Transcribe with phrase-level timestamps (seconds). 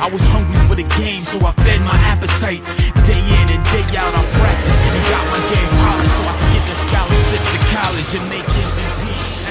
[0.00, 2.62] I was hungry for the game, so I fed my appetite.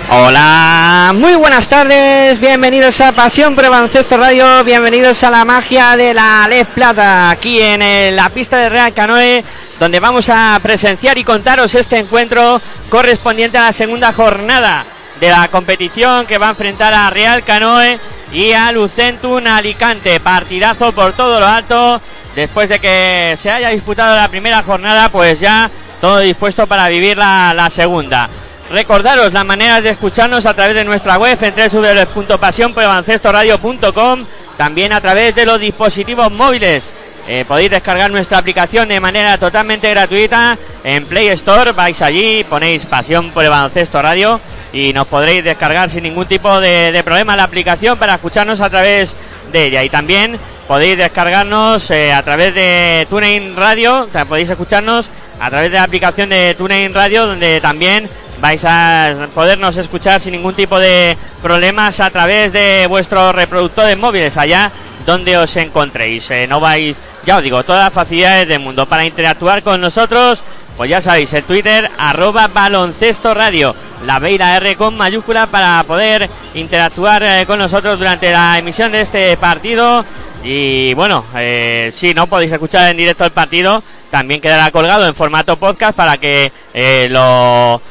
[0.08, 6.48] Hola, muy buenas tardes, bienvenidos a Pasión por Radio, bienvenidos a la magia de la
[6.48, 9.44] Lez Plata, aquí en la pista de Real Canoe,
[9.80, 14.86] donde vamos a presenciar y contaros este encuentro correspondiente a la segunda jornada
[15.20, 18.00] de la competición que va a enfrentar a Real Canoe
[18.32, 22.00] y a Lucentum Alicante, partidazo por todo lo alto,
[22.36, 27.18] después de que se haya disputado la primera jornada, pues ya todo dispuesto para vivir
[27.18, 28.30] la, segunda.
[28.70, 34.26] Recordaros las maneras de escucharnos a través de nuestra web en www.pasionporbaloncestoradio.com
[34.58, 36.92] también a través de los dispositivos móviles.
[37.28, 41.72] Eh, podéis descargar nuestra aplicación de manera totalmente gratuita en Play Store.
[41.72, 43.52] Vais allí, ponéis Pasión por el
[43.92, 44.40] Radio
[44.74, 48.70] y nos podréis descargar sin ningún tipo de, de problema la aplicación para escucharnos a
[48.70, 49.16] través
[49.52, 49.84] de ella.
[49.84, 55.10] Y también podéis descargarnos eh, a través de TuneIn Radio, podéis escucharnos
[55.40, 58.10] a través de la aplicación de TuneIn Radio, donde también
[58.42, 64.38] vais a podernos escuchar sin ningún tipo de problemas a través de vuestros reproductores móviles
[64.38, 64.72] allá
[65.06, 66.30] donde os encontréis.
[66.32, 70.44] Eh, no vais, ya os digo, todas las facilidades del mundo para interactuar con nosotros.
[70.78, 73.74] Pues ya sabéis, el Twitter, arroba baloncesto radio,
[74.06, 78.60] la B y la R con mayúscula para poder interactuar eh, con nosotros durante la
[78.60, 80.04] emisión de este partido.
[80.44, 83.82] Y bueno, eh, si no podéis escuchar en directo el partido,
[84.12, 87.82] también quedará colgado en formato podcast para que eh, lo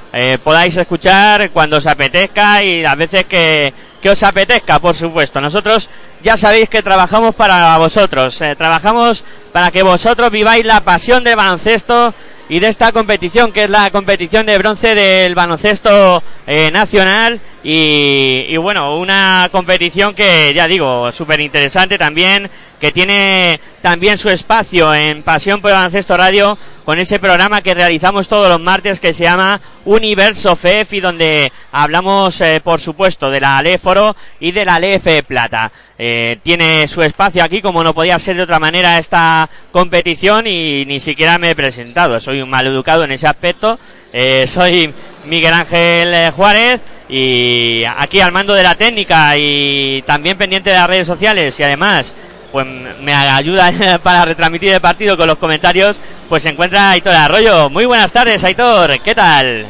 [0.44, 3.72] podáis escuchar cuando os apetezca y las veces que,
[4.08, 5.40] os apetezca, por supuesto.
[5.40, 5.88] Nosotros
[6.22, 12.12] ya sabéis que trabajamos para vosotros, trabajamos para que vosotros viváis la pasión del baloncesto
[12.48, 18.58] y de esta competición que es la competición de bronce del baloncesto eh, nacional y,
[18.58, 25.22] bueno, una competición que ya digo, súper interesante también, que tiene también su espacio en
[25.22, 29.24] Pasión por el Baloncesto Radio con ese programa que realizamos todos los martes que se
[29.24, 34.78] llama Universo FEF y donde hablamos eh, por supuesto de la Aléforo y de la
[34.78, 35.72] LF Plata.
[35.98, 40.84] Eh, tiene su espacio aquí como no podía ser de otra manera esta competición y
[40.84, 42.20] ni siquiera me he presentado.
[42.20, 43.78] Soy un maleducado en ese aspecto.
[44.12, 44.92] Eh, soy
[45.24, 46.82] Miguel Ángel Juárez
[47.16, 51.62] y aquí al mando de la técnica y también pendiente de las redes sociales y
[51.62, 52.12] además
[52.50, 52.66] pues
[53.02, 53.70] me ayuda
[54.02, 57.70] para retransmitir el partido con los comentarios, pues se encuentra Aitor Arroyo.
[57.70, 59.64] Muy buenas tardes, Aitor, ¿qué tal?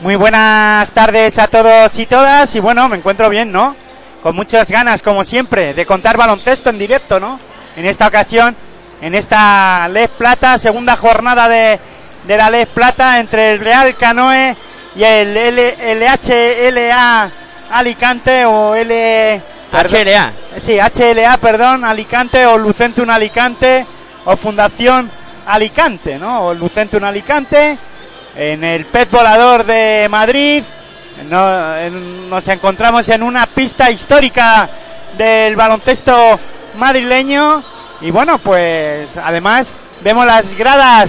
[0.00, 3.74] Muy buenas tardes a todos y todas y bueno, me encuentro bien, ¿no?
[4.22, 7.40] Con muchas ganas, como siempre, de contar baloncesto en directo, ¿no?
[7.76, 8.54] En esta ocasión,
[9.00, 11.80] en esta Les Plata, segunda jornada de,
[12.26, 14.54] de la Les Plata entre el Real Canoe
[14.96, 15.34] y el
[16.00, 17.30] LHLA
[17.72, 19.42] Alicante o L...
[19.72, 20.32] HLA.
[20.60, 23.84] Sí, HLA, perdón, Alicante o Lucentum Alicante
[24.24, 25.10] o Fundación
[25.46, 26.46] Alicante, ¿no?
[26.46, 27.76] O Lucentum Alicante
[28.36, 30.62] en el pez volador de Madrid.
[31.28, 34.68] No- en- nos encontramos en una pista histórica
[35.18, 36.38] del baloncesto
[36.76, 37.62] madrileño
[38.02, 39.72] y bueno, pues además
[40.02, 41.08] vemos las gradas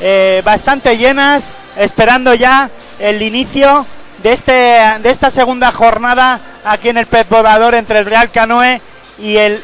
[0.00, 1.44] eh, bastante llenas,
[1.80, 2.68] esperando ya
[2.98, 3.86] el inicio
[4.22, 8.80] de este de esta segunda jornada aquí en el pez volador entre el Real Canoe
[9.18, 9.62] y el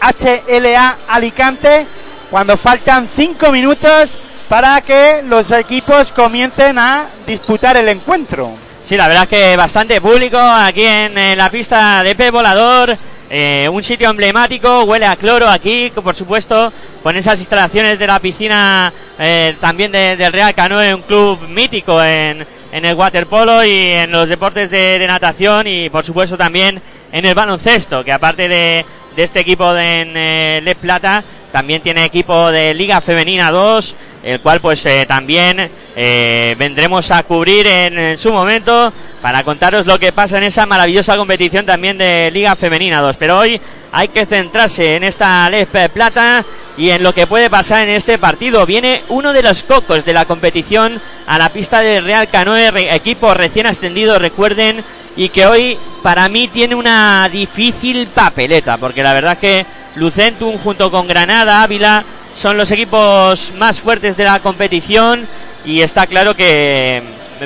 [0.00, 1.86] HLA Alicante
[2.30, 4.14] cuando faltan cinco minutos
[4.48, 8.50] para que los equipos comiencen a disputar el encuentro.
[8.84, 12.96] Sí, la verdad es que bastante público aquí en, eh, la pista de Pez Volador.
[13.30, 18.20] Eh, un sitio emblemático, huele a cloro aquí, por supuesto, con esas instalaciones de la
[18.20, 23.70] piscina eh, también de- del Real Canoe, un club mítico en, en el waterpolo y
[23.92, 26.80] en los deportes de, de natación y por supuesto también
[27.12, 28.84] en el baloncesto, que aparte de,
[29.16, 31.22] de este equipo de en, eh, Plata,
[31.52, 33.94] también tiene equipo de Liga Femenina 2,
[34.24, 39.98] el cual pues eh, también eh, vendremos a cubrir en, su momento para contaros lo
[39.98, 43.16] que pasa en esa maravillosa competición también de Liga Femenina 2.
[43.16, 43.60] Pero hoy
[43.92, 46.44] hay que centrarse en esta Les Plata
[46.76, 48.66] y en lo que puede pasar en este partido.
[48.66, 53.32] Viene uno de los cocos de la competición a la pista del Real Canoe, equipo
[53.32, 54.82] recién ascendido, recuerden,
[55.16, 59.66] y que hoy para mí tiene una difícil papeleta, porque la verdad es que
[59.96, 62.04] Lucentum junto con Granada, Ávila,
[62.36, 65.26] son los equipos más fuertes de la competición
[65.64, 67.02] y está claro que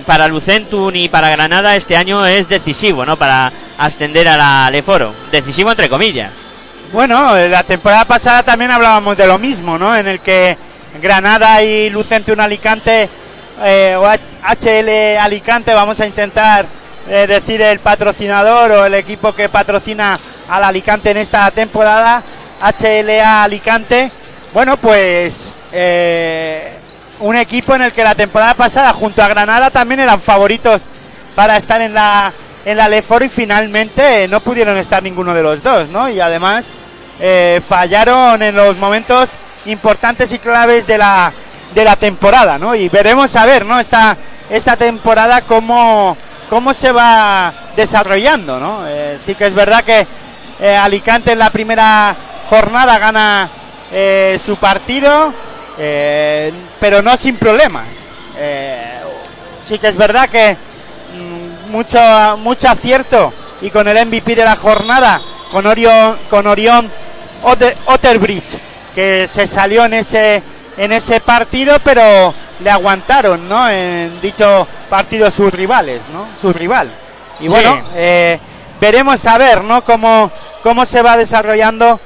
[0.07, 3.17] para Lucentum y para Granada este año es decisivo, ¿no?
[3.17, 5.15] Para ascender a la Leforo.
[5.31, 6.33] Decisivo entre comillas.
[6.93, 9.97] Bueno, eh, la temporada pasada también hablábamos de lo mismo, ¿no?
[9.97, 10.57] En el que
[11.01, 13.09] Granada y Lucente un Alicante
[13.63, 16.67] eh, o HL Alicante, vamos a intentar
[17.09, 20.19] eh, decir el patrocinador o el equipo que patrocina
[20.49, 22.23] al Alicante en esta temporada,
[22.61, 24.11] HLA Alicante.
[24.53, 26.73] Bueno, pues eh,
[27.21, 30.83] un equipo en el que la temporada pasada junto a Granada también eran favoritos
[31.35, 32.33] para estar en la
[32.65, 36.11] en la y finalmente eh, no pudieron estar ninguno de los dos, ¿no?
[36.11, 36.67] Y además
[37.19, 39.31] eh, fallaron en los momentos
[39.65, 41.33] importantes y claves de la
[41.75, 42.75] de la temporada, ¿no?
[42.75, 43.81] Y veremos a ver, ¿no?
[43.81, 44.17] Esta
[44.51, 46.17] esta temporada cómo
[46.51, 48.81] cómo se va desarrollando, ¿no?
[49.25, 50.07] Sí que es verdad que
[50.77, 52.15] Alicante en la primera
[52.51, 53.49] jornada gana
[53.93, 55.33] eh, su partido,
[55.79, 57.87] eh, pero no sin problemas.
[58.37, 59.01] Eh,
[59.67, 60.57] sí que es verdad que
[61.15, 62.01] mm, mucho,
[62.39, 63.33] mucho acierto
[63.63, 65.21] y con el MVP de la jornada,
[65.53, 66.91] con Orión, con Orión
[67.45, 68.59] Otter- Otterbridge,
[68.95, 70.43] que se salió en ese,
[70.77, 73.69] en ese partido, pero le aguantaron, ¿no?
[73.71, 76.27] En dicho partido sus rivales, ¿no?
[76.41, 76.89] Su rival.
[77.39, 77.49] Y Sí.
[77.49, 78.39] bueno, eh,
[78.81, 79.85] veremos a ver, ¿no?
[79.85, 80.31] Cómo,
[80.63, 82.01] cómo se va desarrollando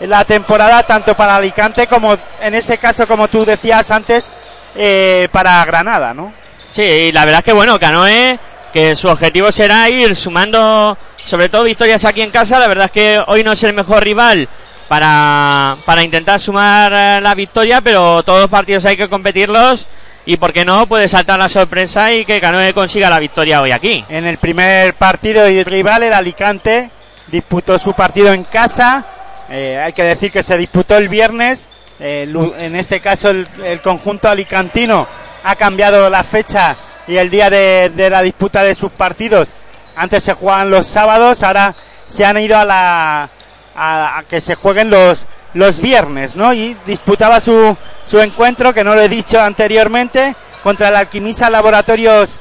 [0.00, 4.30] la temporada tanto para Alicante como en ese caso como tú decías antes
[4.74, 6.32] eh, para Granada, ¿no?
[6.72, 8.38] Sí, y la verdad es que bueno, Canoe,
[8.72, 12.58] que su objetivo será ir sumando sobre todo victorias aquí en casa.
[12.58, 14.48] La verdad es que hoy no es el mejor rival
[14.88, 19.86] para, para intentar sumar eh, la victoria, pero todos los partidos hay que competirlos.
[20.26, 23.72] Y por qué no, puede saltar la sorpresa y que Canoe consiga la victoria hoy
[23.72, 24.04] aquí.
[24.08, 26.90] En el primer partido y rival, el Alicante
[27.28, 29.04] disputó su partido en casa.
[29.50, 31.68] Eh, hay que decir que se disputó el viernes.
[31.98, 35.06] Eh, en este caso, el, el conjunto alicantino
[35.44, 36.76] ha cambiado la fecha
[37.06, 39.48] y el día de, de la disputa de sus partidos.
[39.96, 41.74] Antes se jugaban los sábados, ahora
[42.06, 43.28] se han ido a la
[43.74, 46.54] a, a que se jueguen los los viernes, ¿no?
[46.54, 47.76] Y disputaba su,
[48.06, 52.38] su encuentro, que no lo he dicho anteriormente, contra el Alquimisa Laboratorios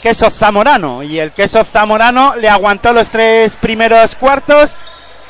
[0.00, 1.02] Queso Zamorano.
[1.02, 4.74] Y el Queso Zamorano le aguantó los tres primeros cuartos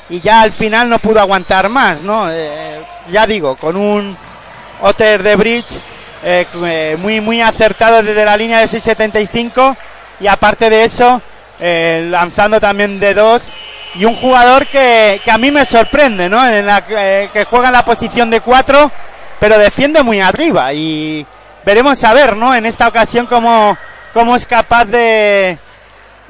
[0.08, 2.30] y ya al final no pudo aguantar más, ¿no?
[2.30, 2.80] Eh,
[3.10, 4.16] ya digo, con un
[4.82, 5.80] Otter de Bridge
[6.24, 9.76] eh, eh, muy, muy acertado desde la línea de 6.75
[10.20, 11.20] y aparte de eso,
[11.60, 13.50] eh, lanzando también de dos
[13.94, 16.42] y un jugador que, que a mí me sorprende, ¿no?
[16.86, 18.90] Que- eh, juega en la posición de cuatro,
[19.40, 21.26] pero defiende muy arriba y
[21.64, 22.54] veremos a ver, ¿no?
[22.54, 23.76] En esta ocasión cómo,
[24.12, 25.58] cómo es capaz de,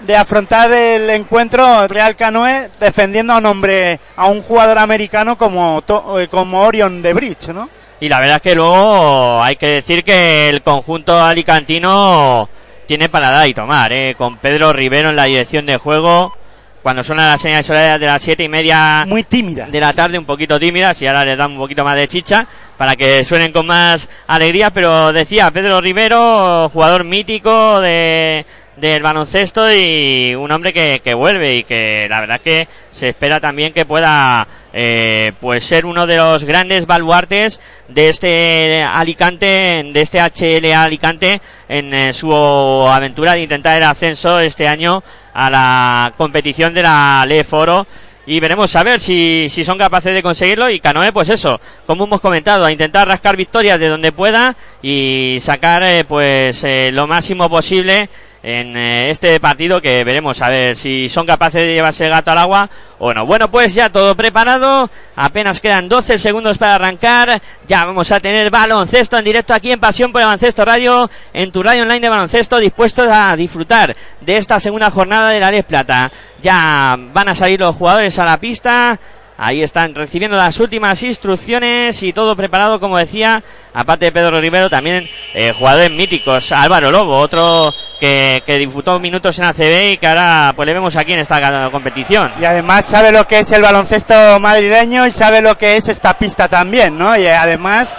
[0.01, 5.83] de afrontar el encuentro Real Canoe defendiendo a un hombre, a un jugador americano como,
[6.19, 7.69] eh, como Orion de Bridge, ¿no?
[7.99, 12.49] Y la verdad es que luego hay que decir que el conjunto alicantino
[12.87, 14.15] tiene para dar y tomar, ¿eh?
[14.17, 16.35] con Pedro Rivero en la dirección de juego.
[16.83, 19.67] Cuando suenan las señales horarias de las siete y media Muy tímida.
[19.67, 22.47] de la tarde, un poquito tímidas, y ahora les damos un poquito más de chicha
[22.77, 24.71] para que suenen con más alegría.
[24.71, 31.57] Pero decía Pedro Rivero, jugador mítico de del baloncesto y un hombre que, que vuelve
[31.57, 36.17] y que la verdad que se espera también que pueda eh, pues ser uno de
[36.17, 43.43] los grandes baluartes de este Alicante, de este HL Alicante en eh, su aventura de
[43.43, 45.03] intentar el ascenso este año
[45.33, 47.87] a la competición de la Le Foro.
[48.29, 50.69] Y veremos a ver si, si son capaces de conseguirlo.
[50.69, 55.39] Y Canoe pues eso como hemos comentado a intentar rascar victorias de donde pueda y
[55.41, 58.11] sacar eh, pues eh, lo máximo posible
[58.47, 62.31] en eh, este partido que veremos a ver si son capaces de llevarse el gato
[62.31, 63.27] al agua o no.
[63.27, 68.49] Bueno, pues ya todo preparado, apenas quedan 12 segundos para arrancar, ya vamos a tener
[68.51, 72.09] baloncesto en directo aquí en Pasión por el Baloncesto Radio, en tu radio online de
[72.09, 76.09] baloncesto, dispuestos a disfrutar de esta segunda jornada de la Les Plata.
[76.41, 78.97] Ya van a salir los jugadores a la pista,
[79.39, 83.43] Ahí están recibiendo las últimas instrucciones y todo preparado, como decía,
[83.75, 86.53] aparte de Pedro Rivero, también eh, jugadores míticos.
[86.53, 90.97] Álvaro Lobo, otro que, que disputó minutos en ACB y que ahora pues le vemos
[90.97, 92.33] aquí en esta competición.
[92.41, 96.15] Y además sabe lo que es el baloncesto madrileño y sabe lo que es esta
[96.19, 97.15] pista también, ¿no?
[97.15, 97.95] Y además,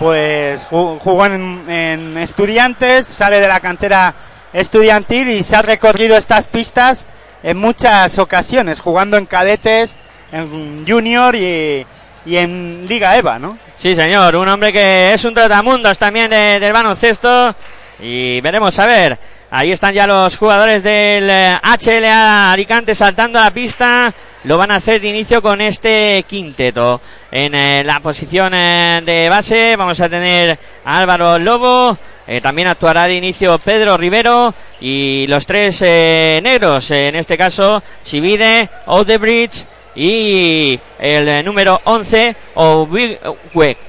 [0.00, 4.12] pues ju- jugó en estudiantes, sale de la cantera
[4.52, 7.06] estudiantil y se ha recorrido estas pistas
[7.44, 9.94] en muchas ocasiones, jugando en cadetes,
[10.32, 11.84] en junior y,
[12.26, 13.58] y en Liga EVA, ¿no?
[13.76, 17.54] Sí, señor, un hombre que es un tratamundos también de- del baloncesto.
[18.02, 19.18] Y veremos a ver.
[19.52, 24.14] Ahí están ya los jugadores del eh, HLA Alicante saltando a la pista.
[24.44, 27.00] Lo van a hacer de inicio con este quinteto.
[27.32, 31.98] En eh, la posición eh, de base vamos a tener a Álvaro Lobo.
[32.26, 37.36] Eh, también actuará de inicio Pedro Rivero y los tres eh, negros, eh, en este
[37.36, 39.66] caso Sivide, Odebridge
[40.02, 42.34] y el eh, número 11,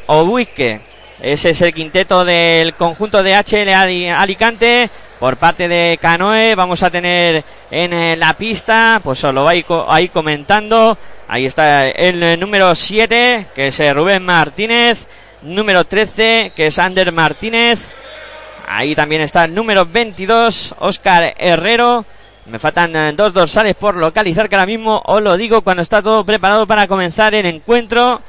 [0.08, 0.82] Obuique.
[1.22, 4.90] Ese es el quinteto del conjunto de HL Ali- Alicante.
[5.20, 9.64] Por parte de Canoe vamos a tener en eh, la pista, pues solo va ahí,
[9.64, 10.98] co- ahí comentando.
[11.30, 15.08] Ahí está el eh, número 7, que es Rubén Martínez.
[15.44, 17.90] Número 13, que es Ander Martínez.
[18.68, 22.06] Ahí también está el número 22, Oscar Herrero.
[22.52, 26.02] Me faltan eh, dos dorsales por localizar que ahora mismo os lo digo cuando está
[26.02, 28.22] todo preparado para comenzar el encuentro.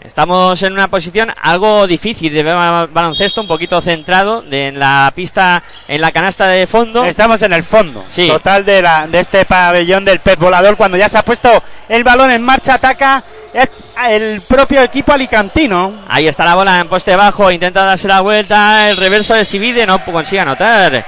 [0.00, 5.62] Estamos en una posición algo difícil de baloncesto, un poquito centrado de, en la pista,
[5.86, 7.04] en la canasta de fondo.
[7.04, 8.28] Estamos en el fondo Sí.
[8.28, 10.76] total de, la, de este pabellón del pez volador.
[10.76, 11.50] Cuando ya se ha puesto
[11.90, 13.22] el balón en marcha, ataca
[14.08, 15.92] el propio equipo alicantino.
[16.08, 19.84] Ahí está la bola en poste bajo, intenta darse la vuelta, el reverso de Sivide
[19.84, 21.04] no consigue anotar.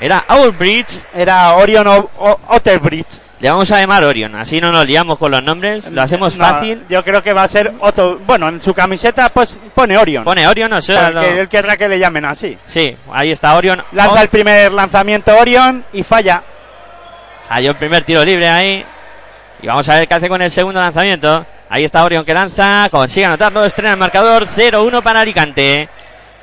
[0.00, 3.20] Era Owlbridge, Era Orion o, o- Otterbridge.
[3.40, 6.44] le vamos a llamar Orion, así no nos liamos con los nombres, lo hacemos No,
[6.44, 6.84] fácil.
[6.88, 8.18] Yo creo que va a ser Otto.
[8.26, 10.24] Bueno, en su camiseta pues pone Orion.
[10.24, 10.94] Pone Orion, no sé.
[10.94, 12.56] Para lo- que él querrá que le llamen así.
[12.66, 13.82] Sí, ahí está Orion.
[13.92, 16.42] Lanza el primer lanzamiento Orion y falla.
[17.48, 18.84] Falló el primer tiro libre ahí.
[19.62, 21.44] Y vamos a ver qué hace con el segundo lanzamiento.
[21.70, 25.88] Ahí está Orion que lanza, consigue anotarlo, estrena el marcador 0-1 para Alicante.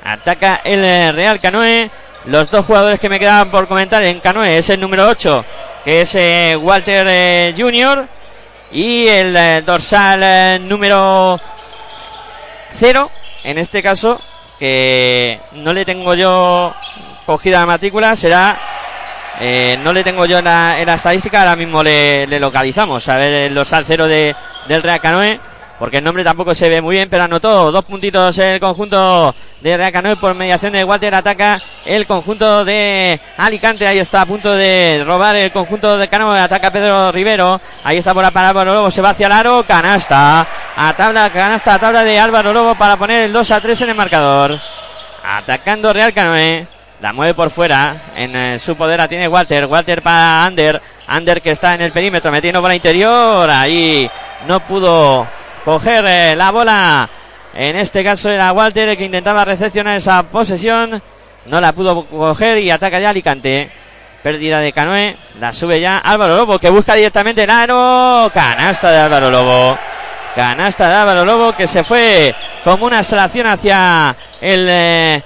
[0.04, 1.90] Ataca el eh, Real Canoe.
[2.26, 5.44] Los dos jugadores que me quedaban por comentar en Canoe es el número 8,
[5.84, 8.08] que es eh, Walter eh, Junior.
[8.72, 11.38] Y el eh, dorsal eh, número
[12.72, 13.10] 0,
[13.44, 14.20] en este caso,
[14.58, 16.74] que no le tengo yo
[17.24, 18.56] cogida la matrícula, será
[19.84, 23.08] no le tengo yo en la, estadística, ahora mismo le, le localizamos.
[23.08, 24.34] A ver el dorsal cero de,
[24.66, 25.38] del Real Canoe,
[25.78, 29.76] porque el nombre tampoco se ve muy bien, pero anotó dos puntitos el conjunto de
[29.76, 31.14] Real Canoe por mediación de Walter.
[31.14, 36.38] Ataca el conjunto de Alicante, ahí está a punto de robar el conjunto de Canoe.
[36.40, 39.64] Ataca Pedro Rivero, ahí está por la para Álvaro Lobo, se va hacia el aro,
[39.66, 40.46] canasta.
[40.76, 43.90] A tabla, canasta a tabla de Álvaro Lobo para poner el 2 a 3 en
[43.90, 44.58] el marcador.
[45.24, 46.66] Atacando Real Canoe.
[47.00, 47.94] La mueve por fuera.
[48.16, 49.66] En eh, su poder la tiene Walter.
[49.66, 50.80] Walter para Ander.
[51.06, 53.50] Ander que está en el perímetro metiendo bola interior.
[53.50, 54.10] Ahí
[54.46, 55.26] no pudo
[55.66, 57.08] coger eh, la bola.
[57.52, 61.02] En este caso era Walter el que intentaba recepcionar esa posesión.
[61.46, 63.68] No la pudo coger y ataca ya Alicante.
[64.22, 65.16] Pérdida de Canoe.
[65.40, 68.30] La sube ya Álvaro Lobo que busca directamente el aro.
[68.32, 69.76] Canasta de Álvaro Lobo.
[70.36, 72.32] Canasta de Álvaro Lobo que se fue
[72.62, 75.22] como una salación hacia el eh,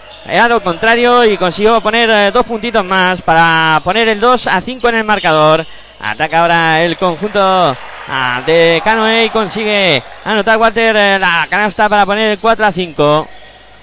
[0.64, 4.94] contrario y consiguió poner eh, dos puntitos más para poner el 2 a 5 en
[4.94, 5.66] el marcador.
[6.02, 7.76] Ataca ahora el conjunto
[8.08, 12.72] ah, de Canoe y consigue anotar Walter eh, la canasta para poner el 4 a
[12.72, 13.28] 5.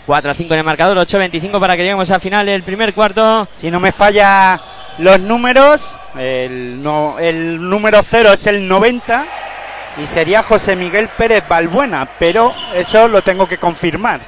[0.05, 2.63] 4 a 5 en el marcador, 8 a 25 para que lleguemos al final del
[2.63, 3.47] primer cuarto.
[3.55, 4.59] Si no me falla
[4.97, 9.25] los números, el, no, el número 0 es el 90
[10.01, 14.21] y sería José Miguel Pérez Balbuena, pero eso lo tengo que confirmar.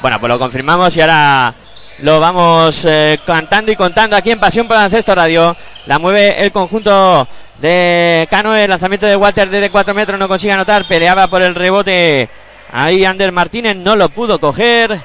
[0.00, 1.52] Bueno, pues lo confirmamos y ahora
[1.98, 5.56] lo vamos eh, cantando y contando aquí en Pasión por Baloncesto Radio.
[5.86, 7.26] La mueve el conjunto
[7.60, 11.54] de Canoe, el lanzamiento de Walter desde 4 metros no consigue anotar, peleaba por el
[11.54, 12.28] rebote.
[12.72, 15.00] Ahí Ander Martínez no lo pudo coger.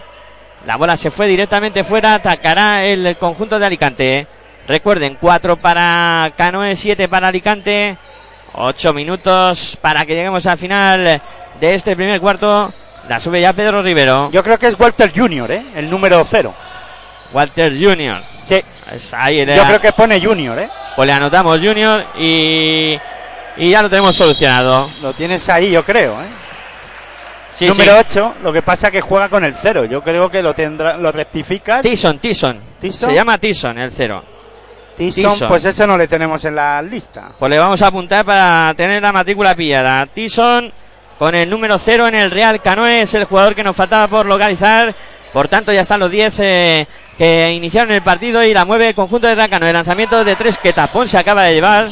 [0.65, 4.27] La bola se fue directamente fuera, atacará el conjunto de Alicante.
[4.67, 7.97] Recuerden, 4 para Canoe, 7 para Alicante.
[8.53, 11.21] 8 minutos para que lleguemos al final
[11.59, 12.73] de este primer cuarto.
[13.07, 14.29] La sube ya Pedro Rivero.
[14.31, 15.63] Yo creo que es Walter Junior, ¿eh?
[15.75, 16.53] el número 0.
[17.33, 18.17] Walter Junior.
[18.47, 20.69] Sí, Es ahí yo creo que pone Junior, ¿eh?
[20.95, 22.97] pues le anotamos Junior y,
[23.57, 24.89] y ya lo tenemos solucionado.
[25.01, 26.27] Lo tienes ahí, yo creo, ¿eh?
[27.51, 28.19] Sí, número sí.
[28.19, 29.85] 8, lo que pasa que juega con el 0.
[29.85, 31.81] Yo creo que lo tendrá, lo rectificas.
[31.81, 32.59] Tison, Tison.
[32.79, 33.09] ¿Tison?
[33.09, 34.23] Se llama Tison el cero.
[34.95, 35.47] Tison, Tison.
[35.47, 37.31] pues eso no le tenemos en la lista.
[37.37, 40.05] Pues le vamos a apuntar para tener la matrícula pillada.
[40.05, 40.71] Tison
[41.17, 43.01] con el número 0 en el Real Canoe.
[43.01, 44.93] Es el jugador que nos faltaba por localizar.
[45.33, 48.95] Por tanto, ya están los 10 eh, que iniciaron el partido y la mueve el
[48.95, 49.69] conjunto de Real Canoe.
[49.69, 51.89] El lanzamiento de tres que Tapón se acaba de llevar.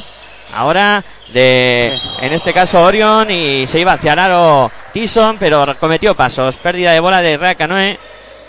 [0.56, 1.04] Ahora
[1.34, 1.92] de,
[2.22, 6.56] en este caso, Orion y se iba hacia el aro Tyson, pero cometió pasos.
[6.56, 8.00] Pérdida de bola de Real Canoe.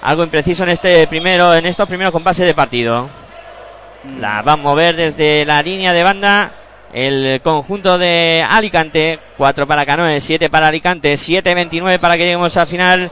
[0.01, 3.09] Algo impreciso en este primero, en estos primeros compases de partido.
[4.21, 6.53] La va a mover desde la línea de banda
[6.93, 9.19] el conjunto de Alicante.
[9.37, 13.11] 4 para Canoe, 7 para Alicante, 7-29 para que lleguemos al final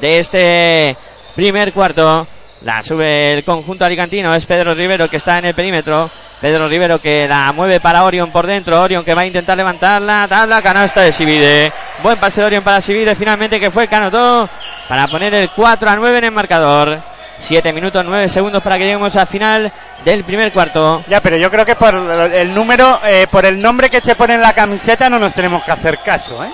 [0.00, 0.96] de este
[1.38, 2.26] primer cuarto.
[2.62, 6.10] La sube el conjunto alicantino, es Pedro Rivero que está en el perímetro.
[6.40, 8.82] Pedro Rivero que la mueve para Orion por dentro.
[8.82, 10.26] Orion que va a intentar levantarla.
[10.28, 11.72] Tabla canasta de Sibide.
[12.02, 14.48] Buen pase de Orion para Sibide finalmente que fue Canotó
[14.88, 16.98] para poner el 4 a 9 en el marcador.
[17.38, 19.72] 7 minutos 9 segundos para que lleguemos al final
[20.04, 21.04] del primer cuarto.
[21.06, 24.34] Ya, pero yo creo que por el número, eh, por el nombre que se pone
[24.34, 26.50] en la camiseta no nos tenemos que hacer caso, ¿eh?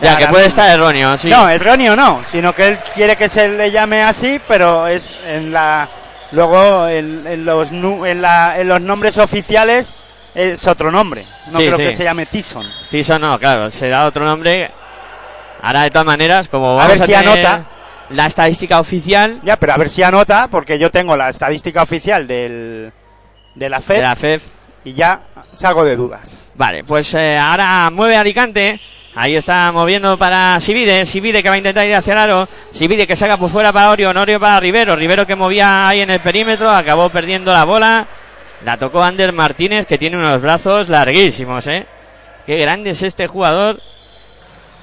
[0.00, 1.28] Ya, que puede estar erróneo, sí.
[1.28, 5.52] No, erróneo no, sino que él quiere que se le llame así, pero es en
[5.52, 5.88] la
[6.32, 9.92] luego en, en los en, la- en los nombres oficiales
[10.34, 11.24] es otro nombre.
[11.50, 11.82] No Sí, creo sí.
[11.84, 12.66] que se llame Tyson.
[12.90, 14.70] Tyson no, claro, será otro nombre.
[15.62, 17.64] Ahora de todas maneras, como A vamos ver si tener anota.
[18.10, 22.26] la estadística oficial Ya, pero a ver si anota, porque yo tengo la estadística oficial
[22.26, 22.92] del
[23.54, 24.44] de la FED de la FEF.
[24.84, 25.20] y ya
[25.52, 26.52] salgo de dudas.
[26.54, 28.78] Vale, pues eh, ahora mueve Alicante.
[29.14, 31.04] Ahí está moviendo para Sibide.
[31.04, 32.48] Sibide que va a intentar ir hacia el aro.
[32.70, 34.16] Sibide que saca por fuera para Orion.
[34.16, 34.94] Orion para Rivero.
[34.94, 36.70] Rivero que movía ahí en el perímetro.
[36.70, 38.06] Acabó perdiendo la bola.
[38.64, 41.86] La tocó Ander Martínez que tiene unos brazos larguísimos, ¿eh?
[42.46, 43.80] Qué grande es este jugador.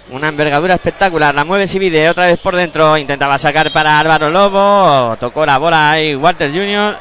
[0.09, 1.33] Una envergadura espectacular.
[1.33, 2.97] La mueve Sibide otra vez por dentro.
[2.97, 5.15] Intentaba sacar para Álvaro Lobo.
[5.17, 6.97] Tocó la bola ahí Walter Jr.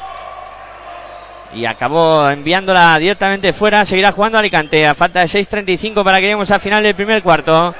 [1.53, 3.85] Y acabó enviándola directamente fuera.
[3.85, 4.85] Seguirá jugando Alicante.
[4.85, 7.73] A falta de 6.35 para que lleguemos al final del primer cuarto.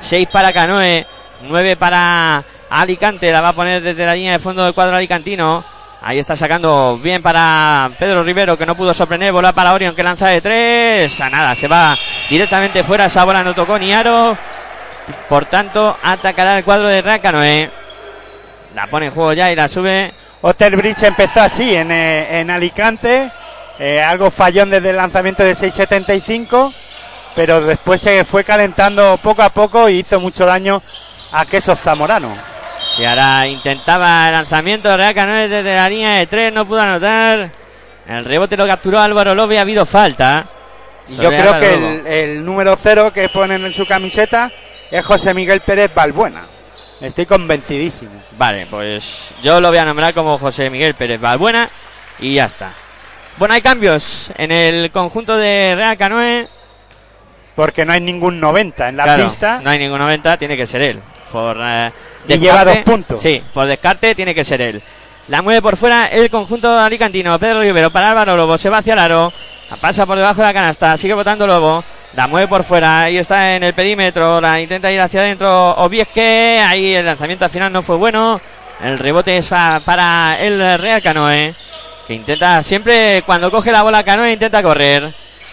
[0.00, 1.06] 6 para Canoe.
[1.42, 3.30] 9 para Alicante.
[3.30, 5.64] La va a poner desde la línea de fondo del cuadro alicantino.
[6.04, 9.32] Ahí está sacando bien para Pedro Rivero que no pudo sorprender.
[9.32, 11.20] Bola para Orion que lanza de 3.
[11.20, 11.54] A nada.
[11.54, 11.96] Se va
[12.28, 13.06] directamente fuera.
[13.06, 14.36] Esa bola no tocó ni aro.
[15.28, 17.70] Por tanto, atacará el cuadro de Real Canoe.
[18.74, 20.12] La pone en juego ya y la sube.
[20.42, 23.30] Hotel Bridge empezó así en, eh, en Alicante,
[23.78, 26.74] eh, algo fallón desde el lanzamiento de 6.75,
[27.36, 30.82] pero después se fue calentando poco a poco y hizo mucho daño
[31.32, 32.32] a Quesos Zamorano.
[32.96, 36.80] Si ahora intentaba el lanzamiento de Real Canoe desde la línea de tres, no pudo
[36.80, 37.48] anotar.
[38.08, 40.46] El rebote lo capturó Álvaro Lobo y ha habido falta.
[41.06, 44.50] Yo creo que el, el número cero que ponen en su camiseta
[44.90, 46.46] es José Miguel Pérez Balbuena.
[47.02, 48.12] Estoy convencidísimo.
[48.38, 51.68] Vale, pues yo lo voy a nombrar como José Miguel Pérez Balbuena
[52.20, 52.72] y ya está.
[53.38, 56.48] Bueno, hay cambios en el conjunto de Real Canoe.
[57.54, 59.60] Porque no hay ningún 90 en la Claro, pista.
[59.62, 61.00] No hay ningún 90, tiene que ser él.
[61.30, 61.90] Por, eh,
[62.28, 63.20] Y lleva dos puntos.
[63.20, 64.82] Sí, por descarte tiene que ser él.
[65.28, 67.38] La mueve por fuera el conjunto alicantino.
[67.38, 68.58] Pedro Rivero para Álvaro Lobo.
[68.58, 69.32] Se va hacia el aro.
[69.80, 70.96] Pasa por debajo de la canasta.
[70.96, 71.84] Sigue botando Lobo.
[72.14, 73.02] La mueve por fuera.
[73.02, 74.40] Ahí está en el perímetro.
[74.40, 75.70] La intenta ir hacia adentro.
[75.76, 76.60] Obiesque.
[76.64, 78.40] Ahí el lanzamiento al final no fue bueno.
[78.82, 81.54] El rebote es para el Real Canoe.
[82.06, 85.08] Que intenta siempre cuando coge la bola Canoe intenta correr.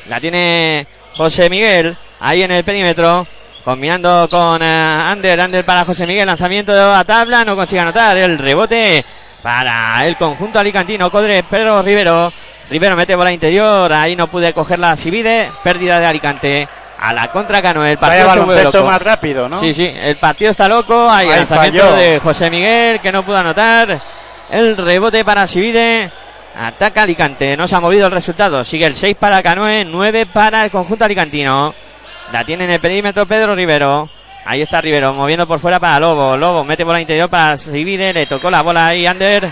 [0.10, 1.96] La tiene José Miguel.
[2.20, 3.28] Ahí en el perímetro.
[3.64, 5.40] Combinando con eh, Ander.
[5.40, 6.26] Ander para José Miguel.
[6.26, 7.46] Lanzamiento a tabla.
[7.46, 8.18] No consigue anotar.
[8.18, 9.06] El rebote
[9.42, 11.10] para el conjunto alicantino.
[11.12, 12.32] Codre Pedro Rivero.
[12.70, 13.92] Rivero mete bola interior.
[13.94, 15.52] Ahí no pude cogerla Sibide.
[15.64, 16.68] Pérdida de Alicante.
[17.02, 17.92] A la contra Canoe.
[17.92, 18.90] El Vaya partido baloncesto loco.
[18.92, 19.60] más rápido, ¿no?
[19.62, 21.10] Sí, sí, el partido está loco.
[21.10, 21.96] Hay Ahí lanzamiento falló.
[21.96, 23.98] de José Miguel que no pudo anotar.
[24.52, 26.12] El rebote para Sibide.
[26.60, 27.56] Ataca Alicante.
[27.56, 28.64] No se ha movido el resultado.
[28.66, 31.74] Sigue el 6 para Canoe, 9 para el conjunto alicantino.
[32.34, 34.10] La tiene en el perímetro Pedro Rivero.
[34.46, 36.38] Ahí está Rivero moviendo por fuera para Lobo.
[36.38, 38.14] Lobo mete bola interior para Sibide.
[38.14, 39.52] Le tocó la bola ahí Ander.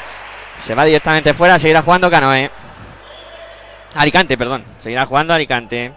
[0.58, 1.60] Se va directamente fuera.
[1.60, 2.50] Seguirá jugando Canoe.
[3.96, 4.64] Alicante, perdón.
[4.80, 5.94] Seguirá jugando Alicante.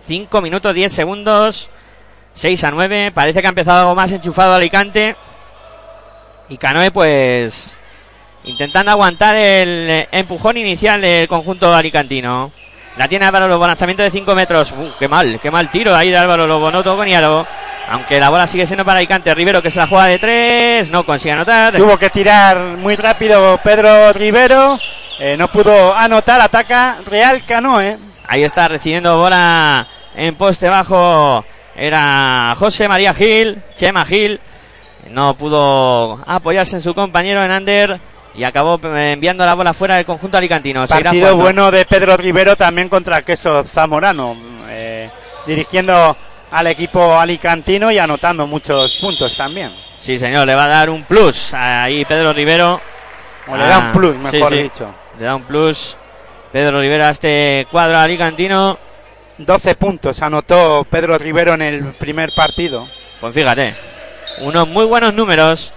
[0.00, 1.70] 5 minutos 10 segundos.
[2.34, 3.12] 6 a 9.
[3.12, 5.16] Parece que ha empezado algo más enchufado Alicante.
[6.48, 7.76] Y Canoe, pues.
[8.44, 12.50] Intentando aguantar el empujón inicial del conjunto alicantino.
[13.00, 14.72] La tiene Álvaro Lobo, lanzamiento de 5 metros.
[14.72, 16.70] Uh, qué mal, qué mal tiro ahí de Álvaro Lobo.
[16.70, 17.46] No tocó ni aro.
[17.88, 19.34] Aunque la bola sigue siendo para Alicante.
[19.34, 20.90] Rivero que se la juega de 3.
[20.90, 21.74] No consigue anotar.
[21.78, 24.78] Tuvo que tirar muy rápido Pedro Rivero.
[25.18, 26.42] eh, no pudo anotar.
[26.42, 27.96] Ataca Real Canoe.
[28.28, 31.42] Ahí está recibiendo bola en poste bajo.
[31.74, 34.38] Era José María Gil, Chema Gil.
[35.08, 37.98] No pudo apoyarse en su compañero en Ander
[38.34, 40.86] y acabó eh, enviando la bola fuera del conjunto alicantino.
[40.86, 44.36] Partido bueno de Pedro Rivero también contra Queso Zamorano.
[44.68, 45.10] eh,
[45.46, 46.16] dirigiendo
[46.52, 49.72] al equipo alicantino y anotando muchos puntos también.
[50.00, 52.80] Sí, señor, le va a dar un plus ahí Pedro Rivero.
[53.48, 54.62] O le da Ah, un plus, sí, mejor sí.
[54.62, 54.94] dicho.
[55.18, 55.96] Le da un plus
[56.52, 58.78] Pedro Rivero a este cuadro alicantino.
[59.38, 62.86] 12 puntos anotó Pedro Rivero en el primer partido.
[63.20, 63.74] Pues fíjate,
[64.40, 65.72] unos muy buenos números.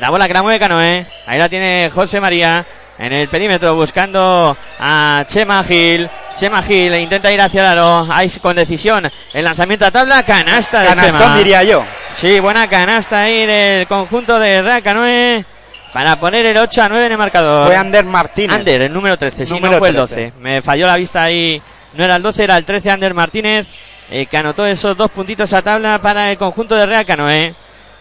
[0.00, 1.06] La bola que la mueve Canoe.
[1.26, 2.64] Ahí la tiene José María
[2.98, 6.08] en el perímetro buscando a Chema Gil.
[6.38, 8.06] Chema Gil intenta ir hacia el aro.
[8.10, 9.10] Ahí con decisión.
[9.32, 10.22] El lanzamiento a tabla.
[10.22, 11.38] Canasta de Canastón Chema.
[11.38, 11.84] diría yo.
[12.16, 15.44] Sí, buena canasta ahí del conjunto de Real Canoe.
[15.92, 17.66] Para poner el 8 a 9 en el marcador.
[17.66, 18.54] Fue Ander Martínez.
[18.54, 20.14] Ander, el número 13, si no Número fue el 13.
[20.14, 20.32] 12.
[20.40, 21.60] Me falló la vista ahí.
[21.94, 23.66] No era el 12, era el 13 Ander Martínez,
[24.10, 27.54] eh, que anotó esos dos puntitos a tabla para el conjunto de Real Canoe.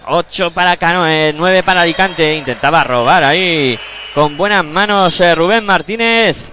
[0.07, 2.35] 8 para Canoe, 9 para Alicante.
[2.35, 3.77] Intentaba robar ahí
[4.13, 6.51] con buenas manos eh, Rubén Martínez.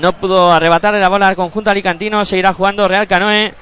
[0.00, 2.24] No pudo arrebatarle la bola al conjunto alicantino.
[2.24, 3.52] Seguirá jugando Real Canoe.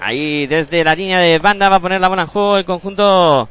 [0.00, 3.48] Ahí desde la línea de banda va a poner la bola en juego el conjunto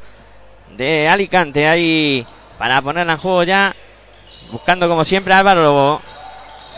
[0.76, 1.66] de Alicante.
[1.66, 2.26] Ahí
[2.58, 3.74] para ponerla en juego ya.
[4.50, 6.02] Buscando como siempre a Álvaro Lobo.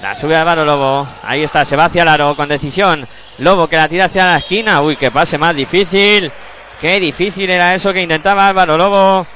[0.00, 1.06] La sube Álvaro Lobo.
[1.22, 3.06] Ahí está, se va hacia el aro con decisión.
[3.38, 4.80] Lobo que la tira hacia la esquina.
[4.80, 6.30] Uy, qué pase más difícil.
[6.84, 9.26] Qué difícil era eso que intentaba Álvaro Lobo.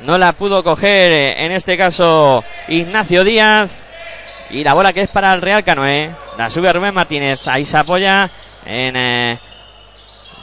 [0.00, 3.82] No la pudo coger eh, en este caso Ignacio Díaz.
[4.48, 6.08] Y la bola que es para el Real Canoe.
[6.38, 7.46] La sube Rubén Martínez.
[7.48, 8.30] Ahí se apoya
[8.64, 9.38] en eh,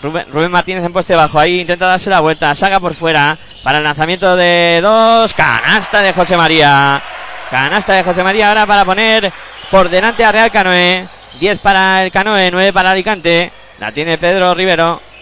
[0.03, 1.39] Rubén, Rubén Martínez en poste bajo.
[1.39, 2.53] Ahí intenta darse la vuelta.
[2.53, 3.35] Saca por fuera.
[3.63, 5.33] Para el lanzamiento de dos.
[5.33, 7.01] Canasta de José María.
[7.49, 9.33] Canasta de José María ahora para poner
[9.71, 11.07] por delante a Real Canoe.
[11.39, 13.51] 10 para el Canoe, 9 para Alicante.
[13.79, 15.12] La tiene Pedro Rivero.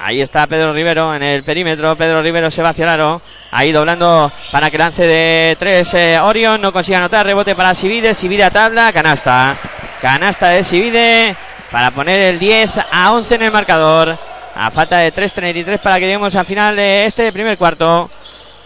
[0.00, 1.96] Ahí está Pedro Rivero en el perímetro.
[1.96, 3.20] Pedro Rivero se va hacia el.
[3.50, 5.92] Ahí doblando para que lance de tres.
[5.94, 7.26] eh, Orion no consigue anotar.
[7.26, 8.14] Rebote para Sivide.
[8.14, 8.92] Sivide a tabla.
[8.92, 9.56] Canasta.
[10.00, 11.36] Canasta de Sivide
[11.72, 14.16] para poner el 10 a 11 en el marcador.
[14.54, 18.10] A falta de 3.33 para que lleguemos al final de este primer cuarto.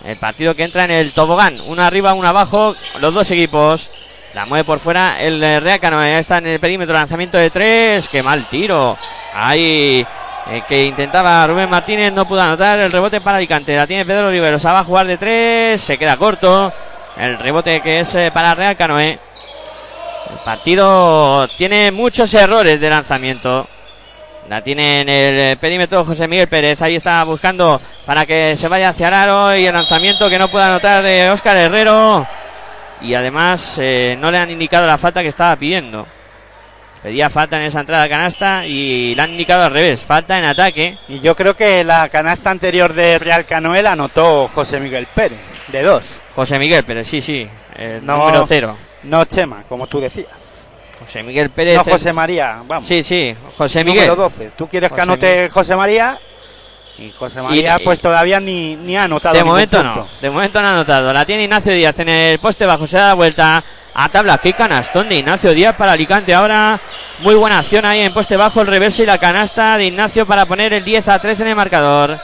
[0.05, 1.61] El partido que entra en el tobogán.
[1.67, 2.75] Una arriba, una abajo.
[3.01, 3.91] Los dos equipos.
[4.35, 5.61] La mueve por fuera el eh.
[5.63, 6.95] Ya está en el perímetro.
[6.95, 8.09] Lanzamiento de tres.
[8.09, 8.97] Qué mal tiro.
[9.35, 10.07] Ahí
[10.51, 12.13] eh, que intentaba Rubén Martínez.
[12.13, 12.79] No pudo anotar.
[12.79, 13.77] El rebote para Alicante.
[13.77, 14.59] La tiene Pedro Rivero.
[14.59, 15.81] Se va a jugar de tres.
[15.81, 16.73] Se queda corto.
[17.17, 19.19] El rebote que es eh, para Real Canoe.
[20.31, 23.67] El partido tiene muchos errores de lanzamiento.
[24.49, 26.81] La tiene en el eh, perímetro José Miguel Pérez.
[26.83, 29.57] Ahí está buscando para que se vaya hacia aro.
[29.57, 32.27] Y el lanzamiento que no pueda anotar de Óscar Herrero.
[33.03, 36.07] Y además eh, no le han indicado la falta que estaba pidiendo.
[37.03, 40.05] Pedía falta en esa entrada canasta y le han indicado al revés.
[40.05, 40.99] Falta en ataque.
[41.09, 45.39] Y yo creo que la canasta anterior de Real Canoel anotó José Miguel Pérez,
[45.69, 46.23] de dos.
[46.35, 47.49] José Miguel Pérez, sí, sí.
[47.77, 48.19] El No.
[48.19, 48.77] número cero.
[49.03, 50.29] No Chema, como tú decías.
[51.05, 51.77] José Miguel Pérez.
[51.79, 52.87] No José María, vamos.
[52.87, 53.35] Sí, sí.
[53.59, 54.07] José Miguel.
[54.07, 54.53] Número 12.
[54.57, 55.51] Tú quieres que José anote Miguel.
[55.51, 56.19] José María
[56.99, 59.95] y José María y- pues todavía ni, ni ha anotado De momento punto.
[60.03, 61.13] no, de momento no ha anotado.
[61.13, 64.39] La tiene Ignacio Díaz en el poste bajo, se da la vuelta a tabla.
[64.39, 66.81] Qué canastón de Ignacio Díaz para Alicante ahora.
[67.21, 70.47] Muy buena acción ahí en poste bajo, el reverso y la canasta de Ignacio para
[70.47, 72.19] poner el 10 a 13 en el marcador.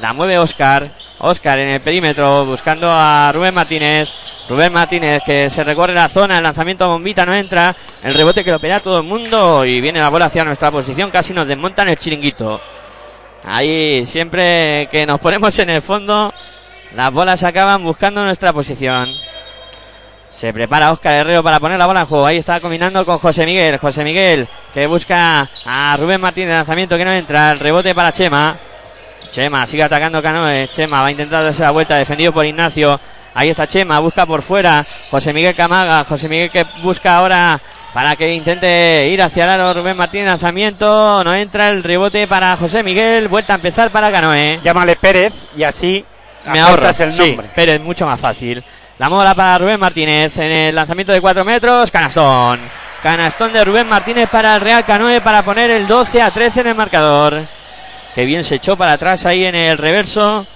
[0.00, 0.90] La mueve Oscar.
[1.18, 4.10] Oscar en el perímetro buscando a Rubén Martínez.
[4.48, 7.74] Rubén Martínez que se recorre la zona, el lanzamiento bombita no entra.
[8.02, 11.10] El rebote que lo pelea todo el mundo y viene la bola hacia nuestra posición.
[11.10, 12.60] Casi nos desmontan el chiringuito.
[13.44, 16.34] Ahí siempre que nos ponemos en el fondo,
[16.94, 19.08] las bolas acaban buscando nuestra posición.
[20.36, 22.26] Se prepara Oscar Herrero para poner la bola en juego.
[22.26, 23.78] Ahí está combinando con José Miguel.
[23.78, 26.54] José Miguel que busca a Rubén Martínez.
[26.54, 27.52] Lanzamiento que no entra.
[27.52, 28.54] El rebote para Chema.
[29.30, 30.68] Chema sigue atacando Canoe.
[30.68, 31.96] Chema va a intentar darse la vuelta.
[31.96, 33.00] Defendido por Ignacio.
[33.32, 33.98] Ahí está Chema.
[34.00, 34.84] Busca por fuera.
[35.10, 36.04] José Miguel Camaga.
[36.04, 37.58] José Miguel que busca ahora
[37.94, 39.72] para que intente ir hacia el aro.
[39.72, 40.26] Rubén Martínez.
[40.26, 41.24] Lanzamiento.
[41.24, 43.28] No entra el rebote para José Miguel.
[43.28, 44.60] Vuelta a empezar para Canoe.
[44.62, 46.04] Llámale Pérez y así
[46.44, 46.86] Me ahorro.
[46.86, 47.48] acortas el nombre.
[47.54, 48.62] pero es mucho más fácil.
[48.98, 51.90] La mola para Rubén Martínez en el lanzamiento de 4 metros.
[51.90, 52.58] Canastón.
[53.02, 56.66] Canastón de Rubén Martínez para el Real Canoe para poner el 12 a 13 en
[56.68, 57.42] el marcador.
[58.14, 60.46] Que bien se echó para atrás ahí en el reverso.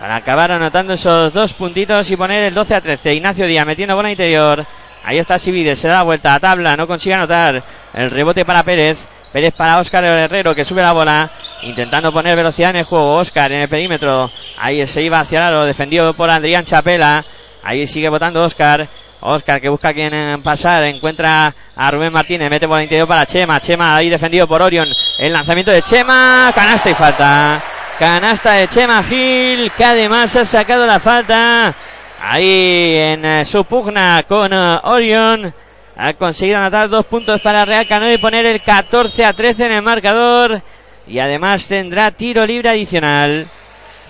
[0.00, 3.14] Para acabar anotando esos dos puntitos y poner el 12 a 13.
[3.14, 4.66] Ignacio Díaz metiendo bola interior.
[5.04, 7.62] Ahí está Sivides, se da vuelta a tabla, no consigue anotar.
[7.94, 8.98] El rebote para Pérez.
[9.32, 11.30] Pérez para Óscar Herrero que sube la bola.
[11.62, 13.14] Intentando poner velocidad en el juego.
[13.14, 14.28] Óscar en el perímetro.
[14.58, 15.64] Ahí se iba hacia el aro.
[15.64, 17.24] Defendido por Adrián Chapela.
[17.66, 18.86] Ahí sigue votando Óscar.
[19.20, 20.84] Óscar que busca quien eh, pasar.
[20.84, 22.48] Encuentra a Rubén Martínez.
[22.48, 23.60] Mete por el interior para Chema.
[23.60, 24.86] Chema ahí defendido por Orion.
[25.18, 26.52] El lanzamiento de Chema.
[26.54, 27.60] Canasta y falta.
[27.98, 29.72] Canasta de Chema Gil.
[29.76, 31.74] Que además ha sacado la falta.
[32.22, 35.52] Ahí en eh, su pugna con eh, Orion.
[35.96, 39.72] Ha conseguido anotar dos puntos para Real Canoe y poner el 14 a 13 en
[39.72, 40.62] el marcador.
[41.08, 43.48] Y además tendrá tiro libre adicional.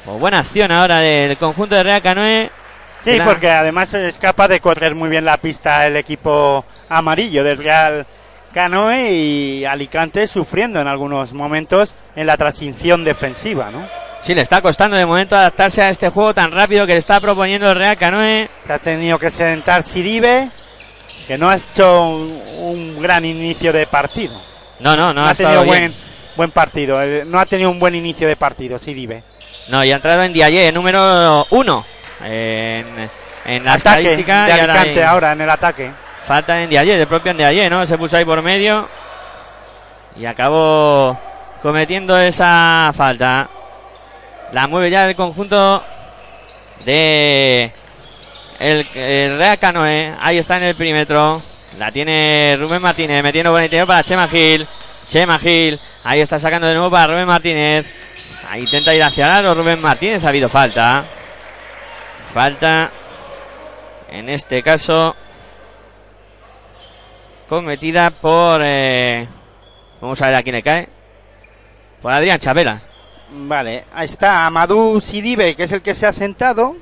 [0.04, 2.50] Pues buena acción ahora del conjunto de Real Canoe.
[3.00, 7.58] Sí, porque además es capaz de correr muy bien la pista el equipo amarillo del
[7.58, 8.06] Real
[8.52, 13.86] Canoe y Alicante sufriendo en algunos momentos en la transición defensiva, ¿no?
[14.22, 17.20] Sí, le está costando de momento adaptarse a este juego tan rápido que le está
[17.20, 18.48] proponiendo el Real Canoe.
[18.66, 20.48] Se ha tenido que sentar Sidibe,
[21.28, 24.34] que no ha hecho un, un gran inicio de partido.
[24.80, 25.68] No, no, no, No, ha, ha tenido bien.
[25.68, 25.94] buen,
[26.36, 29.22] buen partido, eh, no ha tenido un buen inicio de partido, Sidibe.
[29.68, 31.84] No, y ha entrado en Diaye, número uno.
[32.22, 32.86] En,
[33.44, 34.46] en la Ataque estadística.
[34.46, 35.90] de ahora Alicante ahora en el ataque.
[36.26, 37.86] Falta en Diaye, de propio en Diaye, ¿no?
[37.86, 38.88] Se puso ahí por medio.
[40.16, 41.18] Y acabó
[41.62, 43.48] cometiendo esa falta.
[44.52, 45.84] La mueve ya el conjunto
[46.84, 47.70] de
[48.58, 50.14] el, el Real Canoe.
[50.20, 51.42] Ahí está en el perímetro.
[51.78, 54.66] La tiene Rubén Martínez metiendo buen interior para Chema Gil.
[55.08, 55.78] Chema Gil.
[56.04, 57.86] Ahí está sacando de nuevo para Rubén Martínez.
[58.48, 60.24] Ahí intenta ir hacia el aro Rubén Martínez.
[60.24, 61.04] Ha habido falta.
[62.36, 62.90] Falta.
[64.10, 65.16] En este caso.
[67.48, 68.60] Cometida por.
[68.62, 69.26] eh,
[70.02, 70.86] vamos a ver a quién le cae.
[72.02, 72.82] Por Adrián Chavela.
[73.30, 76.76] Vale, ahí está Amadou Sidibe, que es el que se ha sentado.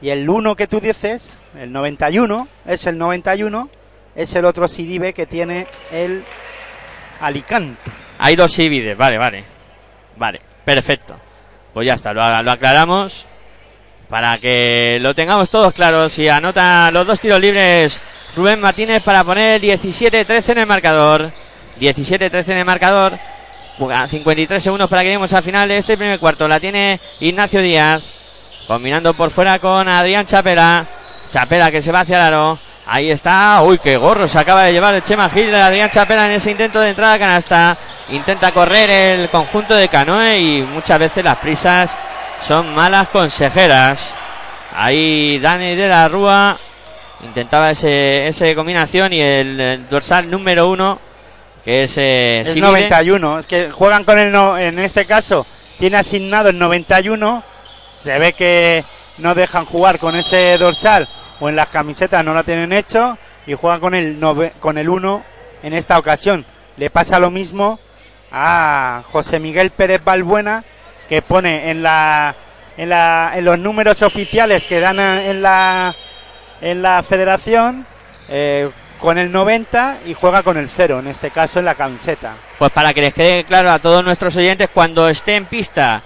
[0.00, 3.68] Y el 1 que tú dices, el 91, es el 91,
[4.14, 6.22] es el otro Sidibe que tiene el
[7.20, 7.90] Alicante.
[8.18, 9.42] Hay dos Civides, vale, vale.
[10.16, 11.16] Vale, perfecto.
[11.72, 13.26] Pues ya está, lo, lo aclaramos.
[14.08, 16.12] Para que lo tengamos todos claros.
[16.12, 18.00] Si anota los dos tiros libres
[18.36, 21.30] Rubén Martínez para poner 17-13 en el marcador.
[21.80, 23.18] 17-13 en el marcador.
[23.78, 26.46] Juega 53 segundos para que lleguemos al final de este primer cuarto.
[26.48, 28.02] La tiene Ignacio Díaz.
[28.66, 30.86] Combinando por fuera con Adrián Chapela.
[31.30, 32.58] Chapela que se va hacia el aro.
[32.86, 33.62] Ahí está.
[33.62, 36.50] Uy, qué gorro se acaba de llevar el Chema Gil de Adrián Chapela en ese
[36.50, 37.76] intento de entrada canasta.
[38.10, 41.96] Intenta correr el conjunto de Canoe y muchas veces las prisas
[42.46, 44.14] son malas consejeras.
[44.76, 46.58] Ahí Dani de la Rúa
[47.22, 50.98] intentaba ese, ese combinación y el, el dorsal número uno
[51.64, 52.66] que es, eh, Es Sibide.
[52.66, 55.46] 91, es que juegan con el, no, en este caso,
[55.78, 57.42] tiene asignado el 91.
[58.02, 58.84] Se ve que
[59.18, 61.08] no dejan jugar con ese dorsal
[61.40, 64.90] o en las camisetas no lo tienen hecho y juegan con el, nove- con el
[64.90, 65.24] 1
[65.62, 66.44] en esta ocasión.
[66.76, 67.78] Le pasa lo mismo
[68.30, 70.64] a José Miguel Pérez Balbuena
[71.08, 72.34] que pone en la
[72.76, 75.94] en la en los números oficiales que dan a- en la
[76.60, 77.86] en la federación
[78.28, 78.68] eh,
[79.00, 82.32] con el 90 y juega con el 0 en este caso en la camiseta.
[82.58, 86.02] Pues para que les quede claro a todos nuestros oyentes, cuando esté en pista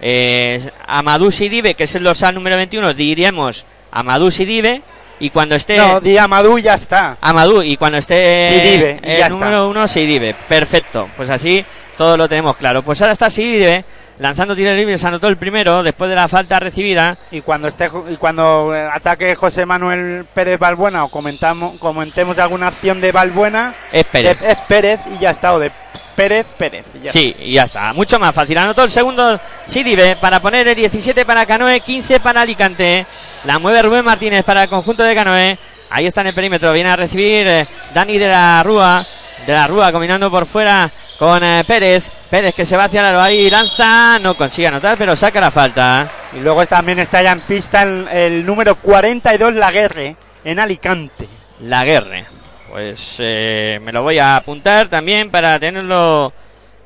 [0.00, 4.82] eh, Amadou Sidibe, que es el dorsal número 21, diríamos Amadou Sidibe,
[5.20, 7.16] y cuando esté No, di Amadou ya está.
[7.20, 10.34] Amadou, y cuando esté Sidibe, el ya número 1, Sidibe.
[10.48, 11.64] Perfecto, pues así
[11.96, 12.82] todo lo tenemos claro.
[12.82, 13.84] Pues ahora está Sidibe
[14.18, 17.16] lanzando tiros libres, anotó el primero después de la falta recibida.
[17.30, 22.68] Y cuando esté y cuando eh, ataque José Manuel Pérez Balbuena o comentamos comentemos alguna
[22.68, 24.38] acción de Balbuena Es Pérez.
[24.42, 25.70] es Pérez y ya está o de
[26.16, 26.84] Pérez Pérez.
[26.94, 27.92] y ya Sí, y ya está.
[27.92, 28.58] Mucho más fácil.
[28.58, 33.06] Anotó el segundo Sidibe para poner el 17 para Canoe, 15 para Alicante.
[33.44, 35.56] La mueve Rubén Martínez para el conjunto de Canoe.
[35.90, 36.72] Ahí está en el perímetro.
[36.72, 39.04] Viene a recibir eh, Dani de la Rúa.
[39.46, 42.10] De la Rúa combinando por fuera con eh, Pérez.
[42.28, 43.50] Pérez que se va hacia el aro ahí.
[43.50, 44.18] Lanza.
[44.20, 46.08] No consigue anotar, pero saca la falta.
[46.34, 51.28] Y luego también está ya en pista el, el número 42 Laguerre en Alicante.
[51.60, 52.24] La guerra.
[52.70, 56.32] Pues eh, me lo voy a apuntar también para tenerlo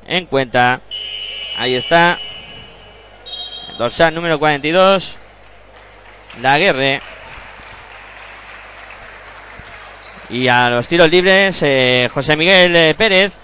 [0.07, 0.79] en cuenta.
[1.57, 2.17] Ahí está.
[3.77, 5.17] Dorsal número 42.
[6.41, 7.01] La guerra.
[10.29, 13.42] Y a los tiros libres, eh, José Miguel eh, Pérez.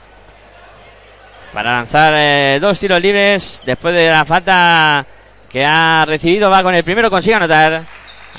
[1.54, 3.62] Para lanzar eh, dos tiros libres.
[3.66, 5.06] Después de la falta
[5.50, 7.82] que ha recibido, va con el primero, consigue anotar.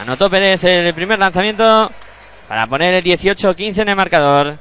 [0.00, 1.90] Anotó Pérez el primer lanzamiento
[2.48, 4.58] para poner el 18-15 en el marcador.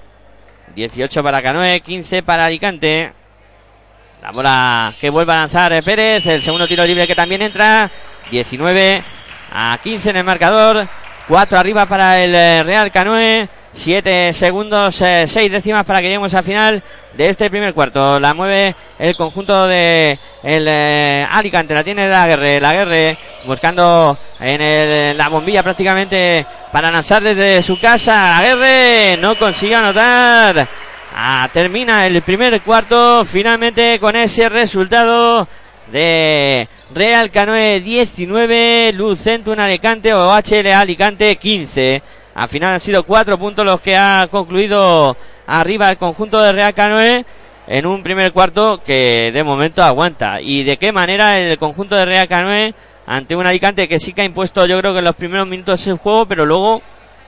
[0.76, 3.14] 18 para Canoe, 15 para Alicante.
[4.22, 6.26] La bola que vuelve a lanzar eh, Pérez.
[6.26, 7.90] El segundo tiro libre que también entra.
[8.32, 9.04] 19
[9.54, 10.88] a 15 en el marcador.
[11.28, 13.48] 4 arriba para el eh, Real Canoe.
[13.72, 18.20] 7 segundos, 6 décimas para que lleguemos al final de este primer cuarto.
[18.20, 21.74] La mueve el conjunto de el eh, Alicante.
[21.74, 22.60] La tiene la Guerre.
[22.60, 28.42] La Guerre buscando en el- la bombilla prácticamente para lanzar desde su casa.
[28.42, 30.68] La no consigue anotar.
[31.16, 35.48] Ah, termina el primer cuarto finalmente con ese resultado
[35.92, 42.02] de Real Canoe 19, Lucentum Alicante o HL Alicante 15.
[42.36, 46.74] Al final han sido cuatro puntos los que ha concluido arriba el conjunto de Real
[46.74, 47.26] Canoe
[47.68, 50.42] en un primer cuarto que de momento aguanta.
[50.42, 52.74] Y de qué manera el conjunto de Real Canoe
[53.06, 55.86] ante un Alicante que sí que ha impuesto yo creo que en los primeros minutos
[55.88, 56.82] el juego, pero luego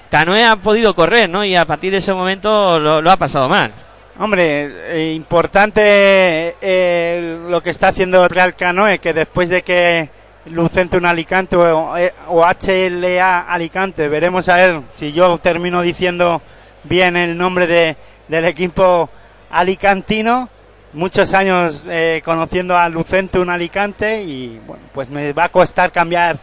[0.10, 1.44] Canoe ha podido correr, ¿no?
[1.44, 3.72] Y a partir de ese momento lo, lo ha pasado mal.
[4.20, 10.10] Hombre, eh, importante eh, lo que está haciendo Real Canoe, que después de que
[10.46, 16.42] Lucente un Alicante o, eh, HLA Alicante, veremos a ver si yo termino diciendo
[16.84, 17.96] bien el nombre de,
[18.28, 19.10] del equipo
[19.52, 20.50] alicantino.
[20.94, 25.92] Muchos años eh, conociendo a Lucente un Alicante y bueno, pues me va a costar
[25.92, 26.40] cambiar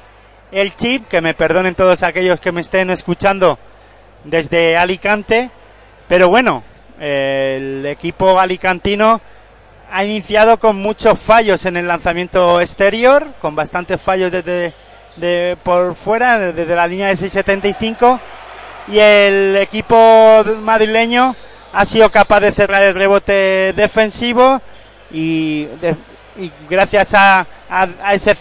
[0.52, 3.58] el chip, que me perdonen todos aquellos que me estén escuchando
[4.24, 5.50] desde Alicante,
[6.06, 6.62] pero bueno,
[7.00, 9.20] eh, el equipo alicantino
[9.90, 14.72] ha iniciado con muchos fallos en el lanzamiento exterior, con bastantes fallos desde
[15.16, 18.20] de por fuera, desde la línea de 675,
[18.88, 21.34] y el equipo madrileño
[21.72, 24.62] ha sido capaz de cerrar el rebote defensivo
[25.10, 25.96] y, de-
[26.38, 28.36] y gracias a, a- a ese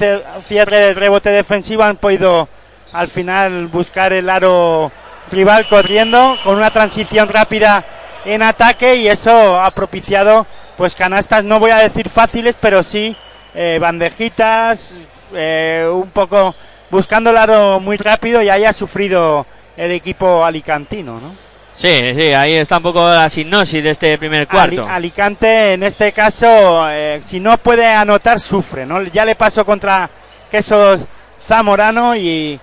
[0.47, 2.47] cierre del rebote defensivo han podido
[2.93, 4.91] al final buscar el aro
[5.31, 7.83] rival corriendo con una transición rápida
[8.23, 10.45] en ataque y eso ha propiciado
[10.77, 13.15] pues canastas no voy a decir fáciles pero sí
[13.55, 16.55] eh, bandejitas eh, un poco
[16.89, 21.35] buscando el aro muy rápido y ahí ha sufrido el equipo alicantino ¿no?
[21.73, 24.81] Sí, sí, ahí está un poco la sinopsis de este primer cuarto.
[24.83, 29.03] Ali- Alicante en este caso, eh, si no puede anotar, sufre, ¿no?
[29.03, 30.09] Ya le pasó contra
[30.49, 31.05] Quesos
[31.39, 32.59] Zamorano y,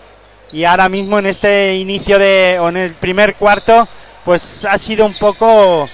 [0.51, 3.87] y ahora mismo en este inicio de, o en el primer cuarto,
[4.25, 5.87] pues ha sido un poco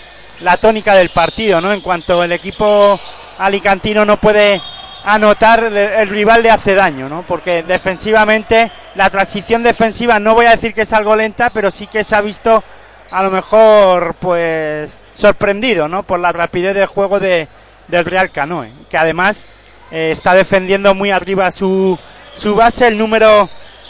[0.43, 1.73] la tónica del partido, ¿no?
[1.73, 2.99] En cuanto el equipo
[3.39, 4.61] alicantino no puede
[5.05, 7.25] anotar, el, rival le hace daño, ¿no?
[7.27, 11.87] Porque defensivamente, la transición defensiva, no voy a decir que es algo lenta, pero sí
[11.87, 12.63] que se ha visto
[13.11, 16.03] a lo mejor pues sorprendido ¿no?
[16.03, 17.49] por la rapidez del juego de,
[17.89, 19.47] del Real Canoe que además
[19.91, 21.99] eh, está defendiendo muy arriba su,
[22.35, 23.49] su base el número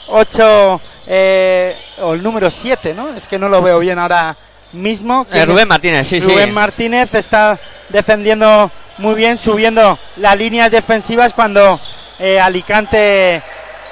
[0.08, 3.10] 8 eh, o el número 7 ¿no?
[3.10, 4.36] es que no lo veo bien ahora
[4.72, 6.52] mismo Eh, Rubén Martínez, sí, Rubén sí.
[6.52, 11.78] Martínez está defendiendo muy bien subiendo las líneas defensivas cuando
[12.18, 13.42] eh, Alicante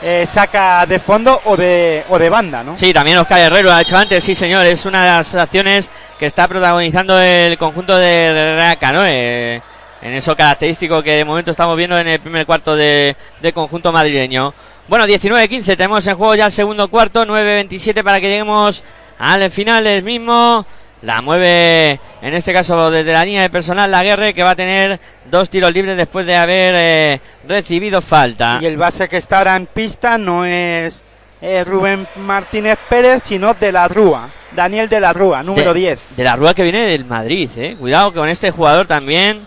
[0.02, 2.76] eh, saca de fondo o de, o de banda ¿no?
[2.76, 6.26] Sí, también Oscar Herrero ha hecho antes, sí señor, es una de las acciones que
[6.26, 9.62] está protagonizando el conjunto de Real Canoe,
[10.00, 13.90] en eso característico que de momento estamos viendo en el primer cuarto de, de conjunto
[13.90, 14.54] madrileño.
[14.86, 18.84] Bueno, 19-15, tenemos en juego ya el segundo cuarto, 9-27 para que lleguemos
[19.18, 20.64] al final del mismo.
[21.02, 24.56] La mueve, en este caso desde la línea de personal, la guerra que va a
[24.56, 24.98] tener
[25.30, 28.58] dos tiros libres después de haber eh, recibido falta.
[28.60, 31.04] Y el base que está ahora en pista no es
[31.40, 34.28] eh, Rubén Martínez Pérez, sino de la Rúa.
[34.50, 36.16] Daniel de la Rúa, número de, 10.
[36.16, 37.76] De la Rúa que viene del Madrid, eh.
[37.78, 39.46] Cuidado con este jugador también,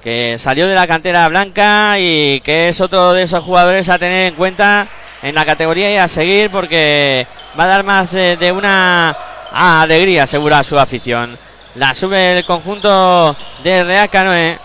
[0.00, 4.28] que salió de la cantera blanca y que es otro de esos jugadores a tener
[4.28, 4.86] en cuenta
[5.24, 7.26] en la categoría y a seguir porque
[7.58, 9.16] va a dar más de, una
[9.52, 11.36] alegría segura a su afición.
[11.76, 14.58] La sube el conjunto de Real Canoe.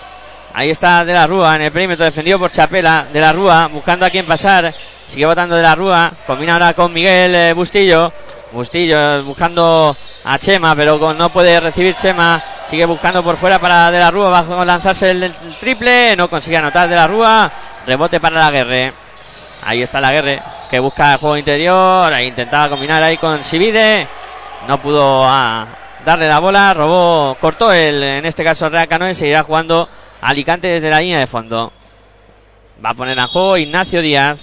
[0.54, 3.06] Ahí está De la Rúa en el perímetro defendido por Chapela.
[3.12, 4.74] De la Rúa buscando a quién pasar.
[5.08, 6.12] Sigue votando De la Rúa.
[6.28, 8.12] Combina ahora con Miguel eh, Bustillo.
[8.52, 9.95] Bustillo buscando
[10.26, 12.41] a Chema, pero con- no puede recibir Chema.
[12.67, 14.30] Sigue buscando por fuera para De la Rúa.
[14.43, 16.17] Va a lanzarse el, el triple.
[16.17, 17.50] No consigue anotar De la Rúa.
[17.88, 18.93] Rebote para la Guerre.
[19.63, 22.13] Ahí está la Guerre que busca el juego interior.
[22.13, 24.08] Ahí intentaba combinar ahí con Sibide.
[24.67, 25.65] No pudo ah,
[26.06, 26.74] darle la bola.
[26.74, 29.15] Robó, cortó el, en este caso Real Canoe.
[29.15, 29.89] Seguirá jugando
[30.22, 31.72] Alicante desde la línea de fondo.
[32.84, 34.39] Va a poner en juego Ignacio Díaz.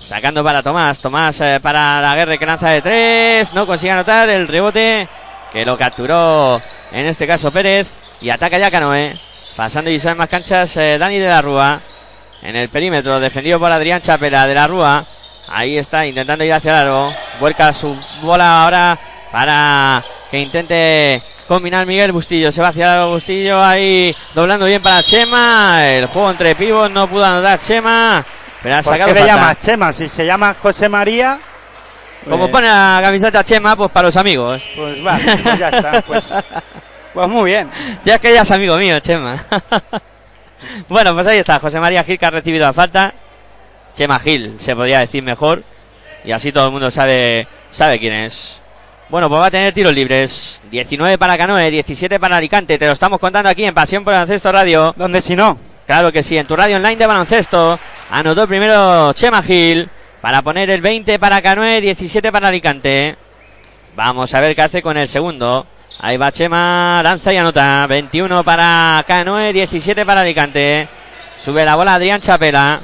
[0.00, 1.00] Sacando para Tomás.
[1.00, 3.54] Tomás eh, para la guerra que lanza de tres.
[3.54, 5.08] No consigue anotar el rebote.
[5.52, 6.60] Que lo capturó
[6.92, 7.90] en este caso Pérez.
[8.20, 9.14] Y ataca ya Canoe.
[9.56, 11.80] Pasando y más canchas eh, Dani de la Rúa.
[12.44, 13.18] En el perímetro.
[13.18, 15.04] Defendido por Adrián Chapela de la Rúa.
[15.48, 17.12] Ahí está intentando ir hacia el aro.
[17.40, 18.98] Vuelca su bola ahora
[19.32, 22.52] para que intente combinar Miguel Bustillo.
[22.52, 25.86] Se va hacia el aro Bustillo ahí doblando bien para Chema.
[25.88, 28.24] El juego entre pibos no pudo anotar Chema.
[28.62, 29.92] Pero ha ¿Por sacado qué le llamas Chema?
[29.92, 31.38] Si se llama José María,
[32.28, 34.62] Como eh, pone la camiseta Chema, pues para los amigos.
[34.76, 36.02] pues vale, pues ya está.
[36.02, 36.24] Pues,
[37.14, 37.70] pues muy bien.
[38.04, 39.36] Ya es que ya es amigo mío, Chema.
[40.88, 43.14] bueno, pues ahí está, José María Gil que ha recibido la falta.
[43.94, 45.62] Chema Gil, se podría decir mejor.
[46.24, 48.60] Y así todo el mundo sabe, sabe quién es.
[49.10, 50.62] Bueno, pues va a tener tiros libres.
[50.70, 52.78] 19 para Canoe, 17 para Alicante.
[52.78, 54.94] Te lo estamos contando aquí en Pasión por el Baloncesto Radio.
[54.96, 57.78] Donde si no, Claro que sí, en tu radio online de baloncesto.
[58.10, 59.88] Anotó primero Chema Gil
[60.20, 63.16] para poner el 20 para Canoe, 17 para Alicante.
[63.94, 65.66] Vamos a ver qué hace con el segundo.
[66.00, 67.86] Ahí va Chema, lanza y anota.
[67.86, 70.88] 21 para Canoe, 17 para Alicante.
[71.38, 72.80] Sube la bola Adrián Chapela.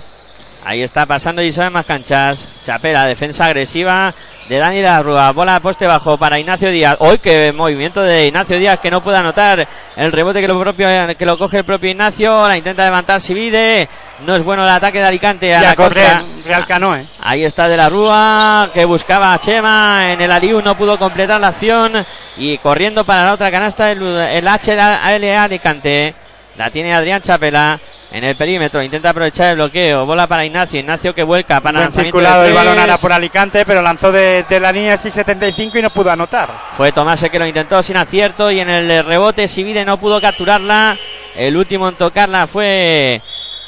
[0.65, 2.49] Ahí está pasando y sabe más canchas.
[2.65, 4.15] Chapela, defensa agresiva
[4.51, 5.31] de Dani La Rúa.
[5.31, 6.97] Bola poste bajo para Ignacio Díaz.
[6.99, 10.89] Hoy que movimiento de Ignacio Díaz que no puede anotar el rebote que lo propio
[11.17, 12.49] que lo coge el propio Ignacio.
[12.49, 13.89] La intenta levantar Sivide.
[14.27, 16.25] No es bueno el ataque de Alicante a Ya la contra.
[16.45, 17.07] Real Canoe.
[17.21, 21.41] Ahí está de la Rúa que buscaba a Chema en el Aliu, no pudo completar
[21.41, 22.05] la acción
[22.37, 26.13] y corriendo para la otra canasta el, el HLA Alicante.
[26.57, 27.79] La tiene Adrián Chapela
[28.13, 31.93] en el perímetro, intenta aprovechar el bloqueo, bola para Ignacio, Ignacio que vuelca para Buen
[31.93, 35.91] circulado el balón ahora por Alicante, pero lanzó de, de la línea 6.75 y no
[35.91, 36.49] pudo anotar.
[36.77, 40.21] Fue Tomás el que lo intentó sin acierto y en el rebote Sivide no pudo
[40.21, 40.97] capturarla.
[41.37, 43.23] El último en tocarla fue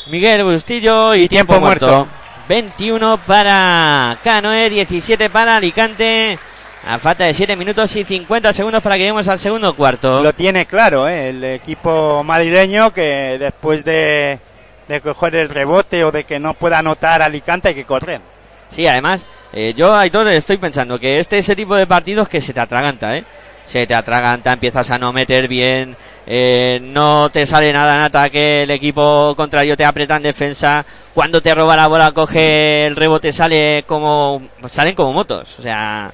[0.06, 2.08] Miguel Bustillo y, Y tiempo muerto.
[2.48, 6.38] 21 para Canoe, 17 para Alicante.
[6.84, 10.20] A falta de 7 minutos y 50 segundos para que lleguemos al segundo cuarto.
[10.20, 11.28] Lo tiene claro, ¿eh?
[11.28, 14.40] el equipo madrileño que después de,
[14.88, 18.20] de coger el rebote o de que no pueda anotar Alicante hay que correr.
[18.68, 22.40] Sí, además, eh, yo, Aitor, estoy pensando que este es ese tipo de partidos que
[22.40, 23.24] se te atraganta, ¿eh?
[23.64, 28.62] Se te atraganta, empiezas a no meter bien, eh, no te sale nada en ataque,
[28.62, 33.32] el equipo contrario te aprieta en defensa, cuando te roba la bola, coge el rebote,
[33.32, 36.12] sale como, salen como motos, o sea,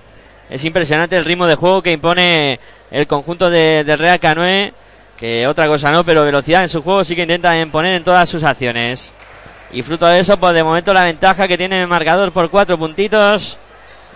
[0.50, 2.58] es impresionante el ritmo de juego que impone
[2.90, 4.72] el conjunto de, del Real Canoe,
[5.16, 8.28] que otra cosa no, pero velocidad en su juego sí que intentan imponer en todas
[8.28, 9.12] sus acciones.
[9.72, 12.78] Y fruto de eso, pues de momento la ventaja que tiene el marcador por cuatro
[12.78, 13.58] puntitos.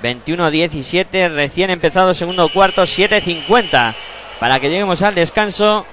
[0.03, 3.95] 21-17, recién empezado segundo cuarto, 7-50
[4.43, 5.87] para que lleguemos al descanso.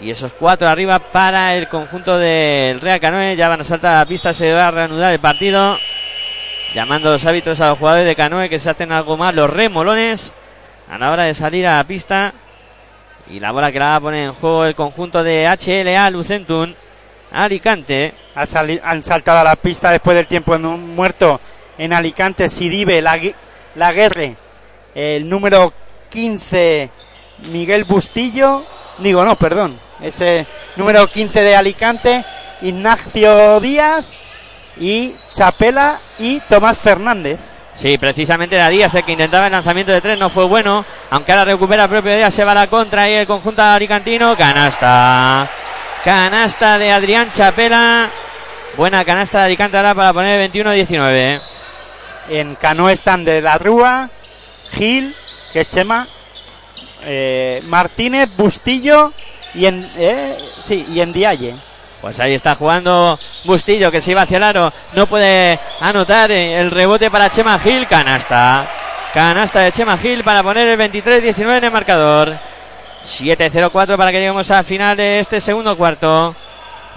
[0.00, 3.34] Y esos cuatro arriba para el conjunto del Real Canoe.
[3.34, 5.76] Ya van a saltar a la pista, se va a reanudar el partido.
[6.74, 10.34] Llamando los árbitros a los jugadores de Canoe que se hacen algo más los remolones
[10.90, 12.32] a la hora de salir a la pista.
[13.28, 16.74] Y la bola que la va a poner en juego el conjunto de HLA Lucentum.
[17.32, 18.14] Alicante.
[18.34, 18.44] Ha
[18.84, 21.40] han saltado a la pista después del tiempo muerto
[21.78, 23.18] en Alicante Sidibe, la,
[23.74, 24.36] Laguerre,
[24.94, 25.72] el número
[26.08, 26.90] 15
[27.50, 28.64] Miguel Bustillo,
[28.98, 30.46] digo no, perdón, ese
[30.76, 32.24] número 15 de Alicante,
[32.62, 34.06] Ignacio Díaz
[34.78, 37.38] y Chapela y Tomás Fernández.
[37.74, 40.84] Sí, precisamente era Díaz el que intentaba el lanzamiento de tres, no fue bueno.
[41.10, 44.36] Aunque ahora recupera el propio Díaz, se va a la contra y el conjunto alicantino.
[44.36, 45.48] Canasta.
[46.02, 48.08] Canasta de Adrián Chapela.
[48.76, 51.40] Buena canasta de Alicante ahora para poner el 21-19.
[52.28, 54.10] En Canoe están de la Rúa,
[54.72, 55.14] Gil,
[55.52, 56.06] que Chema,
[57.04, 59.14] eh, Martínez, Bustillo
[59.54, 61.54] y en, eh, sí, y en Dialle.
[62.00, 64.72] Pues ahí está jugando Bustillo que se iba hacia el aro.
[64.94, 67.86] No puede anotar el rebote para Chema Gil.
[67.86, 68.66] Canasta.
[69.14, 72.34] Canasta de Chema Gil para poner el 23-19 en el marcador.
[73.04, 76.34] 7-0-4 para que lleguemos al final de este segundo cuarto.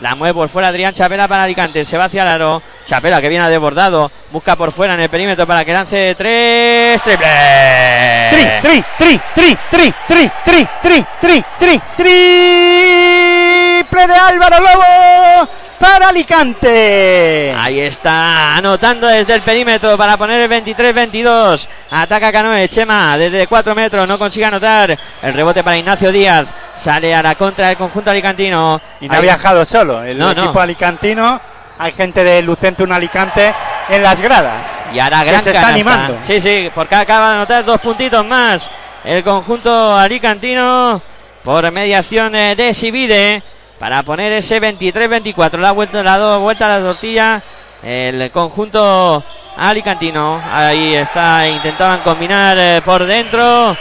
[0.02, 1.84] La mueve por fuera Adrián Chapela para Alicante.
[1.84, 2.62] Se va hacia el aro.
[2.86, 4.10] Chapela que viene a desbordado.
[4.32, 7.02] Busca por fuera en el perímetro para que lance tres.
[7.02, 7.28] Triple.
[8.62, 11.82] Tri, tri, tri, tri, tri, tri, tri, tri, tri, tri,
[13.90, 17.56] triple de Álvaro Lobo para Alicante.
[17.58, 21.68] Ahí está, anotando desde el perímetro para poner el 23-22.
[21.92, 24.98] Ataca Canoe, Chema desde 4 metros, no consigue anotar.
[25.22, 26.48] El rebote para Ignacio Díaz.
[26.76, 28.80] Sale a la contra del conjunto alicantino.
[29.02, 30.44] Y no ha Ahí- viajado solo, el No, no.
[30.46, 31.40] equipo alicantino.
[31.80, 33.54] Hay gente de Lucentum Alicante
[33.90, 34.66] en las gradas.
[34.94, 36.18] Y ahora gran se está animando.
[36.22, 38.70] Sí, sí, porque acaba de anotar dos puntitos más.
[39.06, 41.02] El conjunto alicantino
[41.44, 43.42] por mediación eh, de Sibide
[43.80, 45.58] para poner ese 23-24.
[45.60, 47.42] La vuelta, la do- vuelta a la tortilla.
[47.82, 49.24] El conjunto
[49.58, 50.40] alicantino.
[50.52, 53.76] Ahí está, intentaban combinar eh, por dentro.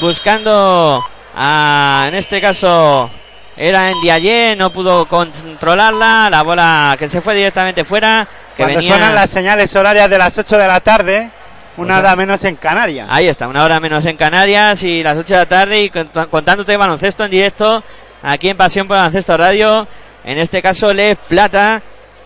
[0.00, 3.10] Buscando a, en este caso,
[3.56, 6.28] era en Diallé, no pudo controlarla.
[6.30, 8.26] La bola que se fue directamente fuera.
[8.56, 8.92] Que Cuando venía...
[8.94, 11.30] suenan las señales horarias de las 8 de la tarde,
[11.78, 13.08] una hora menos en Canarias.
[13.10, 16.28] Ahí está, una hora menos en Canarias y las 8 de la tarde y cont-
[16.28, 17.82] contándote baloncesto en directo
[18.22, 19.86] aquí en Pasión por Baloncesto Radio.
[20.24, 21.80] En este caso, Les Plata,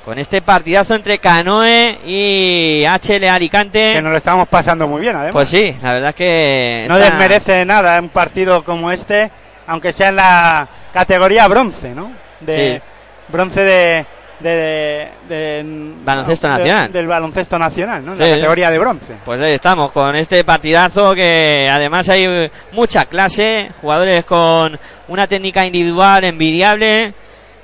[0.04, 3.92] con este partidazo entre Canoe y HL Alicante.
[3.94, 5.32] Que nos lo estamos pasando muy bien, además.
[5.32, 6.86] Pues sí, la verdad es que.
[6.88, 9.30] no está- desmerece nada un partido como este,
[9.66, 12.10] aunque sea en la categoría bronce, ¿no?
[12.40, 12.82] De Sí.
[13.28, 14.06] bronce de,
[14.42, 15.64] de, de-
[16.04, 16.92] Baloncesto de- nacional.
[16.92, 18.12] del baloncesto nacional, ¿no?
[18.12, 18.24] En Sí.
[18.24, 19.12] la categoría de bronce.
[19.24, 24.78] Pues ahí estamos, con este partidazo que además hay mucha clase, jugadores con
[25.08, 27.14] una técnica individual envidiable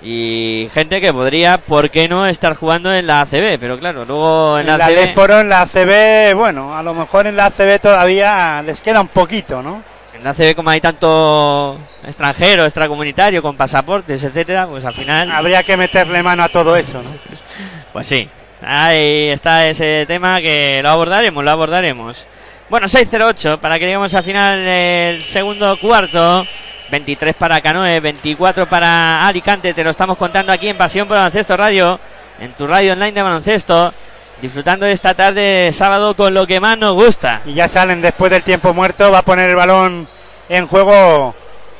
[0.00, 3.58] y gente que podría, ¿por qué no?, estar jugando en la ACB.
[3.58, 4.94] Pero claro, luego en la, En la ACB...
[4.94, 9.00] de Foro, en la ACB, bueno, a lo mejor en la ACB todavía les queda
[9.00, 9.82] un poquito, ¿no?
[10.18, 15.30] En la CB como hay tanto extranjero, extracomunitario, con pasaportes, etcétera, pues al final...
[15.30, 17.10] Habría que meterle mano a todo eso, ¿no?
[17.92, 18.28] Pues sí,
[18.60, 22.26] ahí está ese tema que lo abordaremos, lo abordaremos.
[22.68, 26.46] Bueno, 6-0-8 para que lleguemos al final del segundo cuarto.
[26.90, 29.72] 23 para Canoe, 24 para Alicante.
[29.72, 31.98] Te lo estamos contando aquí en Pasión por Baloncesto Radio,
[32.40, 33.92] en tu radio online de baloncesto.
[34.40, 37.42] Disfrutando de esta tarde de sábado con lo que más nos gusta.
[37.44, 40.06] Y ya salen después del tiempo muerto, va a poner el balón
[40.48, 41.34] en juego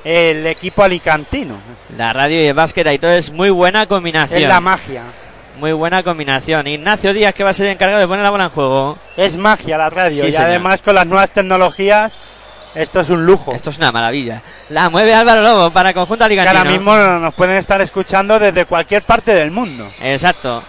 [0.04, 1.56] el equipo alicantino.
[1.96, 4.42] La radio y el básquet ahí todo es muy buena combinación.
[4.42, 5.02] Es la magia.
[5.58, 6.66] Muy buena combinación.
[6.66, 8.98] Ignacio Díaz que va a ser encargado de poner la bola en juego.
[9.16, 10.22] Es magia la radio.
[10.22, 10.48] Sí, y señor.
[10.48, 12.14] además con las nuevas tecnologías,
[12.74, 13.52] esto es un lujo.
[13.52, 14.42] Esto es una maravilla.
[14.68, 16.58] La mueve Álvaro Lobo para conjunto que alicantino.
[16.58, 19.88] ahora mismo nos pueden estar escuchando desde cualquier parte del mundo.
[20.00, 20.62] Exacto.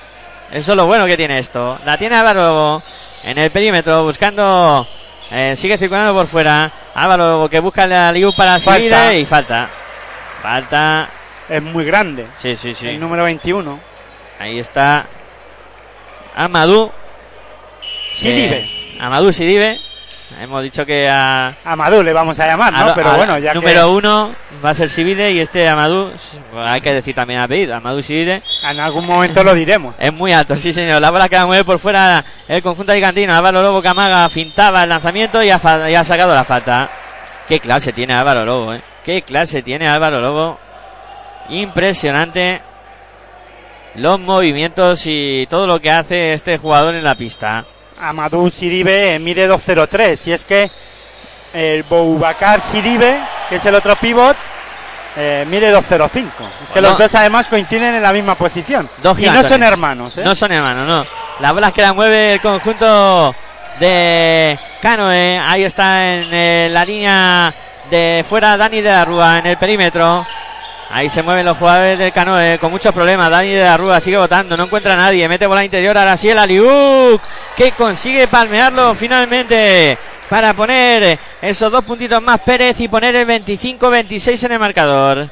[0.52, 1.78] Eso es lo bueno que tiene esto.
[1.86, 2.82] La tiene Álvaro
[3.24, 4.88] en el perímetro buscando.
[5.32, 6.72] eh, sigue circulando por fuera.
[6.96, 9.70] Álvaro que busca la Liu para seguir y falta.
[10.42, 11.08] Falta.
[11.48, 12.28] Es muy grande.
[12.38, 12.88] Sí, sí, sí.
[12.88, 13.80] El número 21.
[14.40, 15.06] Ahí está.
[16.36, 16.92] Amadou.
[18.14, 18.58] Sidibe.
[18.58, 19.80] Eh, Amadou Sidibe.
[20.42, 21.54] Hemos dicho que a.
[21.66, 22.80] Amadou le vamos a llamar, ¿no?
[22.92, 24.32] a- Pero a- bueno, ya número que uno
[24.64, 26.12] va a ser Sibide y este Amadou.
[26.52, 27.76] pues hay que decir también apellido.
[27.76, 28.42] Amadou Sibide.
[28.70, 29.96] en algún momento lo diremos.
[29.98, 31.02] Es muy alto, sí señor.
[31.02, 33.36] La bola que la mueve por fuera el conjunto alicantino.
[33.36, 35.60] Álvaro Lobo Camaga fintaba el lanzamiento y ha,
[35.90, 36.90] y ha sacado la falta.
[37.48, 38.82] Qué clase tiene Álvaro Lobo, eh.
[39.04, 40.60] Qué clase tiene Álvaro Lobo.
[41.50, 42.62] Impresionante
[43.96, 47.66] los movimientos y todo lo que hace este jugador en la pista.
[48.00, 50.28] Amadou Sidibe mide 2.03.
[50.28, 50.70] Y es que
[51.54, 53.20] el Boubacar Sidibe,
[53.50, 54.36] que es el otro pivot,
[55.18, 56.08] eh, mide 2.05.
[56.64, 56.90] Es que Bueno.
[56.90, 58.90] los dos además coinciden en la misma posición.
[59.02, 60.22] Dos y no son hermanos, ¿eh?
[60.24, 61.06] No son hermanos, no.
[61.40, 63.36] La bola que la mueve el conjunto
[63.80, 65.40] de Canoe.
[65.40, 67.54] Ahí está en eh, la línea
[67.90, 70.26] de fuera Dani de la Rúa en el perímetro.
[70.92, 73.30] Ahí se mueven los jugadores del Canoe con muchos problemas.
[73.30, 75.30] Dani de la Rúa sigue votando, no encuentra a nadie.
[75.30, 77.22] Mete bola interior a Arasiel Aliuk
[77.56, 79.98] que consigue palmearlo finalmente
[80.30, 85.30] para poner esos dos puntitos más Pérez y poner el 25-26 en el marcador.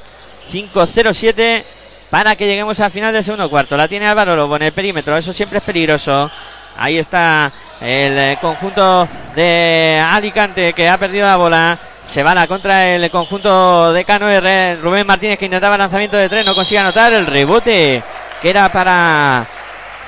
[0.52, 1.64] 5-0-7
[2.10, 3.76] para que lleguemos al final del segundo cuarto.
[3.76, 6.30] La tiene Álvaro Lobo en el perímetro, eso siempre es peligroso.
[6.78, 7.52] Ahí está
[7.82, 11.80] el eh, conjunto de Alicante que ha perdido la bola.
[12.08, 14.78] Se va a la contra el conjunto de Cano R.
[14.78, 18.02] Rubén Martínez que intentaba lanzamiento de tres, no consigue anotar el rebote
[18.42, 19.46] que era para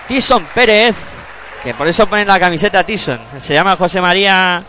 [0.07, 1.03] Tison Pérez,
[1.63, 3.19] que por eso ponen la camiseta Tison.
[3.37, 4.63] Se llama José María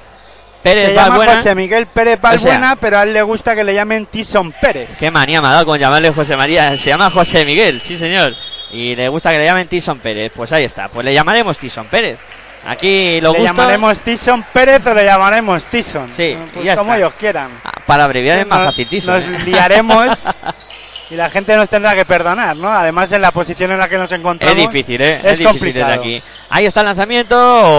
[0.63, 1.37] Pérez Se llama.
[1.37, 4.91] José Miguel Pérez Balbuena, pero a él le gusta que le llamen Tison Pérez.
[4.99, 6.77] Qué manía me ha dado con llamarle José María.
[6.77, 8.35] Se llama José Miguel, sí señor.
[8.73, 10.33] Y le gusta que le llamen Tison Pérez.
[10.35, 10.89] Pues ahí está.
[10.89, 12.19] Pues le llamaremos Tison Pérez.
[12.67, 13.53] Aquí lo ¿Le gusto.
[13.55, 16.11] llamaremos Tison Pérez o le llamaremos Tison?
[16.15, 16.99] Sí, Pues ya como está.
[16.99, 17.51] ellos quieran.
[17.65, 19.33] Ah, Para abreviar es más fácil Tison.
[19.33, 19.45] Nos ¿eh?
[19.47, 20.25] liaremos
[21.11, 22.71] y la gente nos tendrá que perdonar, ¿no?
[22.71, 24.57] Además, en la posición en la que nos encontramos.
[24.57, 25.15] Es difícil, ¿eh?
[25.17, 25.87] Es, Es, difícil complicado.
[25.93, 26.23] desde aquí.
[26.51, 27.37] Ahí está el lanzamiento.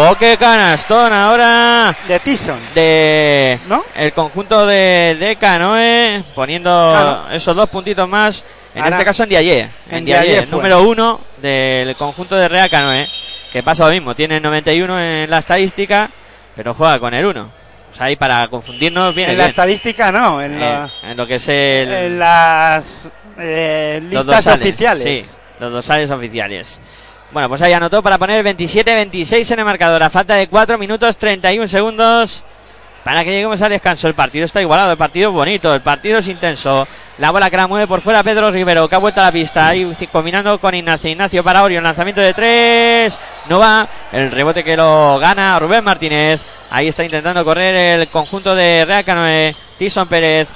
[0.09, 1.95] ¡Oh, qué canastón ahora!
[2.07, 2.59] De Tison.
[2.73, 3.85] De ¿No?
[3.95, 8.43] el conjunto de, de Canoe poniendo esos dos puntitos más.
[8.73, 9.59] En Ahora- este caso en Diaye.
[9.89, 13.07] En, en Diaye, número uno del conjunto de Real Canoe.
[13.51, 16.09] Que pasa lo mismo, tiene 91 en la estadística,
[16.55, 17.41] pero juega con el 1.
[17.91, 19.49] O sea, ahí para confundirnos viene En la bien.
[19.49, 24.61] estadística no, en, Eh, la- en lo que es el, en las eh, listas dorsales,
[24.61, 25.03] oficiales.
[25.03, 25.25] Sí,
[25.59, 26.79] los dorsales oficiales.
[27.31, 30.01] Bueno, pues ahí anotó para poner 27-26 en el marcador.
[30.03, 32.43] A falta de 4 minutos 31 segundos
[33.03, 34.07] para que lleguemos al descanso.
[34.07, 36.87] El partido está igualado, el partido es bonito, el partido es intenso.
[37.17, 39.67] La bola que la mueve por fuera Pedro Rivero, que ha vuelto a la pista.
[39.67, 41.09] Ahí combinando con Ignacio.
[41.09, 43.19] Ignacio para Orion, lanzamiento de 3.
[43.49, 43.87] No va.
[44.11, 46.41] El rebote que lo gana Rubén Martínez.
[46.71, 49.55] Ahí está intentando correr el conjunto de Real Canoe.
[49.77, 50.49] Tison Pérez.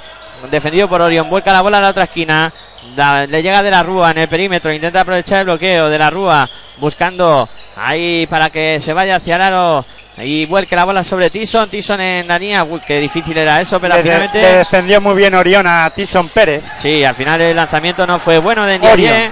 [0.50, 1.28] Defendido por Orion.
[1.28, 2.52] Vuelca la bola a la otra esquina.
[2.96, 4.72] Le llega de la Rúa en el perímetro.
[4.72, 6.48] Intenta aprovechar el bloqueo de la Rúa.
[6.78, 9.84] Buscando ahí para que se vaya hacia el.
[10.18, 11.68] Y vuelque la bola sobre Tison.
[11.68, 12.64] Tison en la línea.
[12.64, 14.40] Uy, qué difícil era eso, pero Le, finalmente.
[14.40, 16.62] le defendió muy bien Orión a Tison Pérez.
[16.80, 18.78] Sí, al final el lanzamiento no fue bueno de.
[18.78, 19.30] Ndiaye.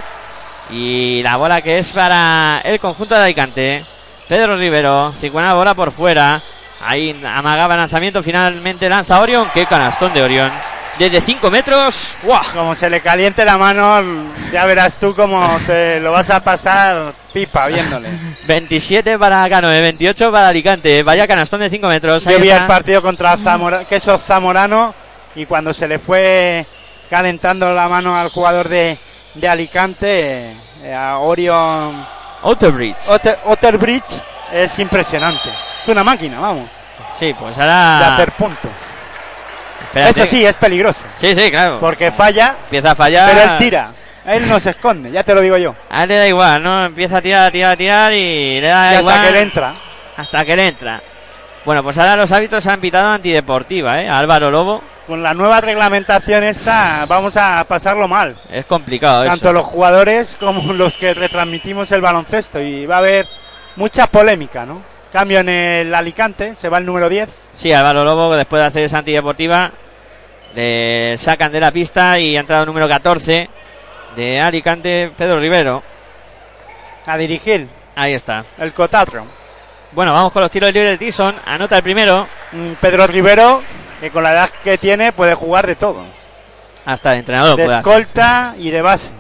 [0.71, 3.85] Y la bola que es para el conjunto de Alicante.
[4.29, 6.41] Pedro Rivero, circula la bola por fuera.
[6.87, 9.49] Ahí amagaba el lanzamiento, finalmente lanza Orion.
[9.55, 10.51] Qué canastón de Orion.
[10.99, 12.15] Desde 5 metros.
[12.23, 12.43] ¡guau!
[12.55, 14.03] Como se le caliente la mano,
[14.53, 18.09] ya verás tú cómo te lo vas a pasar pipa viéndole.
[18.47, 21.03] 27 para Canoe, 28 para Alicante.
[21.03, 22.25] Vaya canastón de 5 metros.
[22.25, 24.95] Yo vi el partido contra Zamora, Queso Zamorano
[25.35, 26.65] y cuando se le fue
[27.11, 28.97] calentando la mano al jugador de,
[29.35, 32.07] de Alicante, eh, a Orion
[32.43, 33.09] Outerbridge.
[33.09, 34.21] Otter, Otterbridge,
[34.53, 35.49] es impresionante.
[35.83, 36.69] Es una máquina, vamos,
[37.19, 38.15] Sí, pues de ahora.
[38.15, 38.71] hacer puntos.
[39.83, 40.23] Espérate.
[40.23, 41.01] Eso sí, es peligroso.
[41.17, 41.79] Sí, sí, claro.
[41.81, 43.31] Porque falla, Empieza a fallar.
[43.31, 43.93] pero él tira.
[44.27, 45.75] Él no se esconde, ya te lo digo yo.
[45.91, 46.85] A él le da igual, ¿no?
[46.87, 49.15] Empieza a tirar, a tirar, a tirar y le da Y igual.
[49.15, 49.75] hasta que le entra.
[50.17, 51.03] Hasta que le entra.
[51.65, 54.09] Bueno, pues ahora los árbitros han pitado antideportiva, ¿eh?
[54.09, 54.83] Álvaro Lobo.
[55.07, 58.35] Con la nueva reglamentación esta vamos a pasarlo mal.
[58.51, 59.53] Es complicado Tanto eso.
[59.53, 62.61] los jugadores como los que retransmitimos el baloncesto.
[62.61, 63.27] Y va a haber
[63.77, 64.81] mucha polémica, ¿no?
[65.13, 67.29] Cambio en el Alicante, se va el número 10.
[67.55, 69.71] Sí, Álvaro Lobo, después de hacer esa antideportiva,
[70.55, 73.49] le sacan de la pista y ha entrado el número 14
[74.17, 75.83] de Alicante, Pedro Rivero.
[77.07, 78.45] A dirigir Ahí está.
[78.59, 79.27] el Cotatro.
[79.93, 81.37] Bueno, vamos con los tiros libres de Tyson.
[81.47, 82.27] Anota el primero.
[82.53, 83.63] Mm, Pedro Rivero,
[84.01, 86.05] que con la edad que tiene puede jugar de todo.
[86.87, 87.93] Hasta el entrenador De puede hacer.
[87.93, 89.13] escolta y de base.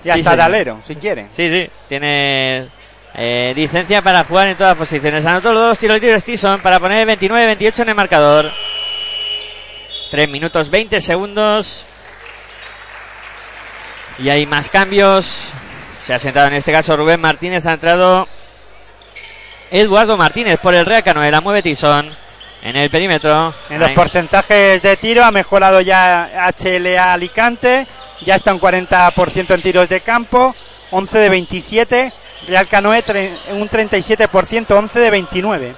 [0.00, 0.36] Y Sí, hasta señor.
[0.36, 1.26] de alero, si quiere.
[1.36, 1.70] Sí, sí.
[1.88, 2.68] Tiene
[3.14, 5.24] eh, licencia para jugar en todas las posiciones.
[5.26, 8.50] Anotó los dos tiros libres Tyson para poner 29-28 en el marcador.
[10.10, 11.84] 3 minutos 20 segundos.
[14.18, 15.50] Y hay más cambios.
[16.04, 17.64] Se ha sentado en este caso Rubén Martínez.
[17.66, 18.28] Ha entrado
[19.70, 21.30] Eduardo Martínez por el Real Canoe.
[21.30, 22.08] La mueve Tyson
[22.62, 23.54] en el perímetro.
[23.70, 27.86] En los porcentajes de tiro ha mejorado ya HLA Alicante,
[28.24, 30.54] ya está un 40% en tiros de campo,
[30.90, 32.12] 11 de 27,
[32.48, 33.02] Real Canoe
[33.52, 35.74] un 37%, 11 de 29.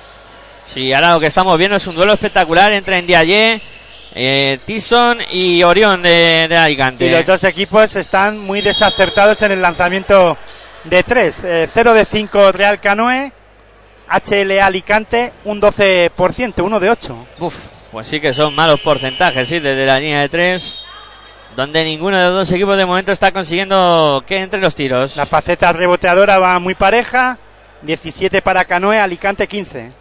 [0.73, 3.61] Sí, ahora lo que estamos viendo es un duelo espectacular entre Ndiaye,
[4.15, 7.07] eh, Tyson y Orión de, de Alicante.
[7.07, 10.37] Y los dos equipos están muy desacertados en el lanzamiento
[10.85, 13.33] de 3, 0 de 5 Real Canoe,
[14.09, 17.27] HLA Alicante un 12%, 1 de 8.
[17.41, 20.83] Uf, pues sí que son malos porcentajes, sí, desde la línea de tres,
[21.57, 25.17] donde ninguno de los dos equipos de momento está consiguiendo que entre los tiros.
[25.17, 27.39] La faceta reboteadora va muy pareja,
[27.83, 29.93] 17 para Canoe, Alicante 15.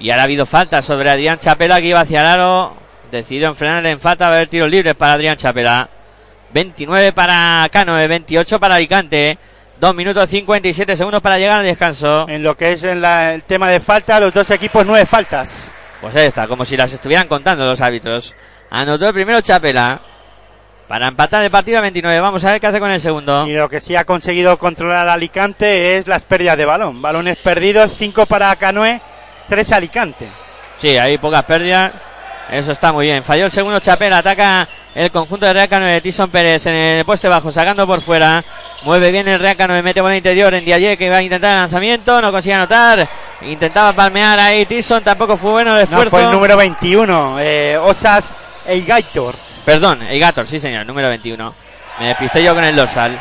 [0.00, 2.76] Y ahora ha habido falta sobre Adrián Chapela que iba hacia el aro.
[3.10, 5.88] Decidieron frenarle en falta, va a haber tiros libres para Adrián Chapela.
[6.52, 9.38] 29 para Canoe, 28 para Alicante.
[9.80, 12.26] 2 minutos 57 segundos para llegar al descanso.
[12.28, 15.70] En lo que es en la- el tema de falta, los dos equipos nueve faltas.
[16.00, 18.34] Pues ahí está, como si las estuvieran contando los árbitros.
[18.70, 20.00] Anotó el primero Chapela.
[20.88, 22.18] Para empatar el partido a 29.
[22.20, 23.46] Vamos a ver qué hace con el segundo.
[23.46, 27.02] Y lo que sí ha conseguido controlar Alicante es las pérdidas de balón.
[27.02, 29.00] Balones perdidos, 5 para Canoe,
[29.48, 30.26] 3 Alicante.
[30.80, 31.92] Sí, hay pocas pérdidas.
[32.50, 33.22] Eso está muy bien.
[33.22, 34.18] Falló el segundo Chapela.
[34.18, 38.00] Ataca el conjunto de Real Canoe de Tison Pérez en el poste bajo, sacando por
[38.00, 38.42] fuera.
[38.84, 41.50] Mueve bien el Real Canoe, mete por el interior en Diaye que va a intentar
[41.50, 42.20] el lanzamiento.
[42.22, 43.06] No consigue anotar.
[43.42, 45.02] Intentaba palmear ahí Tison.
[45.02, 46.10] Tampoco fue bueno el No, esfuerzo.
[46.10, 48.32] fue el número 21, eh, Osas
[48.66, 49.34] Eigaitor.
[49.64, 51.54] Perdón, el Gator, sí señor, número 21.
[52.00, 53.18] Me despisté yo con el dorsal.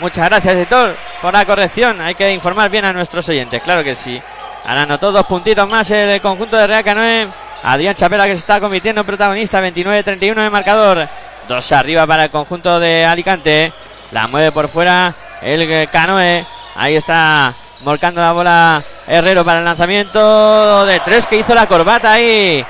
[0.00, 2.00] Muchas gracias, editor, por la corrección.
[2.00, 4.20] Hay que informar bien a nuestros oyentes, claro que sí.
[4.66, 7.28] Ahora anotó dos puntitos más el conjunto de Real Canoe.
[7.64, 11.08] Adrián Chapela que se está convirtiendo en protagonista, 29-31 en marcador.
[11.48, 13.72] Dos arriba para el conjunto de Alicante.
[14.10, 16.44] La mueve por fuera el Canoe.
[16.76, 22.12] Ahí está volcando la bola Herrero para el lanzamiento de tres que hizo la corbata
[22.12, 22.62] ahí.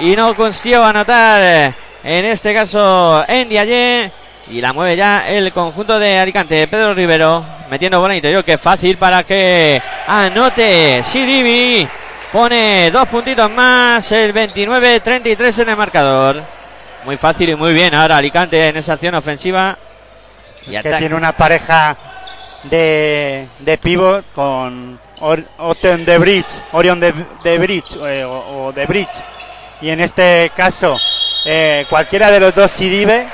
[0.00, 4.10] Y no consiguió anotar en este caso en Diaye.
[4.50, 6.66] Y la mueve ya el conjunto de Alicante.
[6.68, 8.42] Pedro Rivero metiendo bola interior.
[8.42, 11.86] Que fácil para que anote Sidibi.
[12.32, 14.10] Pone dos puntitos más.
[14.12, 16.42] El 29-33 en el marcador.
[17.04, 19.76] Muy fácil y muy bien ahora Alicante en esa acción ofensiva.
[20.66, 21.96] Y Es que tiene una pareja
[22.64, 28.72] de, de pivot con Or- Oten de Bridge, Orion de, de Bridge eh, o, o
[28.72, 29.22] de Bridge.
[29.80, 30.98] Y en este caso,
[31.46, 33.26] eh, cualquiera de los dos Sidibe,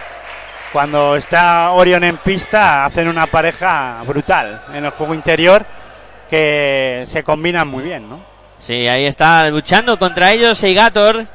[0.73, 5.65] cuando está Orion en pista, hacen una pareja brutal en el juego interior
[6.29, 8.34] que se combinan muy bien, ¿no?
[8.67, 11.27] Sí, ahí está luchando contra ellos Eigator,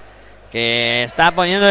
[0.52, 1.68] que está poniendo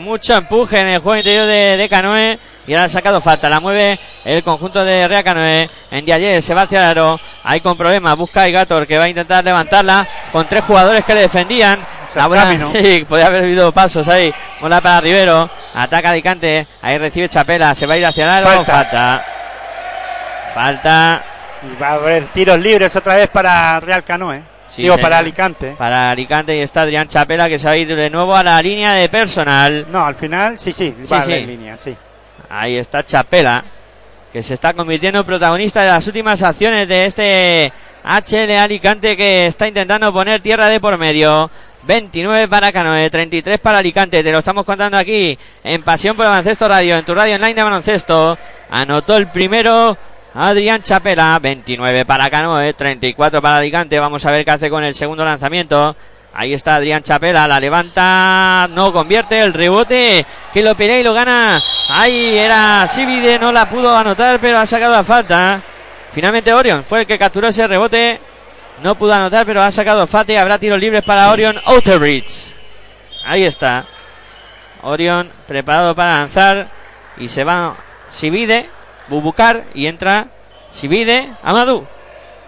[0.00, 2.38] mucho empuje en el juego interior de, de Canoe.
[2.66, 5.70] Y ahora ha sacado falta, la mueve el conjunto de Real Canoe.
[5.92, 9.04] En Diayer se va hacia el aro, hay con problemas, busca a Eigator que va
[9.04, 11.78] a intentar levantarla con tres jugadores que le defendían.
[12.16, 12.68] La camino.
[12.72, 14.34] sí, podía haber habido pasos ahí.
[14.60, 18.64] Bola para Rivero, ataca Alicante, ahí recibe Chapela, se va a ir hacia el aro.
[18.64, 18.72] Falta.
[18.72, 19.24] Falta.
[20.52, 21.22] Falta.
[21.62, 24.49] Y va a haber tiros libres otra vez para Real Canoe.
[24.70, 25.00] Sí, Digo, señor.
[25.02, 25.74] para Alicante.
[25.76, 28.60] Para Alicante y está Adrián Chapela que se va a ir de nuevo a la
[28.62, 29.86] línea de personal.
[29.90, 31.32] No, al final, sí, sí, Sí, va sí.
[31.32, 31.94] en línea, sí.
[32.48, 33.64] Ahí está Chapela,
[34.32, 37.72] que se está convirtiendo en protagonista de las últimas acciones de este
[38.04, 41.50] HL Alicante que está intentando poner tierra de por medio.
[41.82, 44.22] 29 para Canoe, 33 para Alicante.
[44.22, 47.54] Te lo estamos contando aquí en Pasión por el Baloncesto Radio, en tu radio online
[47.54, 48.38] de baloncesto.
[48.70, 49.96] Anotó el primero
[50.34, 53.98] Adrián Chapela, 29 para Canoe, 34 para Alicante.
[53.98, 55.96] Vamos a ver qué hace con el segundo lanzamiento.
[56.32, 61.12] Ahí está Adrián Chapela, la levanta, no convierte el rebote que lo pelea y lo
[61.12, 61.60] gana.
[61.88, 65.60] Ahí era Sibide, no la pudo anotar, pero ha sacado la falta.
[66.12, 68.20] Finalmente Orion fue el que capturó ese rebote.
[68.82, 72.54] No pudo anotar, pero ha sacado falta y habrá tiros libres para Orion Outerbridge.
[73.26, 73.84] Ahí está.
[74.82, 76.68] Orion preparado para lanzar
[77.18, 77.74] y se va
[78.08, 78.70] Sibide,
[79.10, 80.28] Bubucar y entra
[80.72, 81.84] Sibide, Amadou.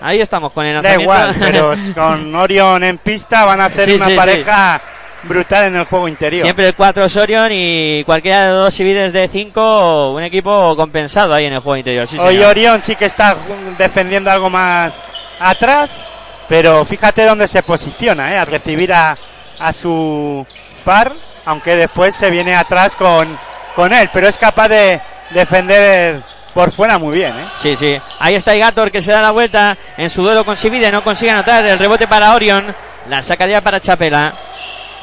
[0.00, 1.02] Ahí estamos con el Da lanzamiento.
[1.02, 4.80] igual, pero con Orion en pista van a hacer Sí, una sí, pareja
[5.24, 6.42] brutal en el juego interior.
[6.44, 11.34] Siempre el 4 es Orion y cualquiera de dos Sibides de 5, un equipo compensado
[11.34, 12.02] ahí en el juego interior.
[12.18, 12.50] Hoy señor.
[12.50, 13.36] Orion sí que está
[13.78, 15.00] defendiendo algo más
[15.38, 16.04] atrás,
[16.48, 18.38] pero fíjate dónde se posiciona, ¿eh?
[18.38, 19.16] al recibir a,
[19.60, 20.44] a su
[20.84, 21.12] par,
[21.44, 23.28] aunque después se viene atrás con,
[23.76, 25.00] con él, pero es capaz de
[25.30, 26.20] defender
[26.54, 27.32] por fuera muy bien.
[27.36, 27.46] ¿eh?
[27.60, 27.98] Sí, sí.
[28.18, 30.90] Ahí está Igator que se da la vuelta en su duelo con Sibide.
[30.90, 32.74] No consigue anotar el rebote para Orion.
[33.08, 34.32] La sacaría para Chapela.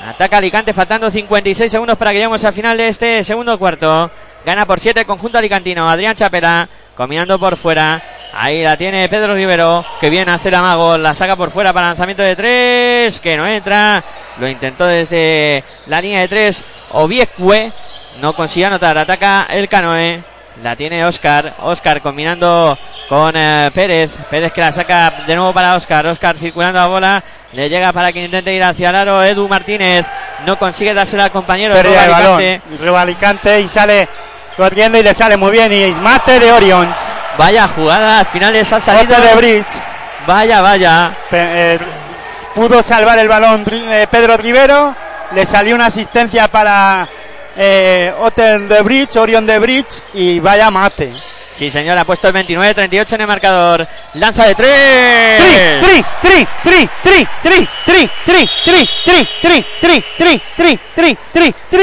[0.08, 4.10] Ataca Alicante faltando 56 segundos para que lleguemos al final de este segundo cuarto.
[4.46, 5.90] Gana por 7 el conjunto alicantino.
[5.90, 8.02] Adrián Chapela combinando por fuera.
[8.34, 10.98] Ahí la tiene Pedro Rivero que viene a hacer amago.
[10.98, 14.04] La saca por fuera para lanzamiento de 3 que no entra.
[14.40, 17.72] Lo intentó desde la línea de 3 Obiecue.
[18.22, 18.98] No consigue anotar.
[18.98, 20.24] Ataca el Canoe.
[20.64, 21.54] La tiene Oscar.
[21.60, 24.12] Oscar combinando con eh, Pérez.
[24.30, 26.06] Pérez que la saca de nuevo para Oscar.
[26.08, 27.24] Oscar circulando la bola.
[27.54, 29.24] Le llega para que intente ir hacia el aro.
[29.24, 30.06] Edu Martínez
[30.46, 31.74] no consigue dársela al compañero.
[31.74, 33.62] Pérdida de balón.
[33.62, 34.08] Y sale
[34.58, 35.72] corriendo y le sale muy bien.
[35.72, 36.94] Y mate de Orion.
[37.38, 38.20] Vaya jugada.
[38.20, 39.20] Al final esa salida.
[39.20, 39.68] De Bridge.
[40.28, 41.12] Vaya, vaya.
[41.32, 41.80] Eh,
[42.54, 44.94] pudo salvar el balón eh, Pedro Rivero.
[45.32, 47.08] Le salió una asistencia para
[47.62, 50.02] eh, Otter de Bridge, Orion de Bridge.
[50.14, 51.12] Y vaya mate.
[51.54, 51.98] Sí, señor.
[51.98, 53.86] Ha puesto el 29-38 en el marcador.
[54.14, 55.82] Lanza de Tri, 3.
[55.82, 61.80] tri, tri, tri, tri, tri, tri, tri, tri, tri, tri, tri, tri, tri, tri, tri,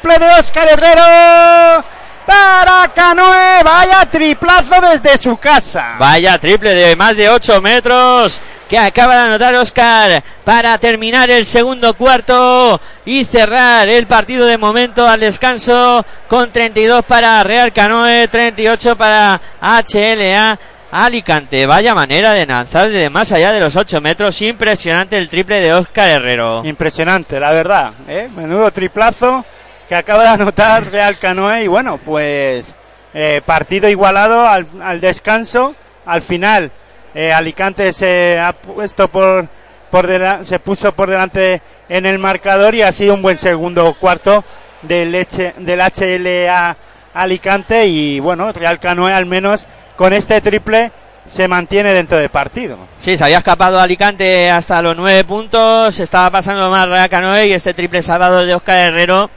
[0.00, 1.84] triple de Oscar Herrero
[2.26, 5.94] para Canoe, vaya triplazo desde su casa.
[5.98, 8.40] Vaya triple de más de 8 metros
[8.70, 14.58] que acaba de anotar Oscar para terminar el segundo cuarto y cerrar el partido de
[14.58, 20.58] momento al descanso con 32 para Real Canoe, 38 para HLA.
[20.92, 24.40] Alicante, vaya manera de lanzar de más allá de los 8 metros.
[24.42, 26.62] Impresionante el triple de Oscar Herrero.
[26.64, 28.28] Impresionante, la verdad, ¿eh?
[28.34, 29.44] menudo triplazo
[29.88, 32.72] que acaba de anotar Real Canoe y bueno, pues
[33.14, 35.74] eh, partido igualado al, al descanso,
[36.06, 36.70] al final
[37.14, 39.48] eh, Alicante se ha puesto por,
[39.90, 43.94] por dela- se puso por delante en el marcador y ha sido un buen segundo
[43.94, 44.44] cuarto
[44.82, 46.76] del, H- del HLA
[47.14, 50.92] Alicante y bueno, Real Canoe al menos con este triple
[51.26, 52.76] se mantiene dentro del partido.
[52.98, 55.98] Sí, se había escapado Alicante hasta los 9 puntos.
[56.00, 59.30] Estaba pasando más Real Canoe y este triple salvado de Oscar Herrero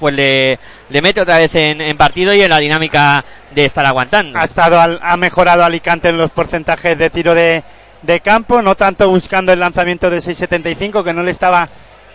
[0.00, 3.24] pues le, le mete otra vez en, en partido y en la dinámica
[3.54, 4.38] de estar aguantando.
[4.38, 7.62] ha estado al- ha mejorado Alicante en los porcentajes de tiro de,
[8.02, 11.68] de campo, no tanto buscando el lanzamiento de 6.75 que no le estaba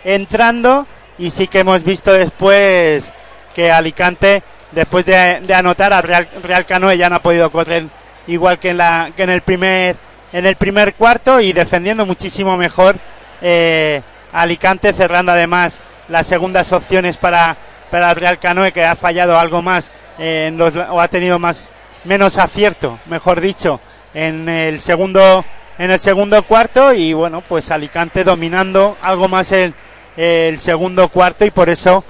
[0.04, 0.86] entrando
[1.18, 3.12] y sí que hemos visto después
[3.54, 7.84] que Alicante después de, de anotar a Real, Real Canoe ya no ha podido correr
[8.26, 9.96] igual que en la que en el primer
[10.32, 12.96] en el primer cuarto y defendiendo muchísimo mejor
[13.42, 15.78] eh, Alicante cerrando además
[16.08, 17.56] las segundas opciones para
[17.90, 21.72] para Real Canoe que ha fallado algo más eh, en los, o ha tenido más
[22.04, 23.80] menos acierto, mejor dicho,
[24.14, 25.44] en el segundo
[25.78, 29.74] en el segundo cuarto y bueno, pues Alicante dominando algo más el,
[30.16, 32.02] el segundo cuarto y por eso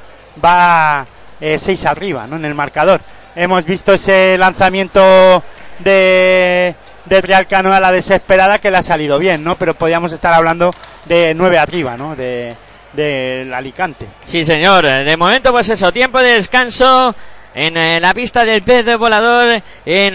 [0.44, 1.04] va
[1.40, 2.36] 6 arriba, ¿no?
[2.36, 3.00] En el marcador.
[3.34, 5.42] Hemos visto ese lanzamiento
[5.80, 9.56] de de Real Canoe a la desesperada que le ha salido bien, ¿no?
[9.56, 10.72] Pero podríamos estar hablando
[11.06, 12.14] de 9 arriba, ¿no?
[12.16, 12.54] De
[12.96, 14.06] del Alicante.
[14.24, 14.84] Sí, señor.
[14.86, 17.14] De momento, pues eso, tiempo de descanso
[17.54, 19.62] en eh, la pista del pez de volador en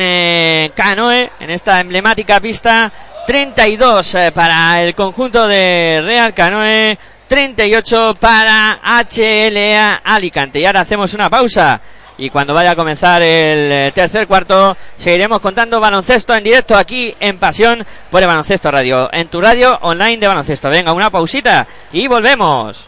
[0.02, 2.92] eh, Canoe, en esta emblemática pista.
[3.26, 10.60] 32 eh, para el conjunto de Real Canoe, 38 para HLA Alicante.
[10.60, 11.80] Y ahora hacemos una pausa.
[12.22, 17.16] Y cuando vaya a comenzar el eh, tercer cuarto, seguiremos contando baloncesto en directo aquí
[17.20, 20.70] en Pasión por el Baloncesto Radio, en tu radio online de baloncesto.
[20.70, 22.86] Venga, una pausita y volvemos.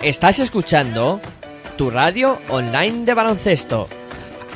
[0.00, 1.20] Estás escuchando
[1.76, 3.88] tu radio online de baloncesto.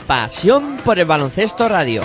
[0.07, 2.05] Pasión por el baloncesto radio.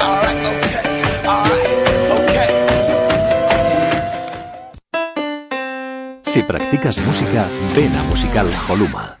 [6.51, 9.20] Practicas música, ven a Musical Holuma.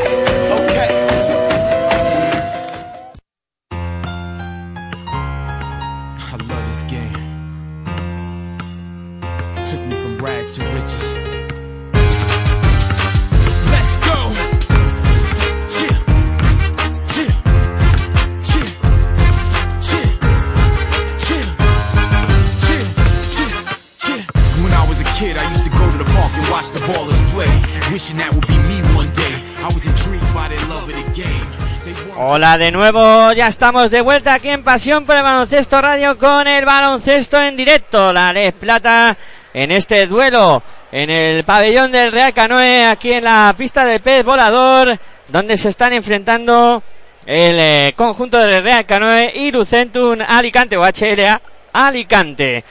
[32.33, 36.47] Hola de nuevo, ya estamos de vuelta aquí en Pasión por el Baloncesto Radio con
[36.47, 38.13] el baloncesto en directo.
[38.13, 39.17] La Les Plata
[39.53, 40.63] en este duelo
[40.93, 45.67] en el pabellón del Real Canoe, aquí en la pista de pez volador, donde se
[45.67, 46.81] están enfrentando
[47.25, 51.41] el eh, conjunto del Real Canoe y Lucentum Alicante o HLA
[51.73, 52.63] Alicante.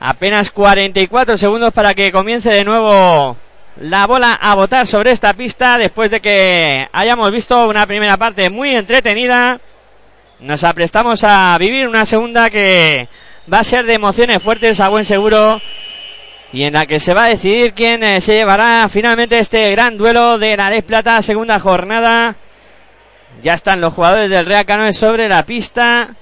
[0.00, 3.36] Apenas 44 segundos para que comience de nuevo
[3.76, 8.50] la bola a botar sobre esta pista después de que hayamos visto una primera parte
[8.50, 9.60] muy entretenida.
[10.40, 13.08] Nos aprestamos a vivir una segunda que
[13.52, 15.60] va a ser de emociones fuertes a buen seguro
[16.52, 19.96] y en la que se va a decidir quién eh, se llevará finalmente este gran
[19.96, 22.36] duelo de la Les Plata segunda jornada.
[23.42, 26.14] Ya están los jugadores del Real Canoe sobre la pista.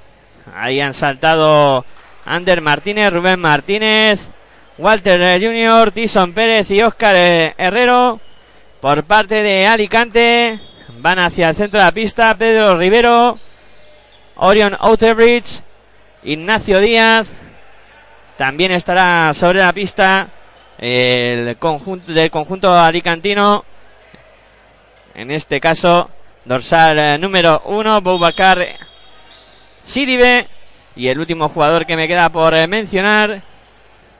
[0.54, 1.84] Ahí han saltado
[2.24, 4.30] Ander Martínez, Rubén Martínez,
[4.78, 8.20] Walter Junior, Tyson Pérez y Óscar eh, Herrero.
[8.80, 10.60] Por parte de Alicante
[10.98, 13.36] van hacia el centro de la pista Pedro Rivero,
[14.36, 15.62] Orion Outerbridge,
[16.22, 17.26] Ignacio Díaz.
[18.36, 20.28] También estará sobre la pista
[20.78, 23.64] el conjunto del conjunto alicantino.
[25.16, 26.08] En este caso,
[26.44, 28.64] dorsal eh, número uno, Boubacar
[29.82, 30.46] Sidibe.
[30.94, 33.42] Y el último jugador que me queda por eh, mencionar,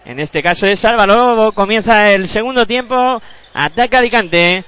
[0.09, 1.53] en este caso es Álvaro Lobo.
[1.53, 3.21] Comienza el segundo tiempo.
[3.53, 4.65] Ataca Alicante.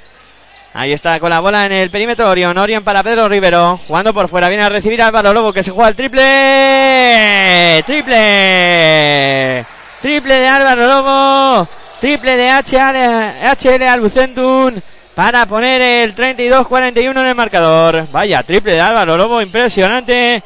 [0.74, 2.56] Ahí está con la bola en el perímetro Orion.
[2.58, 3.80] Orion para Pedro Rivero.
[3.88, 4.50] Jugando por fuera.
[4.50, 7.82] Viene a recibir Álvaro Lobo que se juega el triple.
[7.86, 9.64] Triple.
[10.02, 11.68] Triple de Álvaro Lobo.
[11.98, 14.78] Triple de HL, Alucentum.
[15.14, 18.06] Para poner el 32-41 en el marcador.
[18.12, 19.40] Vaya, triple de Álvaro Lobo.
[19.40, 20.42] Impresionante.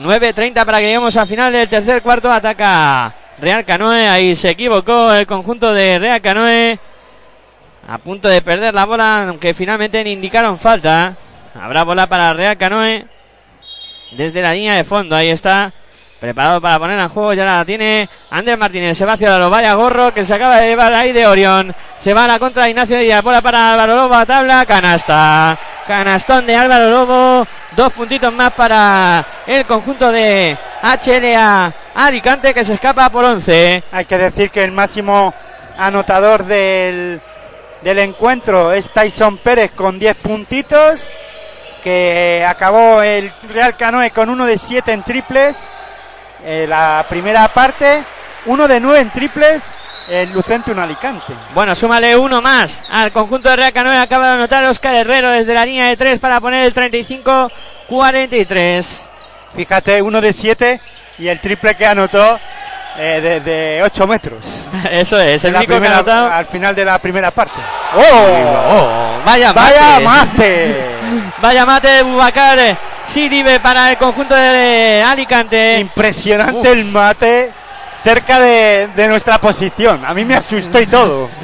[0.00, 2.28] 9.30 para que lleguemos al final del tercer cuarto.
[2.28, 4.08] Ataca Real Canoe.
[4.08, 6.78] Ahí se equivocó el conjunto de Real Canoe.
[7.88, 11.14] A punto de perder la bola, aunque finalmente le indicaron falta.
[11.54, 13.06] Habrá bola para Real Canoe.
[14.12, 15.14] Desde la línea de fondo.
[15.14, 15.72] Ahí está.
[16.20, 17.34] Preparado para poner en juego.
[17.34, 18.96] Ya la tiene Andrés Martínez.
[18.96, 20.12] Se va hacia los Vaya Gorro.
[20.12, 21.74] Que se acaba de llevar ahí de Orión.
[21.98, 23.22] Se va a la contra de Ignacio Díaz.
[23.22, 24.26] Bola para Álvaro Lobo.
[24.26, 24.64] Tabla.
[24.66, 25.58] Canasta.
[25.86, 27.46] Canastón de Álvaro Lobo.
[27.76, 32.54] Dos puntitos más para el conjunto de HLA Alicante.
[32.54, 33.82] Que se escapa por 11.
[33.90, 35.34] Hay que decir que el máximo
[35.78, 37.20] anotador del,
[37.82, 41.02] del encuentro es Tyson Pérez con 10 puntitos.
[41.82, 45.64] Que acabó el Real Canoe con uno de 7 en triples.
[46.44, 48.04] eh, la primera parte,
[48.46, 49.62] uno de 9 en triples.
[50.08, 51.32] El Lucentum Alicante.
[51.52, 53.98] Bueno, súmale uno más al conjunto de Real Canoe.
[53.98, 58.86] Acaba de anotar Oscar Herrero desde la línea de 3 para poner el 35-43.
[59.56, 60.80] Fíjate, uno de 7
[61.18, 62.38] y el triple que anotó
[62.98, 64.66] eh, de, de 8 metros.
[64.90, 66.32] Eso es, el único que primera- anotado.
[66.32, 67.60] al final de la primera parte.
[67.94, 69.18] ¡Oh!
[69.24, 70.04] Vaya ¡Vaya mate.
[70.04, 70.86] mate!
[71.40, 72.58] Vaya mate de Bubacar
[73.06, 75.78] Sidibe para el conjunto de Alicante.
[75.78, 76.66] Impresionante Uf.
[76.66, 77.52] el mate
[78.02, 80.04] cerca de, de nuestra posición.
[80.04, 81.28] A mí me asustó y todo.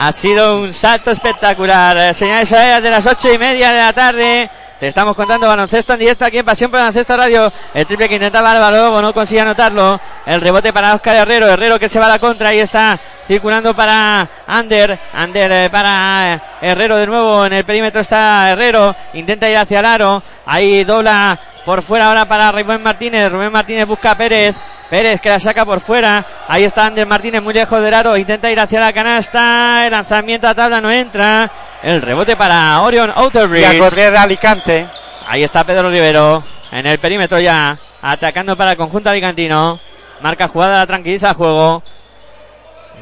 [0.00, 1.96] Ha sido un salto espectacular.
[1.98, 4.48] Eh, Señales horarias de las ocho y media de la tarde.
[4.78, 7.52] Te estamos contando baloncesto en directo aquí en Pasión por Baloncesto Radio.
[7.74, 10.00] El triple que intentaba Álvaro no consigue anotarlo.
[10.24, 11.48] El rebote para Oscar Herrero.
[11.48, 12.50] Herrero que se va a la contra.
[12.50, 12.96] Ahí está
[13.26, 14.96] circulando para Ander.
[15.14, 17.44] Ander eh, para eh, Herrero de nuevo.
[17.46, 18.94] En el perímetro está Herrero.
[19.14, 20.22] Intenta ir hacia el aro.
[20.46, 23.32] Ahí dobla por fuera ahora para Rubén Martínez.
[23.32, 24.54] Rubén Martínez busca a Pérez.
[24.88, 26.24] Pérez que la saca por fuera.
[26.46, 28.16] Ahí está Ander Martínez muy lejos del aro.
[28.16, 29.84] Intenta ir hacia la canasta.
[29.86, 31.50] El lanzamiento a tabla no entra.
[31.82, 33.78] El rebote para Orion Y a Outerbridge.
[33.78, 34.86] correr Alicante.
[35.28, 36.42] Ahí está Pedro Rivero.
[36.72, 37.78] En el perímetro ya.
[38.02, 39.78] Atacando para el conjunto alicantino.
[40.20, 41.82] Marca jugada, tranquiliza el juego.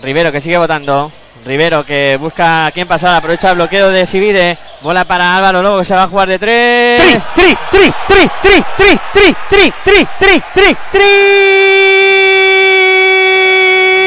[0.02, 1.10] Rivero que sigue votando.
[1.44, 3.14] Rivero que busca a quién pasar.
[3.16, 4.58] Aprovecha el bloqueo de Sivide.
[4.82, 7.00] Bola para Álvaro Lobo que se va a jugar de tres.
[7.00, 10.76] Tri, tri, tri, tri, tri, tri, tri, tri, tri, tri, tri,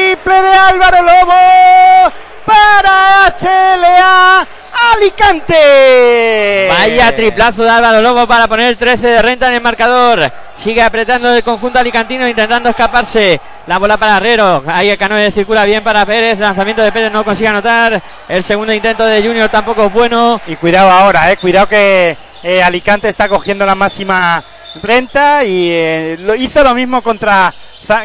[0.06, 2.12] triple de Álvaro Lobo
[2.44, 4.46] para HLA
[4.96, 6.66] Alicante.
[6.68, 10.32] Vaya triplazo de Álvaro Lobo para poner el 13 de renta en el marcador.
[10.56, 13.40] Sigue apretando el conjunto alicantino intentando escaparse.
[13.66, 14.62] La bola para Herrero.
[14.66, 16.38] Ahí el canoe circula bien para Pérez.
[16.38, 18.02] Lanzamiento de Pérez no consigue anotar.
[18.28, 20.40] El segundo intento de Junior tampoco es bueno.
[20.46, 24.42] Y cuidado ahora, eh, cuidado que eh, Alicante está cogiendo la máxima
[24.82, 27.52] renta y eh, lo hizo lo mismo contra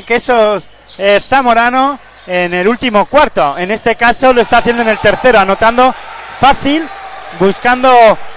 [0.06, 3.58] Quesos eh, Zamorano en el último cuarto.
[3.58, 5.94] En este caso lo está haciendo en el tercero, anotando
[6.36, 6.88] fácil,
[7.40, 7.90] buscando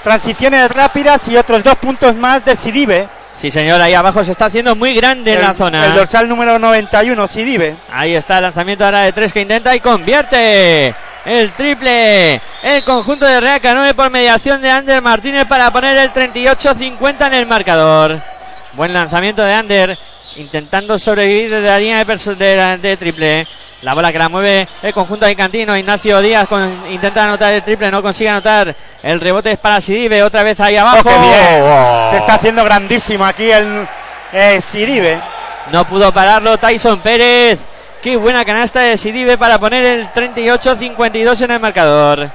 [0.02, 3.08] transiciones rápidas y otros dos puntos más de Sidibe.
[3.34, 5.86] Sí, señor, ahí abajo se está haciendo muy grande en la zona.
[5.86, 7.76] el dorsal número 91, Sidibe.
[7.92, 10.92] Ahí está el lanzamiento ahora de tres que intenta y convierte
[11.24, 12.40] el triple.
[12.62, 17.34] El conjunto de Real Canoe por mediación de Ander Martínez para poner el 38-50 en
[17.34, 18.20] el marcador.
[18.72, 19.98] Buen lanzamiento de Ander.
[20.38, 23.46] Intentando sobrevivir desde la línea de, perso- de, la- de triple.
[23.82, 25.76] La bola que la mueve el conjunto alicantino.
[25.76, 27.90] Ignacio Díaz con- intenta anotar el triple.
[27.90, 28.74] No consigue anotar.
[29.02, 30.22] El rebote es para Sidibe.
[30.22, 30.98] Otra vez ahí abajo.
[31.00, 32.10] Oh, qué bien.
[32.10, 33.86] Se está haciendo grandísimo aquí el
[34.32, 35.20] eh, Sidibe.
[35.72, 37.60] No pudo pararlo Tyson Pérez.
[38.02, 42.28] Qué buena canasta de Sidibe para poner el 38-52 en el marcador.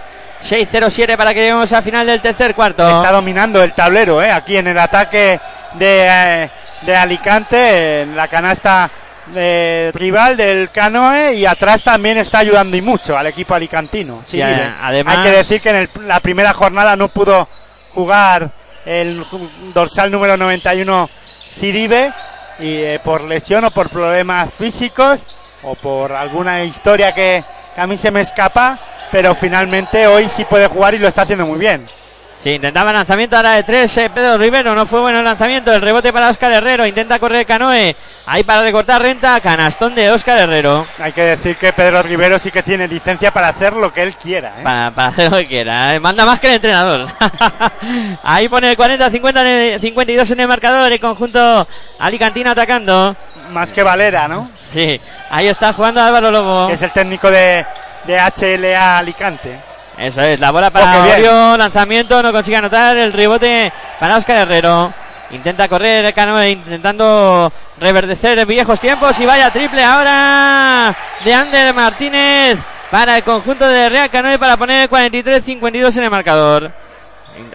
[0.44, 2.88] 6-0-7 para que lleguemos al final del tercer cuarto.
[2.90, 4.30] Está dominando el tablero, ¿eh?
[4.30, 5.40] Aquí en el ataque
[5.76, 6.50] de, eh,
[6.86, 8.90] de Alicante, en la canasta
[9.36, 14.22] eh, rival del Canoe y atrás también está ayudando y mucho al equipo alicantino.
[14.28, 17.48] Sí, además- Hay que decir que en el- la primera jornada no pudo
[17.94, 18.50] jugar
[18.86, 19.24] el
[19.74, 22.12] dorsal número 91 Sidibe
[22.60, 25.26] y eh, por lesión o por problemas físicos
[25.64, 27.44] o por alguna historia que,
[27.76, 28.78] que a mí se me escapa,
[29.12, 31.88] pero finalmente hoy sí puede jugar y lo está haciendo muy bien.
[32.44, 33.98] Sí, intentaba lanzamiento ahora de tres.
[34.00, 35.72] eh, Pedro Rivero no fue bueno el lanzamiento.
[35.74, 36.86] El rebote para Oscar Herrero.
[36.86, 37.96] Intenta correr Canoe.
[38.26, 39.40] Ahí para recortar renta.
[39.40, 40.86] Canastón de Oscar Herrero.
[41.00, 44.14] Hay que decir que Pedro Rivero sí que tiene licencia para hacer lo que él
[44.18, 44.50] quiera.
[44.58, 44.62] ¿eh?
[44.62, 45.96] Para, para hacer lo que quiera.
[45.96, 47.08] eh, Manda más que el entrenador.
[48.24, 50.92] Ahí pone el 40-50 en el- 52 en el marcador.
[50.92, 51.66] El conjunto
[52.00, 53.16] alicantino atacando.
[53.52, 54.50] Más que Valera, ¿no?
[54.74, 55.00] Sí,
[55.30, 56.68] ahí está jugando Álvaro Lobo.
[56.68, 57.64] Que es el técnico de,
[58.06, 59.60] de HLA Alicante.
[59.98, 61.30] Eso es, la bola para Oh, qué bien.
[61.30, 64.94] Orio, lanzamiento, no consigue anotar, el rebote para Oscar Herrero.
[65.32, 72.60] Intenta correr el Canoe, intentando reverdecer viejos tiempos y vaya triple ahora de Ander Martínez
[72.92, 76.72] para el conjunto de Real Canoe para poner el 43-52 en el marcador.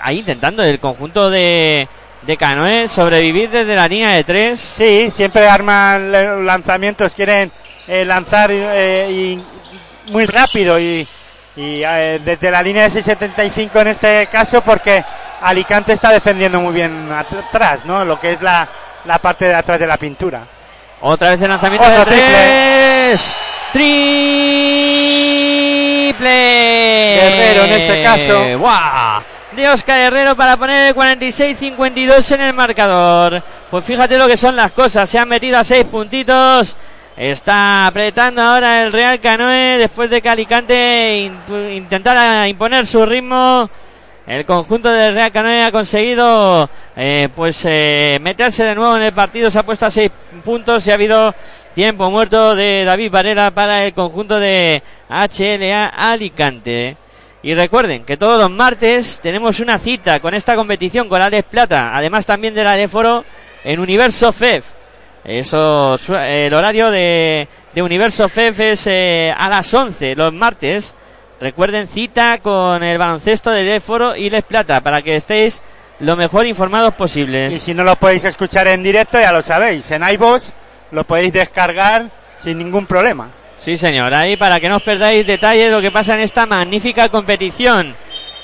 [0.03, 1.87] Ahí intentando el conjunto de,
[2.23, 4.59] de Canoe sobrevivir desde la línea de tres.
[4.59, 7.53] Sí, siempre arman lanzamientos, quieren
[7.87, 11.07] eh, lanzar eh, y muy rápido y,
[11.59, 15.05] y, eh, desde la línea de 6.75 en este caso porque
[15.43, 18.05] Alicante está defendiendo muy bien at- atrás, ¿no?
[18.05, 18.67] Lo que es la,
[19.05, 20.43] la parte de atrás de la pintura.
[21.01, 23.35] Otra vez el lanzamiento Otro de tres.
[26.09, 26.29] Triple.
[27.21, 28.59] Guerrero en este caso.
[28.59, 29.23] ¡Guau!
[29.53, 33.43] De Oscar Herrero para poner el 46-52 en el marcador.
[33.71, 35.09] Pues fíjate lo que son las cosas.
[35.11, 36.77] Se han metido a seis puntitos.
[37.19, 43.69] Está apretando ahora el Real Canoe después de que Alicante in- intentara imponer su ritmo.
[44.25, 49.13] El conjunto del Real Canoe ha conseguido eh, pues eh, meterse de nuevo en el
[49.13, 49.51] partido.
[49.51, 50.13] Se ha puesto a seis
[50.45, 51.35] puntos y ha habido
[51.75, 56.97] tiempo muerto de David Varela para el conjunto de HLA Alicante.
[57.43, 61.91] Y recuerden que todos los martes tenemos una cita con esta competición con Alex Plata,
[61.97, 63.25] además también de la de Foro
[63.65, 64.78] en Universo FEF.
[65.29, 70.95] Eso, el horario de, de Universo FEF es eh, a las 11 los martes.
[71.39, 75.63] Recuerden cita con el baloncesto de Leforo y Les Plata para que estéis
[76.01, 77.63] lo mejor informados Y posibles.
[77.63, 80.51] si no lo podéis escuchar en directo, ya lo sabéis, en iVoox
[80.93, 82.07] lo podéis descargar
[82.39, 83.29] sin ningún problema.
[83.59, 86.47] Sí, señor, ahí para que no os perdáis detalles de lo que pasa en esta
[86.47, 87.95] magnífica competición.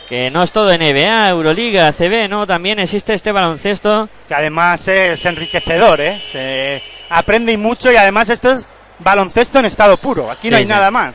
[0.08, 4.08] Que no es todo NBA, Euroliga, CB, no, también existe este baloncesto.
[4.28, 6.22] que además es enriquecedor, ¿eh?
[6.30, 8.68] Se aprende mucho y además esto es
[8.98, 10.30] baloncesto en estado puro.
[10.30, 10.70] Aquí no Sí, hay sí.
[10.70, 11.14] nada más.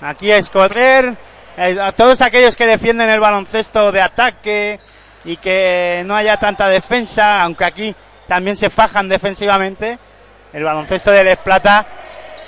[0.00, 1.14] Aquí es correr.
[1.58, 4.80] eh, a todos aquellos que defienden el baloncesto de ataque
[5.26, 7.94] y que no haya tanta defensa, aunque aquí
[8.26, 9.98] también se fajan defensivamente,
[10.54, 11.86] el baloncesto de Les Plata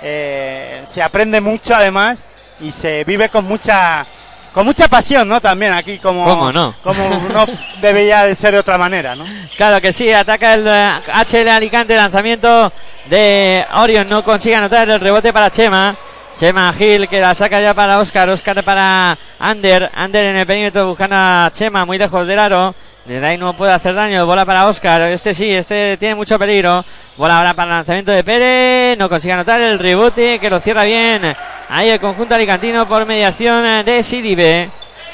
[0.03, 2.25] eh, se aprende mucho además
[2.61, 4.07] y se vive con mucha
[4.55, 5.41] con mucha pasión, ¿no?
[5.41, 6.75] También aquí como ¿Cómo no?
[6.83, 7.45] como no
[7.83, 9.25] debería de ser de otra manera, ¿no?
[9.57, 10.93] Claro que sí, ataca el eh,
[11.29, 12.73] HL Alicante, lanzamiento
[13.07, 15.97] de Orion, no consigue anotar el rebote para Chema.
[16.37, 20.89] Chema Gil que la saca ya para Oscar, Oscar para Ander, Ander en el perímetro
[20.89, 22.75] buscando a Chema muy lejos del aro.
[23.05, 26.85] Desde ahí no puede hacer daño, bola para Oscar, este sí, este tiene mucho peligro.
[27.17, 30.85] Bola ahora para el lanzamiento de Pérez, no consigue anotar el rebote que lo cierra
[30.85, 31.37] bien.
[31.69, 34.71] Ahí el conjunto alicantino por mediación de Sidibe.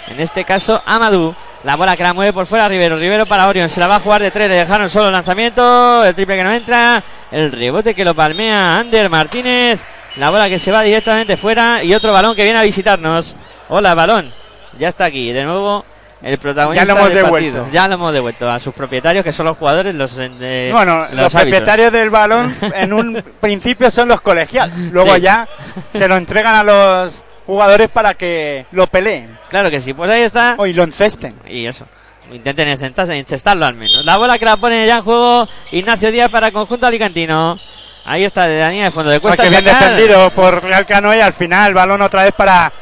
[0.09, 1.35] En este caso Amadou.
[1.63, 2.97] La bola que la mueve por fuera Rivero.
[2.97, 3.69] Rivero para Orion.
[3.69, 4.49] Se la va a jugar de tres.
[4.49, 6.05] Le dejaron solo el lanzamiento.
[6.05, 7.03] El triple que no entra.
[7.31, 9.79] El rebote que lo palmea Ander Martínez.
[10.17, 11.83] La bola que se va directamente fuera.
[11.85, 13.35] Y otro balón que viene a visitarnos.
[13.69, 14.31] Hola, balón.
[14.79, 15.33] Ya está aquí.
[15.33, 15.85] De nuevo
[16.23, 16.85] el protagonista.
[16.85, 17.59] Ya lo hemos devuelto.
[17.59, 17.67] partido.
[17.73, 20.13] Ya lo hemos devuelto a sus propietarios, que son los jugadores, los.
[20.19, 24.77] eh, Bueno, los, propietarios del balón en un principio son los colegiados.
[24.77, 25.23] Luego Sí.
[25.23, 25.49] ya
[25.93, 29.95] se lo entregan a los jugadores para que lo peleen Claro que sí.
[29.95, 30.55] Pues ahí está.
[30.59, 31.35] o y lo encesten.
[31.49, 31.87] Y eso.
[32.33, 34.05] Intenten incestarlo al menos.
[34.05, 37.57] La bola que la pone ya en juego Ignacio Díaz para el conjunto alicantino.
[38.05, 39.11] Ahí está de línea de fondo.
[39.11, 41.23] De Pues cuesta que bien defendido por Real Canoe.
[41.23, 42.73] Al final, balón otra vez para,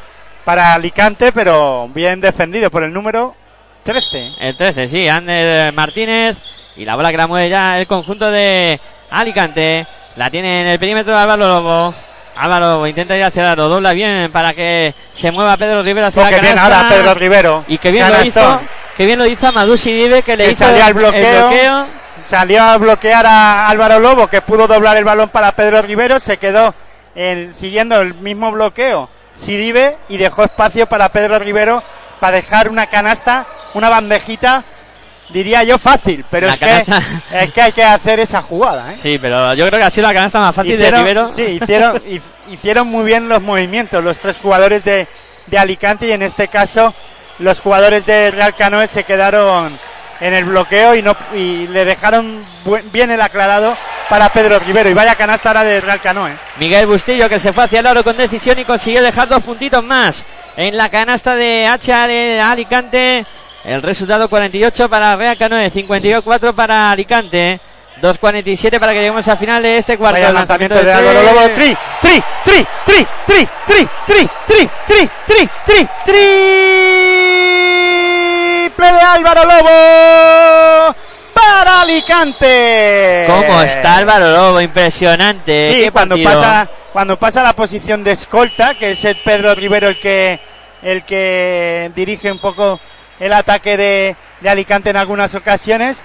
[0.45, 3.35] para Alicante, pero bien defendido por el número
[3.83, 4.33] 13.
[4.39, 6.37] El 13, sí, Ander Martínez.
[6.75, 8.79] Y la bola que la mueve ya el conjunto de
[9.11, 9.85] Alicante.
[10.15, 11.93] La tiene en el perímetro de Álvaro Lobo.
[12.37, 16.07] Álvaro Lobo intenta ir hacia el aro, dobla bien para que se mueva Pedro Rivera
[16.07, 16.77] hacia Porque la bien canasta.
[16.83, 17.65] ahora Pedro Rivero.
[17.67, 18.43] Y que bien lo Canastón.
[18.43, 18.61] hizo.
[18.95, 21.47] Que bien lo hizo a Madu Sidibe que le Que hizo el bloqueo.
[21.47, 21.85] bloqueo.
[22.25, 26.19] Salió a bloquear a Álvaro Lobo, que pudo doblar el balón para Pedro Rivero.
[26.19, 26.73] Se quedó
[27.15, 31.81] en- siguiendo el mismo bloqueo Siribe y dejó espacio para Pedro Rivero
[32.19, 34.63] para dejar una canasta, una bandejita,
[35.29, 36.85] diría yo fácil, pero La es que,
[37.31, 38.93] es que hay que hacer esa jugada.
[38.93, 38.97] ¿eh?
[39.01, 41.31] Sí, pero yo creo que ha sido la canasta más fácil hicieron, de Rivero.
[41.31, 42.21] Sí, hicieron, hi-
[42.51, 45.07] hicieron muy bien los movimientos los tres jugadores de,
[45.47, 46.93] de Alicante y en este caso
[47.39, 49.77] los jugadores de Real Canoe se quedaron
[50.21, 53.75] en el bloqueo y no y le dejaron buen- bien el aclarado
[54.09, 56.31] para Pedro Rivero y vaya canasta ahora de Real Canoe.
[56.57, 59.83] Miguel Bustillo que se fue hacia el aro con decisión y consiguió dejar dos puntitos
[59.83, 60.25] más
[60.57, 63.25] en la canasta de H de Alicante.
[63.63, 67.59] El resultado 48 para Real Canoe, 54 para Alicante.
[68.01, 70.15] 2.47 para que lleguemos al final de este cuarto.
[70.21, 70.93] Vaya lanzamiento de.
[70.93, 71.49] Álvaro Lobo.
[71.53, 75.87] Tri, tri, tri, tri, tri, tri, tri, tri, tri, tri, tri,
[78.79, 80.95] triple de Álvaro Lobo
[81.33, 83.25] para Alicante.
[83.27, 84.61] ¿Cómo está Álvaro Lobo?
[84.61, 85.73] Impresionante.
[85.83, 86.41] Sí, cuando partido.
[86.41, 90.39] pasa, cuando pasa la posición de escolta, que es el Pedro Rivero el que,
[90.81, 92.79] el que dirige un poco
[93.19, 95.97] el ataque de, de Alicante en algunas ocasiones,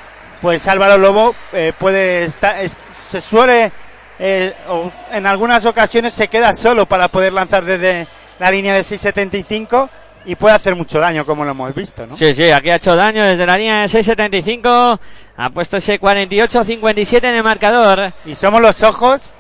[0.43, 3.71] pues Álvaro Lobo eh, puede estar, es- se suele,
[4.19, 8.09] eh, o en algunas ocasiones se queda solo para poder lanzar desde
[8.41, 9.89] la línea de 6.75
[10.27, 12.17] y puede hacer mucho daño, como lo hemos visto, ¿no?
[12.17, 14.99] Sí, sí, aquí ha hecho daño desde la línea de 6.75.
[15.37, 18.13] Ha puesto ese 48-57 en el marcador.
[18.25, 19.35] y somos los ojos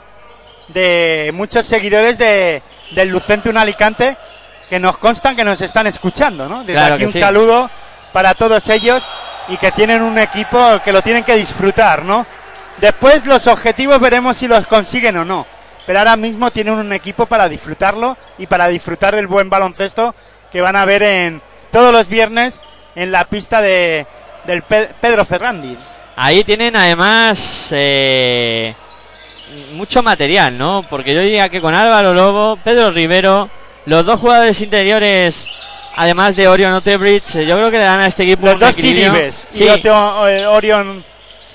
[0.68, 2.62] de muchos seguidores de,
[2.92, 4.16] del Lucentum Alicante
[4.68, 6.60] que nos constan que nos están escuchando, ¿no?
[6.60, 7.20] Desde Claro aquí un sí.
[7.20, 7.70] saludo
[8.12, 9.06] para todos ellos
[9.48, 12.26] y que tienen un equipo que lo tienen que disfrutar, ¿no?
[12.80, 15.46] Después los objetivos veremos si los consiguen o no,
[15.86, 20.14] pero ahora mismo tienen un equipo para disfrutarlo y para disfrutar del buen baloncesto
[20.54, 22.60] que van a ver en todos los viernes
[22.94, 24.06] en la pista de
[24.44, 25.76] del Pe- Pedro Ferrandi.
[26.14, 28.72] Ahí tienen además eh,
[29.72, 30.84] mucho material, ¿no?
[30.88, 33.50] Porque yo diría que con Álvaro Lobo, Pedro Rivero,
[33.86, 35.48] los dos jugadores interiores,
[35.96, 38.60] además de Orion Otebridge, eh, yo creo que le dan a este equipo Los un
[38.60, 38.74] dos.
[38.76, 41.02] Sidibes Sí, y Oteo- eh, Orion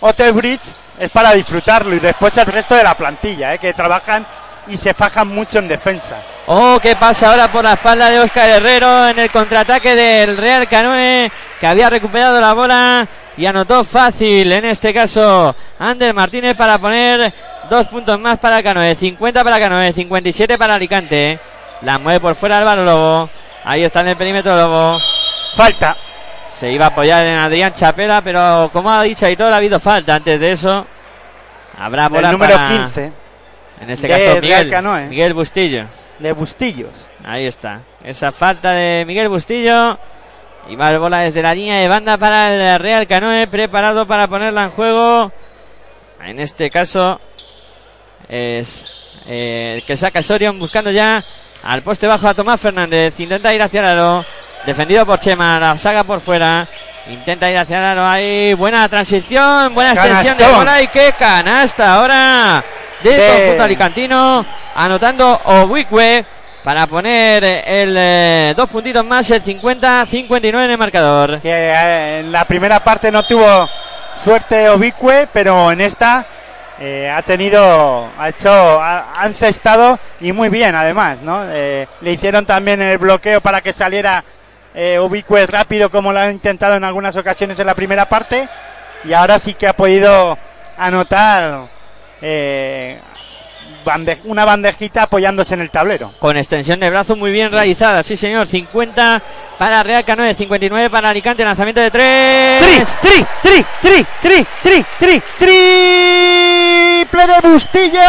[0.01, 0.59] Otterbridge
[0.99, 4.25] es para disfrutarlo y después el resto de la plantilla, eh, que trabajan
[4.69, 6.15] y se fajan mucho en defensa.
[6.47, 10.67] Oh, ¿qué pasa ahora por la espalda de Óscar Herrero en el contraataque del Real
[10.67, 16.77] Canoe que había recuperado la bola y anotó fácil en este caso Ander Martínez para
[16.77, 17.33] poner
[17.69, 21.39] dos puntos más para Canoe, 50 para Canoe, 57 para Alicante.
[21.81, 23.29] La mueve por fuera Álvaro Lobo.
[23.63, 24.99] Ahí está en el perímetro Lobo.
[25.55, 25.95] Falta.
[26.49, 30.15] Se iba a apoyar en Adrián Chapela, pero como ha dicho Aitor, ha habido falta
[30.15, 30.85] antes de eso.
[31.79, 33.11] Habrá bola El número para- 15
[33.81, 35.07] En este de caso Real Miguel, Canoe.
[35.07, 35.85] Miguel Bustillo.
[36.19, 37.07] de Bustillos.
[37.23, 37.81] Ahí está.
[38.03, 39.97] Esa falta de Miguel Bustillo.
[40.69, 43.47] Y va el bola desde la línea de banda para el Real Canoe.
[43.47, 45.31] Preparado para ponerla en juego.
[46.23, 47.19] En este caso
[48.27, 48.85] es
[49.27, 51.23] eh, el que saca Sorion buscando ya
[51.63, 53.17] al poste bajo a Tomás Fernández.
[53.19, 54.25] Intenta ir hacia el aro.
[54.65, 55.57] Defendido por Chema.
[55.57, 56.67] La saca por fuera.
[57.09, 58.53] Intenta ir hacia el aro ahí.
[58.55, 59.73] Buena transición.
[59.73, 60.81] Buena extensión de bola.
[60.81, 62.63] Y qué canasta ahora
[63.03, 64.45] del De- conjunto alicantino,
[64.75, 66.25] anotando Obicue
[66.63, 71.39] para poner el eh, dos puntitos más, el 50-59 en el marcador.
[71.39, 73.69] que eh, en la primera parte no tuvo
[74.23, 76.25] suerte Obicue, pero en esta
[76.81, 81.43] eh, ha tenido, ha hecho, ha, ha encestado y muy bien además, ¿no?
[81.49, 84.23] Eh, le hicieron también el bloqueo para que saliera
[84.75, 88.47] eh, Obicue rápido como lo ha intentado en algunas ocasiones en la primera parte
[89.05, 90.37] y ahora sí que ha podido
[90.77, 91.61] anotar
[92.21, 92.99] eh,
[93.85, 96.13] bande- una bandejita apoyándose en el tablero.
[96.19, 98.47] Con extensión de brazo muy bien realizada, sí señor.
[98.47, 99.21] 50
[99.57, 102.61] para Real Canoe, 59 para Alicante, lanzamiento de 3.
[103.01, 103.09] tri,
[103.41, 105.49] tri, tri, tri, tri, tri, tri,
[107.09, 108.01] triple de Bustillo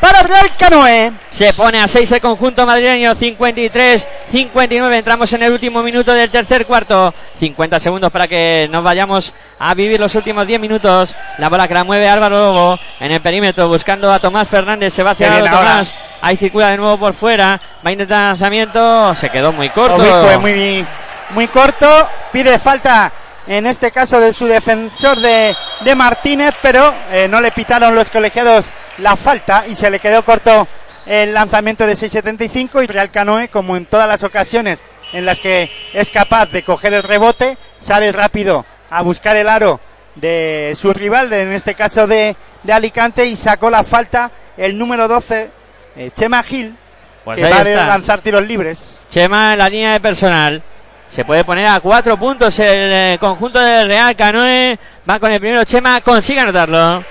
[0.00, 1.12] para Real Canoe.
[1.30, 4.94] Se pone a 6 el conjunto madrileño, 53-59.
[4.94, 7.12] Entramos en el último minuto del tercer cuarto.
[7.38, 11.14] 50 segundos para que nos vayamos a vivir los últimos 10 minutos.
[11.38, 14.92] La bola que la mueve Álvaro Lobo en el perímetro, buscando a Tomás Fernández.
[14.92, 15.38] Se va hacia.
[15.38, 15.92] Tomás.
[16.20, 17.60] Ahí circula de nuevo por fuera.
[17.84, 19.14] Va a intentar lanzamiento.
[19.14, 19.96] Se quedó muy corto.
[19.96, 20.86] Obicue muy,
[21.30, 22.08] muy corto.
[22.32, 23.12] Pide falta
[23.46, 28.10] en este caso de su defensor de, de Martínez, pero eh, no le pitaron los
[28.10, 28.66] colegiados
[28.98, 30.66] la falta y se le quedó corto
[31.06, 34.82] el lanzamiento de 6.75 y Real Canoe, como en todas las ocasiones
[35.12, 39.78] en las que es capaz de coger el rebote, sale rápido a buscar el aro
[40.16, 44.76] de su rival, de- en este caso de, de Alicante, y sacó la falta el
[44.76, 45.50] número 12,
[45.96, 46.74] eh, Chema Gil,
[47.24, 49.04] Pues que va a lanzar tiros libres.
[49.08, 50.62] Chema en la línea de personal.
[51.08, 54.78] Se puede poner a cuatro puntos el eh, conjunto de Real Canoe.
[55.08, 56.00] Va con el primero Chema.
[56.00, 57.02] Consigue anotarlo.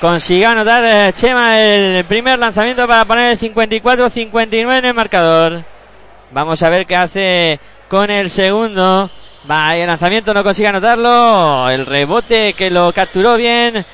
[0.00, 5.62] Consigue anotar eh, Chema el primer lanzamiento para poner el 54-59 en el marcador.
[6.32, 9.08] Vamos a ver qué hace con el segundo.
[9.48, 11.68] Va, el lanzamiento no consigue anotarlo.
[11.70, 13.84] El rebote que lo capturó bien.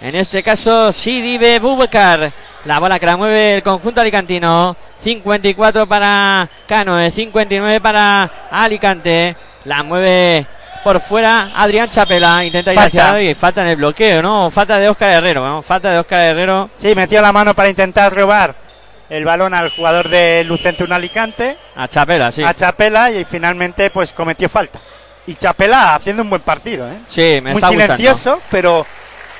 [0.00, 2.32] En este caso, Sidibe Bubakar.
[2.64, 4.76] La bola que la mueve el conjunto alicantino.
[5.02, 9.36] 54 para Canoe, 59 para Alicante.
[9.64, 10.46] La mueve
[10.82, 12.42] por fuera Adrián Chapela.
[12.44, 13.08] Intenta ir Falta.
[13.10, 14.50] hacia y falta en el bloqueo, ¿no?
[14.50, 15.60] Falta de Óscar Herrero, ¿no?
[15.62, 16.70] Falta de Óscar Herrero.
[16.78, 18.54] Sí, metió la mano para intentar robar
[19.10, 22.42] el balón al jugador de Lucente un Alicante, A Chapela, sí.
[22.42, 24.80] a Chapela, y finalmente pues cometió falta.
[25.26, 26.96] Y Chapela haciendo un buen partido, ¿eh?
[27.08, 27.96] Sí, me Muy está gustando.
[27.96, 28.86] silencioso, pero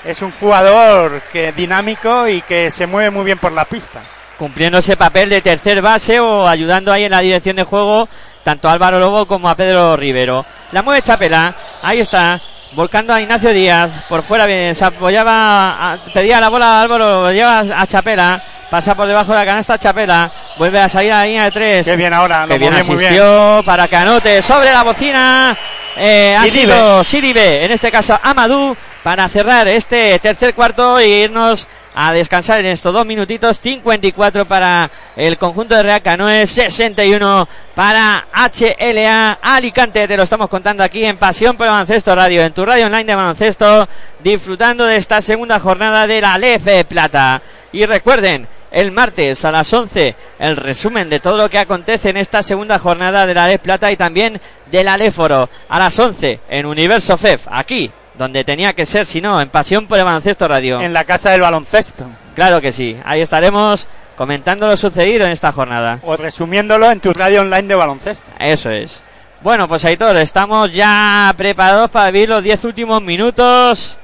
[0.05, 4.01] es un jugador que dinámico y que se mueve muy bien por la pista.
[4.39, 8.09] cumpliendo ese papel de tercer base o ayudando ahí en la dirección de juego
[8.43, 10.45] tanto a Álvaro Lobo como a Pedro Rivero.
[10.73, 12.39] La mueve Chapela, ahí está,
[12.73, 17.23] volcando a Ignacio Díaz, por fuera bien, se apoyaba, a- pedía la bola a Álvaro,
[17.23, 21.21] lo lleva a Chapela, pasa por debajo de la canasta Chapela, vuelve a salir a
[21.21, 21.87] la línea de tres.
[21.87, 23.13] Qué bien ahora, Que lo bien movió muy bien.
[23.13, 25.57] asistió para Canote sobre la bocina.
[25.97, 26.73] Eh, ha Siribe.
[26.75, 32.61] sido Siribe, en este caso Amadou, para cerrar este tercer cuarto e irnos a descansar
[32.61, 33.61] en estos dos minutitos.
[33.61, 40.09] 54 para el conjunto de Real Canoe, 61 para HLA Alicante.
[40.09, 43.05] Te lo estamos contando aquí en Pasión por el Baloncesto Radio, en tu radio online
[43.05, 43.87] de baloncesto,
[44.21, 47.43] disfrutando de esta segunda jornada de la LF Plata.
[47.73, 52.17] Y recuerden, el martes a las 11 el resumen de todo lo que acontece en
[52.17, 54.41] esta segunda jornada de la LEF Plata y también
[54.73, 59.41] del Aléforo a las 11 en Universo FEF, aquí donde tenía que ser, si no,
[59.41, 60.81] en Pasión por el Baloncesto Radio.
[60.81, 62.07] En la casa del baloncesto.
[62.35, 63.87] Claro que sí, ahí estaremos
[64.17, 66.01] comentando lo sucedido en esta jornada.
[66.03, 68.31] O resumiéndolo en tu radio online de baloncesto.
[68.39, 69.03] Eso es.
[69.43, 73.99] Bueno, pues Aitor, estamos ya preparados para vivir los 10 últimos minutos.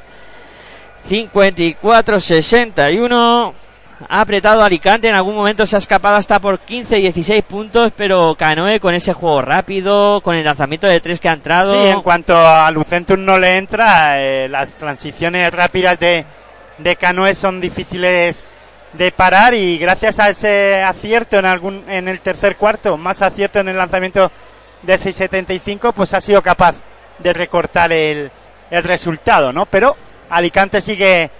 [1.08, 3.54] 54-61.
[4.08, 8.80] Ha apretado Alicante, en algún momento se ha escapado hasta por 15-16 puntos, pero Canoe
[8.80, 11.82] con ese juego rápido, con el lanzamiento de tres que ha entrado.
[11.82, 16.24] Sí, en cuanto a Lucentum no le entra, eh, las transiciones rápidas de,
[16.78, 18.42] de Canoe son difíciles
[18.94, 23.60] de parar y gracias a ese acierto en algún en el tercer cuarto, más acierto
[23.60, 24.32] en el lanzamiento
[24.82, 26.74] del 6.75, pues ha sido capaz
[27.18, 28.30] de recortar el,
[28.70, 29.66] el resultado, ¿no?
[29.66, 29.94] Pero
[30.30, 31.30] Alicante sigue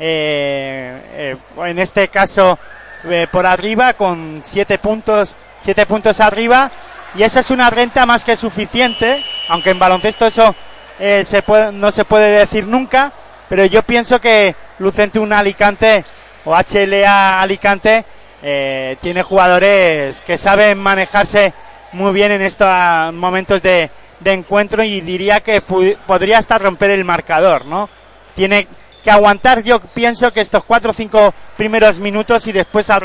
[0.00, 2.58] eh, eh, en este caso
[3.04, 6.70] eh, por arriba con siete puntos, siete puntos arriba
[7.14, 10.54] y esa es una renta más que suficiente, aunque en baloncesto eso
[10.98, 13.12] eh, se puede, no se puede decir nunca,
[13.48, 16.04] pero yo pienso que Lucentum Alicante
[16.44, 18.04] o HLA Alicante
[18.42, 21.52] eh, tiene jugadores que saben manejarse
[21.92, 22.68] muy bien en estos
[23.12, 23.90] momentos de,
[24.20, 27.88] de encuentro y diría que podría hasta romper el marcador, ¿no?
[28.34, 28.68] Tiene
[29.00, 33.00] que aguantar, yo pienso que estos cuatro o cinco primeros minutos y después a,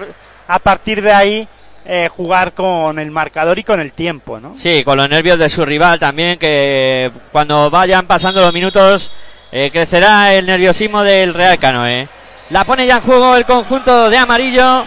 [0.47, 1.47] a partir de ahí
[1.85, 4.55] eh, jugar con el marcador y con el tiempo, ¿no?
[4.57, 9.11] Sí, con los nervios de su rival también, que cuando vayan pasando los minutos
[9.51, 12.07] eh, crecerá el nerviosismo del Real Canoe.
[12.49, 14.83] La pone ya en juego el conjunto de amarillo.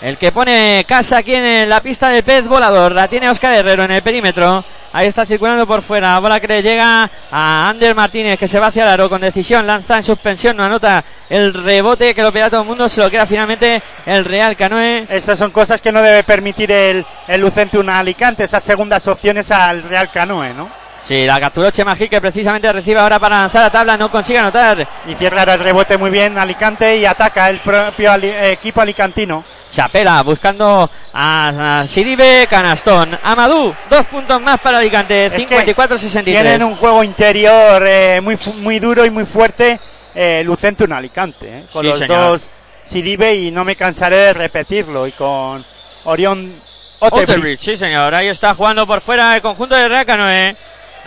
[0.00, 2.92] El que pone casa aquí en la pista del pez volador.
[2.92, 4.64] La tiene Oscar Herrero en el perímetro.
[4.92, 6.18] Ahí está circulando por fuera.
[6.20, 9.66] Bola que le llega a Ander Martínez que se va hacia el aro con decisión.
[9.66, 10.56] Lanza en suspensión.
[10.56, 12.88] No anota el rebote que lo pega todo el mundo.
[12.88, 15.04] Se lo queda finalmente el Real Canoe.
[15.10, 19.50] Estas son cosas que no debe permitir el, el Lucente una Alicante, esas segundas opciones
[19.50, 20.68] al Real Canoe, ¿no?
[21.02, 23.96] Sí, la capturó Chema Gil que precisamente recibe ahora para lanzar la tabla.
[23.96, 24.86] No consigue anotar.
[25.06, 29.42] Y cierra el rebote muy bien Alicante y ataca el propio equipo alicantino.
[29.70, 33.18] Chapela buscando a, a Sidibe Canastón.
[33.22, 35.26] Amadú, dos puntos más para Alicante.
[35.26, 36.24] Es que 54-63.
[36.24, 39.78] Tienen un juego interior eh, muy, muy duro y muy fuerte,
[40.14, 42.18] eh, Lucente un Alicante, eh, con Sí, los señor.
[42.18, 42.50] dos
[42.84, 45.62] Sidibe y no me cansaré de repetirlo, y con
[46.04, 46.54] Orión
[47.00, 47.28] Otebridge.
[47.28, 48.14] Otterbridge, sí señor.
[48.14, 50.56] Ahí está jugando por fuera el conjunto de Real Canoe.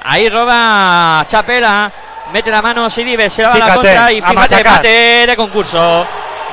[0.03, 1.91] Ahí roba Chapela.
[2.31, 6.07] Mete la mano Sidibe, se va a la contra y fíjate, mate de concurso.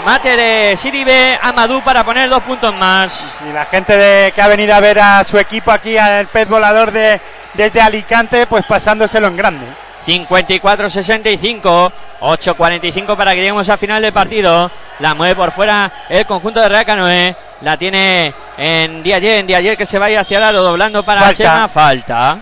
[0.04, 3.36] Mate de Sidibe, Amadú para poner dos puntos más.
[3.48, 6.48] Y la gente de, que ha venido a ver a su equipo aquí, al pez
[6.48, 7.20] volador de,
[7.54, 9.66] desde Alicante, pues pasándoselo en grande.
[10.06, 14.70] 54-65, 8-45 para que lleguemos al final del partido.
[15.00, 17.36] La mueve por fuera el conjunto de Real Canoe.
[17.60, 21.34] La tiene en Diayer, en Diayer que se vaya hacia el aro doblando para Falta.
[21.34, 21.68] Chema.
[21.68, 22.38] Falta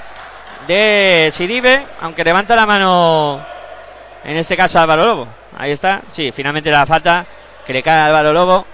[0.67, 3.41] de Sidibe, aunque levanta la mano
[4.25, 5.29] en este caso Álvaro Lobo.
[5.59, 7.25] Ahí está, sí, finalmente la falta
[7.67, 8.67] que le cae a Álvaro Lobo.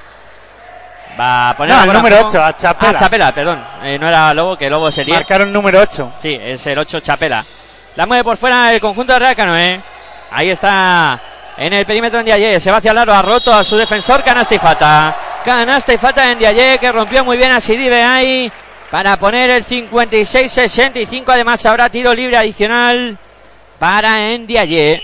[1.19, 2.29] Va a poner No, bola número en juego.
[2.29, 2.93] ocho, a Chapela.
[2.93, 3.65] Ah, Chapela, perdón.
[3.85, 5.19] Eh, no era Lobo, que Lobo es el 10.
[5.19, 6.13] Marcaron número 8.
[6.21, 7.45] Sí, es el 8 Chapela.
[7.97, 9.81] La mueve por fuera el conjunto de Real Canoe.
[10.31, 11.19] Ahí está
[11.59, 12.59] en el perímetro en Diaye.
[12.61, 15.15] Se va hacia el aro, ha roto a su defensor Canasta y Fata.
[15.45, 18.51] Canasta y Fata en Diaye que rompió muy bien a Sidibe ahí
[18.91, 21.25] para poner el 56-65.
[21.29, 23.19] Además habrá tiro libre adicional
[23.79, 25.03] para Ndiaye.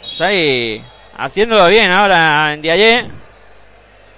[0.00, 0.84] Pues ahí
[1.16, 3.04] haciéndolo bien ahora Ndiaye.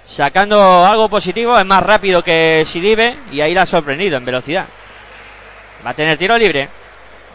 [0.07, 4.65] Sacando algo positivo, es más rápido que Sidibe y ahí la ha sorprendido en velocidad.
[5.85, 6.69] Va a tener tiro libre.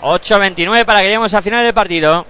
[0.00, 2.26] 8-29 para que lleguemos al final del partido.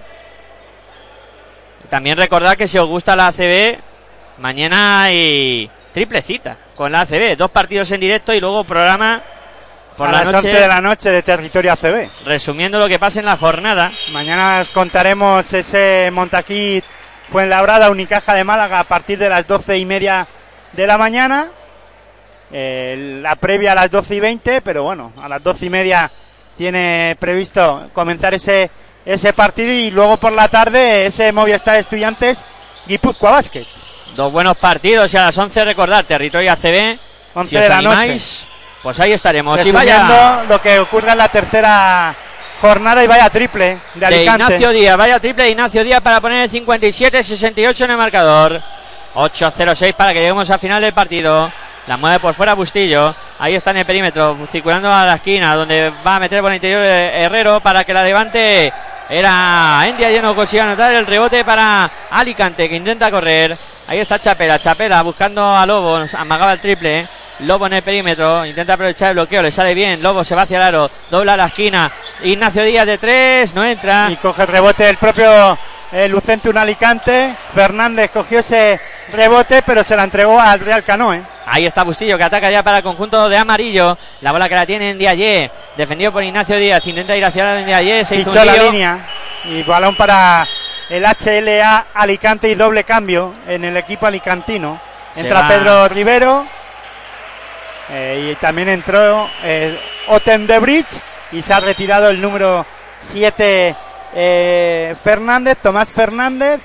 [1.89, 3.77] También recordad que si os gusta la ACB,
[4.39, 7.37] mañana hay triple cita con la ACB.
[7.37, 9.21] Dos partidos en directo y luego programa
[9.97, 12.09] por a la las noche 11 de la noche de territorio ACB.
[12.25, 13.91] resumiendo lo que pasa en la jornada.
[14.11, 16.83] Mañana os contaremos ese Montaquí
[17.31, 20.27] Fuenlabrada Unicaja de Málaga a partir de las 12 y media
[20.73, 21.49] de la mañana.
[22.51, 26.11] Eh, la previa a las 12 y 20, pero bueno, a las 12 y media
[26.55, 28.69] tiene previsto comenzar ese,
[29.05, 32.45] ese partido y luego por la tarde ese Movistar Estudiantes
[32.85, 33.65] Guipúzcoa Basket.
[34.15, 36.99] Dos buenos partidos y a las 11 recordad, territorio ACB.
[37.33, 38.47] 11 si os de la animáis,
[38.83, 39.65] pues ahí estaremos.
[39.65, 42.15] Y vaya lo que ocurre en la tercera
[42.69, 44.43] jornada y vaya triple de de Alicante.
[44.45, 48.61] Ignacio Díaz, vaya triple de Ignacio Díaz para poner el 57-68 en el marcador.
[49.15, 51.51] 8-0-6 para que lleguemos al final del partido.
[51.87, 53.13] La mueve por fuera Bustillo.
[53.39, 56.55] Ahí está en el perímetro, circulando a la esquina, donde va a meter por el
[56.55, 58.71] interior eh, Herrero para que la levante.
[59.09, 63.57] Era Endia lleno consigue anotar el rebote para Alicante que intenta correr.
[63.89, 67.05] Ahí está Chapela, Chapela buscando a Lobo, amagaba el triple.
[67.43, 70.01] Lobo en el perímetro, intenta aprovechar el bloqueo, le sale bien.
[70.01, 71.91] Lobo se va hacia el aro, dobla la esquina.
[72.23, 74.09] Ignacio Díaz de tres, no entra.
[74.09, 75.57] Y coge el rebote el propio
[75.91, 77.35] eh, Lucente un Alicante.
[77.53, 78.79] Fernández cogió ese
[79.11, 81.21] rebote, pero se la entregó al Real Canoe.
[81.45, 83.97] Ahí está Bustillo que ataca ya para el conjunto de amarillo.
[84.21, 86.87] La bola que la tiene en Diaye, defendido por Ignacio Díaz.
[86.87, 88.99] Intenta ir hacia la Diaye, se hizo un la línea.
[89.45, 90.47] Y balón para
[90.89, 94.79] el HLA Alicante y doble cambio en el equipo alicantino.
[95.15, 95.47] Entra.
[95.47, 96.45] Pedro Rivero.
[97.93, 100.99] Eh, y también entró eh, Oten de Bridge.
[101.31, 102.65] Y se ha retirado el número
[102.99, 103.75] 7
[105.03, 106.59] Fernández, Tomás Fernández.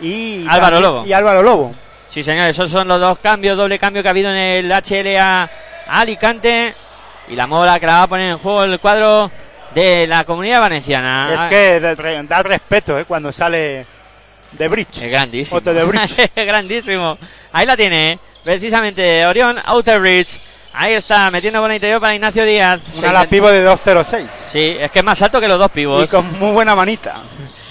[0.00, 1.06] Y Álvaro Lobo.
[1.06, 1.74] Y Álvaro Lobo.
[2.08, 5.48] Sí, señor, esos son los dos cambios, doble cambio que ha habido en el HLA
[5.88, 6.74] Alicante.
[7.28, 9.30] Y la mola que la va a poner en juego el cuadro
[9.74, 11.30] de la comunidad valenciana.
[11.32, 13.86] Es que da, re- da respeto eh, cuando sale
[14.52, 15.02] de Bridge.
[15.02, 15.58] Es grandísimo.
[15.58, 16.30] Otto de Bridge.
[16.36, 17.16] Es grandísimo.
[17.52, 20.40] Ahí la tiene, precisamente, Orión Outer Bridge.
[20.74, 22.80] Ahí está, metiendo bola interior para Ignacio Díaz.
[22.98, 24.26] Un ala pivo de 2.06.
[24.52, 26.08] Sí, es que es más alto que los dos Y pivos.
[26.08, 27.14] con muy buena manita.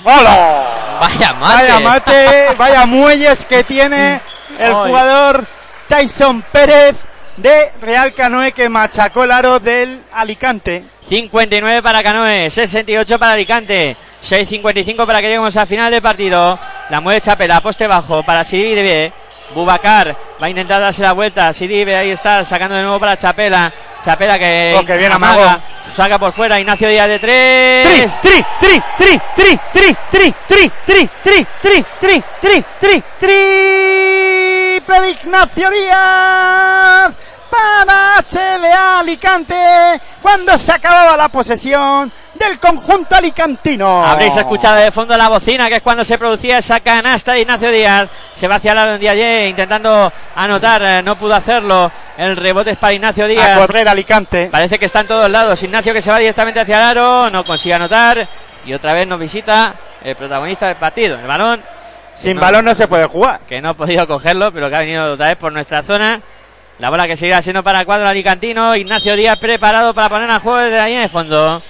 [0.04, 0.98] ¡Hola!
[1.00, 1.56] Vaya mate.
[1.64, 4.22] Vaya mate, vaya muelles que tiene
[4.60, 5.46] el jugador
[5.88, 6.96] Tyson Pérez
[7.38, 10.84] de Real Canoe que machacó el aro del Alicante.
[11.10, 16.58] 59 para Canoe, 68 para Alicante, 6.55 para que lleguemos al final del partido.
[16.90, 19.12] La mueve Chapela, poste bajo para Sidibe,
[19.54, 21.52] Bubacar va a intentar darse la vuelta.
[21.54, 23.72] Sidibe ahí está, sacando de nuevo para Chapela.
[24.04, 25.62] Chapela que Oh, que bien amaga, amagó.
[25.96, 26.60] saca por fuera.
[26.60, 27.30] Ignacio Díaz de Tri,
[27.84, 28.22] tres.
[28.22, 35.10] tri, tri, tri, tri, tri, tri, tri, tri, tri, tri, tri, tri, tri, triple de
[35.12, 37.14] Ignacio Díaz
[37.50, 39.56] para HLA Alicante
[40.22, 42.12] cuando se acababa la posesión
[42.48, 44.06] del conjunto alicantino.
[44.06, 47.72] Habréis escuchado de fondo la bocina, que es cuando se producía esa canasta de Ignacio
[47.72, 48.10] Díaz.
[48.34, 49.18] Se va hacia Aaron Díaz
[49.50, 51.92] intentando anotar, eh, no pudo hacerlo.
[52.18, 53.58] El rebote es para Ignacio a Díaz.
[53.60, 54.50] correr Alicante.
[54.52, 55.62] Parece que está en todos lados.
[55.64, 58.28] Ignacio que se va directamente hacia el aro, no consigue anotar.
[58.66, 59.74] Y otra vez nos visita
[60.04, 61.62] el protagonista del partido, el balón.
[62.16, 63.40] Sin no- balón no se puede jugar.
[63.48, 66.22] Que no ha podido cogerlo, pero que ha venido otra vez por nuestra zona.
[66.78, 68.76] La bola que seguirá siendo para el cuadro alicantino.
[68.76, 71.62] Ignacio Díaz preparado para poner a juego desde la línea de fondo.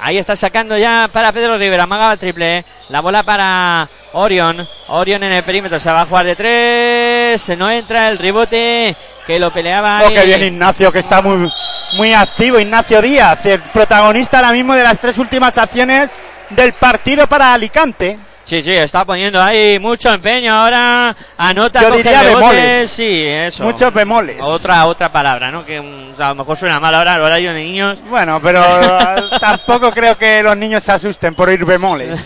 [0.00, 1.86] Ahí está sacando ya para Pedro Rivera.
[1.86, 2.64] Maga el triple.
[2.88, 4.66] La bola para Orion.
[4.88, 5.80] Orion en el perímetro.
[5.80, 7.42] Se va a jugar de tres.
[7.42, 8.94] Se no entra el rebote
[9.26, 10.02] que lo peleaba.
[10.04, 11.50] Oh, que bien Ignacio, que está muy,
[11.96, 12.58] muy activo.
[12.58, 16.10] Ignacio Díaz, el protagonista ahora mismo de las tres últimas acciones
[16.50, 18.18] del partido para Alicante.
[18.48, 21.14] Sí, sí, está poniendo ahí mucho empeño ahora.
[21.36, 22.40] Anota, Yo diría rebotes.
[22.50, 22.90] bemoles.
[22.90, 23.62] Sí, eso.
[23.64, 24.38] Muchos bemoles.
[24.40, 25.66] Otra, otra palabra, ¿no?
[25.66, 27.98] Que mm, a lo mejor suena mal ahora el horario de niños.
[28.08, 32.24] Bueno, pero eh, tampoco creo que los niños se asusten por oír bemoles.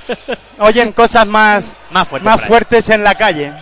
[0.58, 2.24] Oyen cosas más, Más fuerte.
[2.28, 3.52] más fuertes en la calle.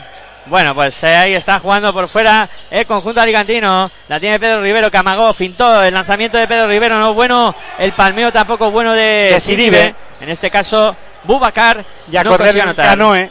[0.47, 3.91] Bueno, pues eh, ahí está jugando por fuera el conjunto alicantino.
[4.09, 7.53] La tiene Pedro Rivero que amagó, fintó el lanzamiento de Pedro Rivero, no bueno.
[7.81, 9.37] El palmeo tampoco bueno de.
[9.41, 9.93] Sidibe.
[10.21, 10.95] En este caso,
[11.27, 11.85] Bubacar.
[12.11, 12.87] Y a no correr anotar.
[12.87, 13.31] canoe.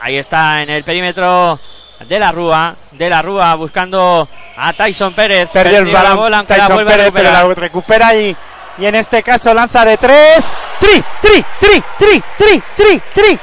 [0.00, 1.58] Ahí está en el perímetro
[2.08, 2.74] de la Rúa.
[2.92, 5.48] De la Rúa buscando a Tyson Pérez.
[5.52, 8.36] Perdió el la balón bola, la Tyson vuelve a Pérez, pero la recupera y,
[8.78, 10.44] y en este caso lanza de tres.
[10.78, 13.38] Tri, tri, tri, tri, tri, tri, tri,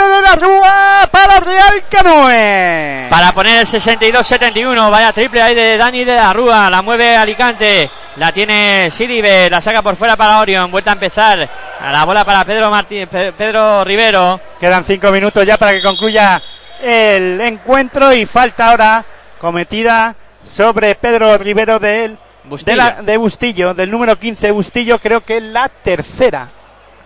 [0.00, 3.06] triple de la Rúa para Real Canoe.
[3.10, 7.90] Para poner el 62-71, vaya triple ahí de Dani de la Rúa, la mueve Alicante,
[8.16, 11.48] la tiene Siribe, la saca por fuera para Orion, vuelta a empezar,
[11.80, 15.82] a la bola para Pedro Martín, Pe- Pedro Rivero, Quedan cinco minutos ya para que
[15.82, 16.40] concluya
[16.82, 19.04] el encuentro y falta ahora
[19.38, 22.72] cometida sobre Pedro Rivero de, él, Bustillo.
[22.72, 26.48] de, la- de Bustillo, del número 15 Bustillo, creo que es la tercera.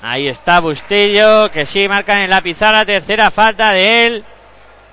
[0.04, 4.24] Ahí está Bustillo, que sí marcan en la pizarra, tercera falta de él,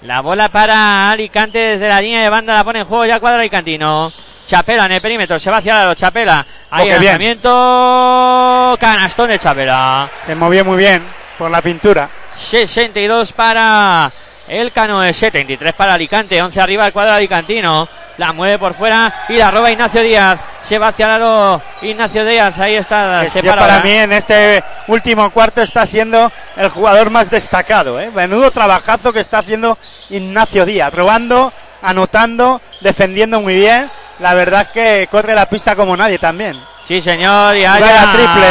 [0.03, 3.39] la bola para Alicante desde la línea de banda, la pone en juego ya cuadro
[3.39, 4.11] alicantino.
[4.47, 6.45] Chapela en el perímetro, se va hacia el aro, Chapela.
[6.71, 7.03] Ahí Oh, qué bien.
[7.03, 10.09] lanzamiento, canastón de Chapela.
[10.25, 11.03] Se movió muy bien
[11.37, 12.09] por la pintura.
[12.35, 14.11] 62 para
[14.47, 17.87] el Canoe, 73 para Alicante, 11 arriba el cuadro alicantino.
[18.17, 20.39] La mueve por fuera y la roba Ignacio Díaz.
[20.61, 22.59] Se va hacia el aro Ignacio Díaz.
[22.59, 27.31] Ahí está, se para para mí en este último cuarto está siendo el jugador más
[27.31, 27.99] destacado.
[27.99, 28.11] ¿eh?
[28.11, 29.77] Menudo trabajazo que está haciendo
[30.09, 33.89] Ignacio Díaz, robando, anotando, defendiendo muy bien.
[34.19, 36.53] La verdad es que corre la pista como nadie también.
[36.85, 38.47] Sí, señor, y Vaya triple.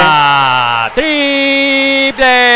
[2.11, 2.51] Triple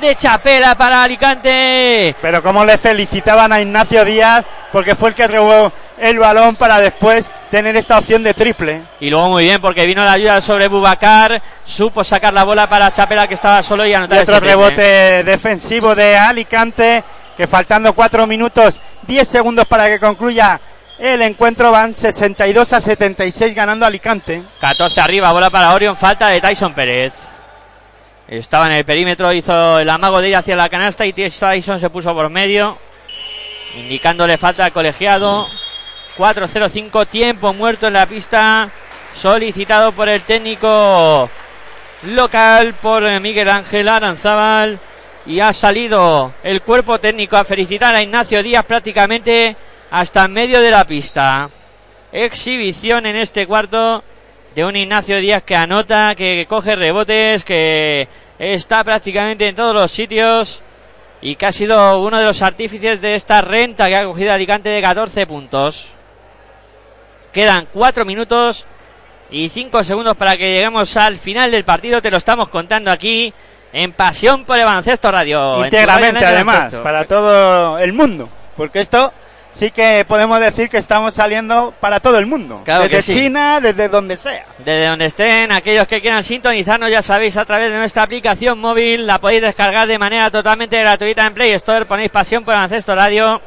[0.00, 2.14] de Chapela para Alicante.
[2.20, 6.78] Pero como le felicitaban a Ignacio Díaz porque fue el que robó el balón para
[6.78, 8.82] después tener esta opción de triple.
[9.00, 12.92] Y luego muy bien porque vino la ayuda sobre Bubacar, supo sacar la bola para
[12.92, 14.56] Chapela que estaba solo y Y anotar otro ese triple.
[14.56, 17.02] rebote defensivo de Alicante
[17.36, 20.60] que faltando 4 minutos 10 segundos para que concluya
[20.98, 24.42] el encuentro van 62 a 76 ganando Alicante.
[24.60, 27.12] 14 arriba, bola para Orion, falta de Tyson Pérez.
[28.28, 31.88] Estaba en el perímetro, hizo el amago de ir hacia la canasta y Tyson se
[31.88, 32.76] puso por medio,
[33.74, 35.48] indicándole falta al colegiado.
[36.18, 38.68] 4-0-5, tiempo muerto en la pista,
[39.14, 41.30] solicitado por el técnico
[42.02, 44.78] local, por Miguel Ángel Aranzábal.
[45.24, 49.56] Y ha salido el cuerpo técnico a felicitar a Ignacio Díaz prácticamente
[49.90, 51.48] hasta en medio de la pista
[52.12, 54.02] exhibición en este cuarto
[54.58, 58.08] de un Ignacio Díaz que anota, que coge rebotes, que
[58.40, 60.64] está prácticamente en todos los sitios
[61.22, 64.68] y que ha sido uno de los artífices de esta renta que ha cogido Alicante
[64.68, 65.90] de 14 puntos.
[67.32, 68.66] Quedan 4 minutos
[69.30, 72.02] y 5 segundos para que lleguemos al final del partido.
[72.02, 73.32] Te lo estamos contando aquí
[73.72, 75.64] en Pasión por el Baloncesto Radio.
[75.66, 76.82] Íntegramente además, baloncesto.
[76.82, 78.28] para todo el mundo.
[78.56, 79.12] Porque esto
[79.58, 82.62] sí que podemos decir que estamos saliendo para todo el mundo.
[82.64, 83.20] Claro que desde sí.
[83.20, 84.46] China, desde donde sea.
[84.58, 89.04] Desde donde estén, aquellos que quieran sintonizarnos, ya sabéis, a través de nuestra aplicación móvil,
[89.04, 92.94] la podéis descargar de manera totalmente gratuita en Play Store, ponéis pasión por el Ancesto
[92.94, 93.42] Radio.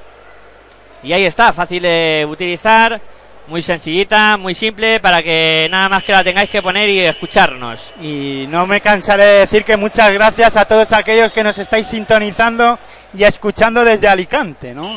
[1.01, 2.99] Y ahí está, fácil de utilizar,
[3.47, 7.93] muy sencillita, muy simple, para que nada más que la tengáis que poner y escucharnos.
[8.01, 11.87] Y no me cansaré de decir que muchas gracias a todos aquellos que nos estáis
[11.87, 12.77] sintonizando
[13.13, 14.91] y escuchando desde Alicante, ¿no?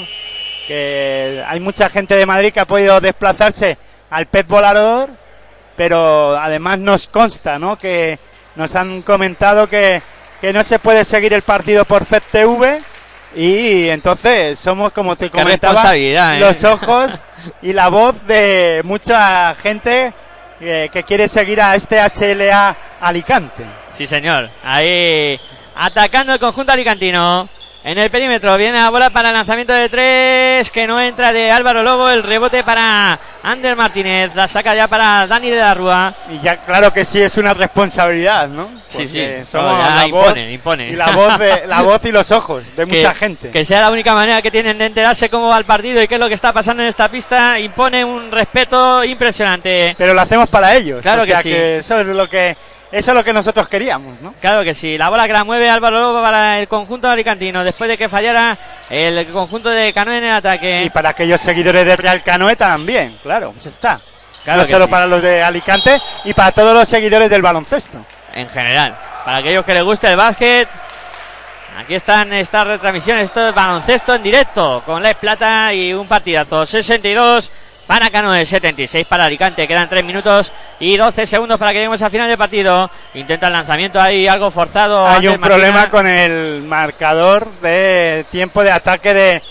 [0.66, 3.76] Que hay mucha gente de Madrid que ha podido desplazarse
[4.10, 5.10] al pez volador,
[5.76, 7.76] pero además nos consta, ¿no?
[7.76, 8.18] Que
[8.56, 10.00] nos han comentado que,
[10.40, 12.82] que no se puede seguir el partido por FedTV
[13.36, 16.38] y entonces somos, como te comentaba, ¿eh?
[16.38, 17.10] los ojos
[17.62, 20.12] y la voz de mucha gente
[20.60, 23.64] eh, que quiere seguir a este HLA Alicante.
[23.92, 24.50] Sí, señor.
[24.64, 25.38] Ahí
[25.76, 27.48] atacando el conjunto alicantino.
[27.86, 31.50] En el perímetro viene la bola para el lanzamiento de tres que no entra de
[31.52, 32.08] Álvaro Lobo.
[32.08, 34.34] El rebote para Ander Martínez.
[34.34, 36.14] La saca ya para Dani de la Rúa.
[36.30, 38.70] Y ya claro que sí es una responsabilidad, ¿no?
[38.88, 39.22] Sí, sí.
[39.38, 40.88] No, Somos ya la imponen, voz imponen.
[40.94, 43.50] y la voz de, la voz y los ojos de Que- mucha gente.
[43.50, 46.14] Que sea la única manera que tienen de enterarse cómo va el partido y qué
[46.14, 47.58] es lo que está pasando en esta pista.
[47.60, 49.94] Impone un respeto impresionante.
[49.98, 51.02] Pero lo hacemos para ellos.
[51.02, 51.54] Claro o sea que sí.
[51.84, 52.56] eso es lo que
[52.94, 54.34] eso es lo que nosotros queríamos, ¿no?
[54.40, 57.90] Claro que sí, la bola que la mueve Álvaro Lobo para el conjunto alicantino después
[57.90, 58.56] de que fallara
[58.88, 60.84] el conjunto de Canoe en el ataque.
[60.84, 64.00] Y para aquellos seguidores de Real Canoe también, claro, pues está.
[64.44, 64.90] Claro no solo sí.
[64.92, 67.98] para los de Alicante y para todos los seguidores del baloncesto.
[68.32, 68.96] en general.
[69.24, 70.68] Para aquellos que les guste el básquet,
[71.76, 76.64] aquí están estas retransmisiones, esto es baloncesto en directo, con Les Plata y un partidazo.
[76.64, 77.50] 62
[77.86, 82.10] para Canoe, 76 para Alicante, quedan 3 minutos y 12 segundos para que lleguemos al
[82.10, 82.90] final del partido.
[83.14, 85.06] Intenta el lanzamiento ahí, algo forzado.
[85.06, 89.42] Hay un problema con el marcador de tiempo de ataque de,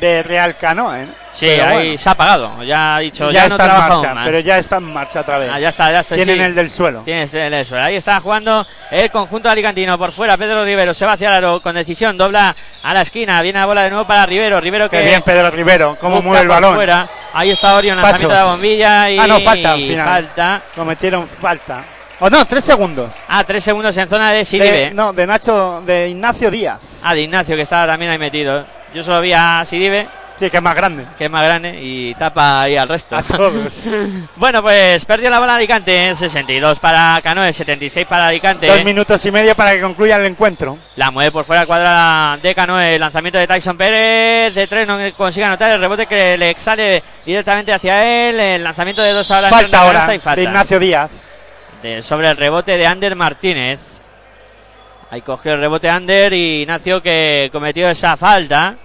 [0.00, 1.06] de Real Canoe.
[1.06, 1.12] ¿no?
[1.32, 3.78] Sí, Pero ahí bueno, se ha apagado, ya ha dicho, ya, ya, no está en
[3.88, 4.26] marcha, más.
[4.26, 5.50] pero ya está en marcha otra vez.
[5.52, 6.16] Ah, ya está, ya está.
[6.16, 6.42] Tienen sí.
[6.42, 7.02] el del suelo.
[7.04, 7.76] Tienes el eso.
[7.76, 10.36] Ahí está jugando el conjunto alicantino por fuera.
[10.36, 12.16] Pedro Rivero se va hacia el aro con decisión.
[12.16, 13.40] Dobla a la esquina.
[13.40, 14.60] Viene la bola de nuevo para Rivero.
[14.60, 16.74] Rivero que Qué bien Pedro Rivero, cómo mueve el balón.
[16.74, 17.06] fuera.
[17.32, 17.84] Ahí está Pasos.
[17.84, 19.10] lanzamiento de la bombilla.
[19.10, 20.08] Y Ah, no, falta al final.
[20.08, 20.62] falta.
[20.74, 21.84] Cometieron falta.
[22.20, 23.14] O no, tres segundos.
[23.28, 24.90] Ah, tres segundos en zona de De, Sidibe.
[24.92, 26.78] no, de Nacho, de Ignacio Díaz.
[27.04, 28.66] Ah, de Ignacio que estaba también ahí metido.
[28.94, 30.06] Yo solo vi a Sidibe,
[30.38, 31.04] Sí, que es más grande.
[31.18, 33.16] que es más grande, y tapa ahí al resto.
[33.16, 33.86] A todos.
[34.36, 36.14] bueno, pues perdió la bola Alicante.
[36.14, 38.68] 62 para Canoe, 76 para Alicante.
[38.68, 40.78] Dos minutos y medio para que concluya el encuentro.
[40.94, 42.94] La mueve por fuera cuadra de Canoe.
[42.94, 44.54] El lanzamiento de Tyson Pérez.
[44.54, 48.38] De tres no consigue anotar el rebote que le sale directamente hacia él.
[48.38, 49.48] El lanzamiento de dos ahora.
[49.48, 50.36] en Falta ahora falta.
[50.36, 51.10] de Ignacio Díaz.
[51.82, 53.80] De- sobre el rebote de Ander Martínez.
[55.10, 58.76] Ahí cogió el rebote Ander y Ignacio que cometió esa falta.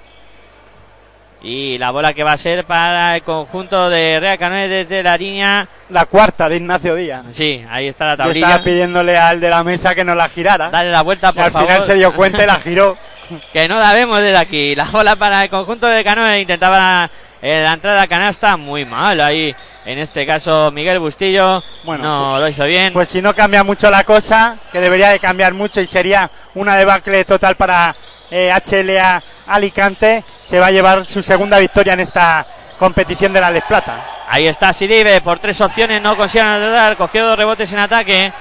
[1.41, 5.17] Y la bola que va a ser para el conjunto de Real Canoe desde la
[5.17, 5.67] línea.
[5.89, 7.25] La cuarta de Ignacio Díaz.
[7.31, 8.63] Sí, ahí está la Yo estaba tablilla.
[8.63, 10.69] pidiéndole al de la mesa que nos la girara.
[10.69, 11.67] Dale la vuelta, Y por al favor.
[11.67, 12.97] final se dio cuenta y la giró.
[13.51, 14.73] que no la vemos desde aquí.
[14.75, 17.09] La bola para el conjunto de Canoe intentaba
[17.43, 19.53] eh, la entrada a canasta muy mal ahí.
[19.85, 22.93] En este caso Miguel Bustillo Bueno, no pues- lo hizo bien.
[22.93, 26.77] Pues si no cambia mucho la cosa, que debería de cambiar mucho y sería una
[26.77, 27.93] debacle total para
[28.31, 32.45] eh, HLA Alicante, se va a llevar su segunda victoria en esta
[32.79, 33.97] competición de la Les Plata.
[34.29, 38.31] Ahí está Siribe por tres opciones, no consiguió anotar, cogió dos rebotes en ataque,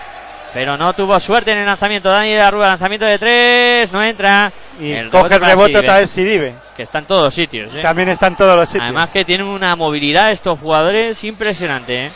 [0.53, 2.11] pero no tuvo suerte en el lanzamiento.
[2.11, 4.53] Dani de la Rúa, lanzamiento de tres, no entra.
[4.81, 6.55] Y El coge el para rebote otra vez Sidibe.
[6.77, 7.75] Que está en todos sitios.
[7.75, 7.83] ¿eh?
[7.83, 8.85] También está en todos los sitios.
[8.85, 12.07] Además que tienen una movilidad estos jugadores impresionante.
[12.07, 12.11] ¿eh?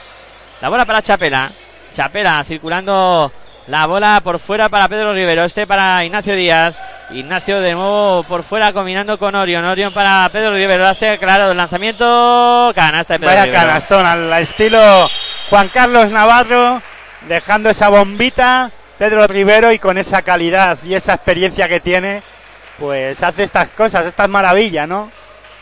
[0.61, 1.51] La bola para Chapela.
[1.93, 3.33] Chapela circulando
[3.69, 5.45] la bola por fuera para Pedro Rivero.
[5.45, 6.77] Este para Ignacio Díaz.
[7.11, 9.65] Ignacio de nuevo por fuera combinando con Orion.
[9.65, 10.87] Orion para Pedro Rivero.
[10.87, 12.73] Hace claro el lanzamiento.
[12.75, 13.63] Canasta de Pedro Vaya Rivero.
[13.63, 15.09] canastón al estilo
[15.49, 16.83] Juan Carlos Navarro,
[17.29, 22.23] dejando esa bombita, Pedro Rivero y con esa calidad y esa experiencia que tiene,
[22.79, 25.11] pues hace estas cosas, estas maravillas, ¿no?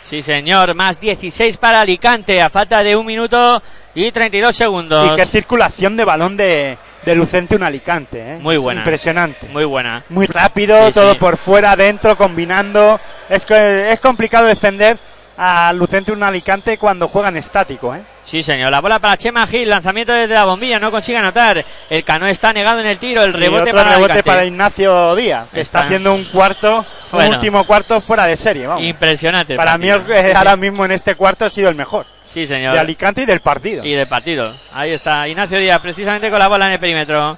[0.03, 0.75] Sí, señor.
[0.75, 2.43] Más 16 para Alicante.
[2.43, 3.63] A falta de un minuto
[3.95, 5.11] y 32 segundos.
[5.13, 6.77] Y qué circulación de balón de,
[7.07, 8.39] de Lucente un Alicante, ¿eh?
[8.39, 8.81] Muy Es buena.
[8.83, 9.49] Impresionante.
[9.49, 10.05] Muy buena.
[10.11, 11.19] Muy rápido, Sí, todo sí.
[11.19, 13.01] por fuera, adentro, combinando.
[13.31, 14.99] Es, es complicado defender
[15.37, 18.03] a Lucente un Alicante cuando juegan estático, ¿eh?
[18.25, 18.71] Sí, señor.
[18.71, 19.69] La bola para Chema Gil.
[19.69, 20.79] Lanzamiento desde la bombilla.
[20.79, 21.65] No consigue anotar.
[21.91, 23.23] El Cano está negado en el tiro.
[23.23, 26.85] El Y rebote otro para rebote para Ignacio Díaz, que está, Está- haciendo un cuarto,
[27.11, 27.29] Bueno.
[27.29, 28.85] un último cuarto fuera de serie, vamos.
[28.85, 29.57] Impresionante.
[29.57, 30.17] Para mí partido.
[30.17, 30.37] Sí, sí.
[30.37, 32.07] ahora mismo en este cuarto ha sido el mejor.
[32.25, 32.73] Sí, señor.
[32.75, 33.85] De Alicante y del partido.
[33.85, 34.55] Y del partido.
[34.73, 35.29] Ahí está.
[35.29, 37.37] Ignacio Díaz, precisamente con la bola en el perímetro.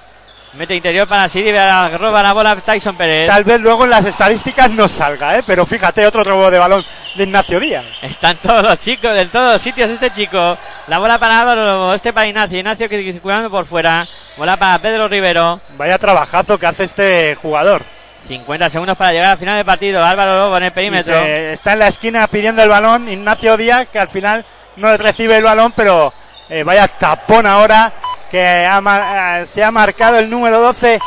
[0.53, 1.59] Mete interior para Siribe.
[1.97, 3.27] Roba la bola Tyson Pérez.
[3.27, 5.43] Tal vez luego en las estadísticas no salga, ¿eh?
[5.45, 6.83] pero fíjate, otro robo de balón
[7.15, 7.85] de Ignacio Díaz.
[8.01, 10.57] Están todos los chicos, en todos los sitios este chico.
[10.87, 12.57] La bola para Álvaro Lobo, este para Ignacio.
[12.57, 14.05] Ignacio que circulando por fuera.
[14.37, 15.59] Bola para Pedro Rivero.
[15.77, 17.83] Vaya trabajazo que hace este jugador.
[18.27, 20.03] 50 segundos para llegar al final del partido.
[20.03, 21.15] Álvaro Lobo en el perímetro.
[21.17, 24.45] está en la esquina pidiendo el balón Ignacio Díaz, que al final
[24.77, 26.13] no recibe el balón, pero
[26.49, 27.91] eh, vaya tapón ahora
[28.29, 30.99] que ha eh, se ha marcado el número 12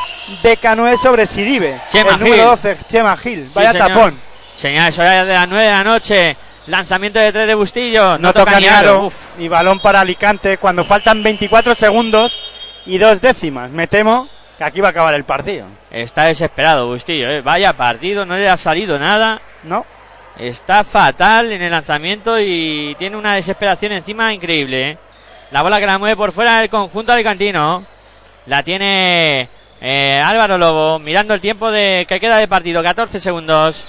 [0.43, 1.81] de Canoe sobre Sidibe.
[1.89, 2.45] Chema el número Gil.
[2.45, 3.51] 12, Chema Gil.
[3.55, 3.89] Vaya señor.
[3.89, 4.21] tapón.
[4.57, 6.37] Señales horarias de las 9 de la noche.
[6.67, 8.19] Lanzamiento de 3 de Bustillo.
[8.19, 9.07] No, toca ni aro.
[9.07, 12.39] Uf, Y balón para Alicante cuando faltan 24 segundos
[12.87, 13.71] y dos décimas.
[13.71, 14.29] Me temo
[14.59, 15.67] que aquí va a acabar el partido.
[15.91, 17.31] está desesperado Bustillo.
[17.31, 17.41] eh.
[17.41, 19.41] Vaya partido, no le ha salido nada.
[19.65, 19.85] ¿No?
[20.39, 24.91] Está fatal en el lanzamiento y tiene una desesperación encima increíble.
[24.91, 24.99] ¿eh?
[25.51, 27.85] La bola que la mueve por fuera del conjunto alicantino.
[28.47, 29.49] La tiene
[29.81, 33.85] eh, Álvaro Lobo mirando el tiempo de que queda de partido, 14 segundos.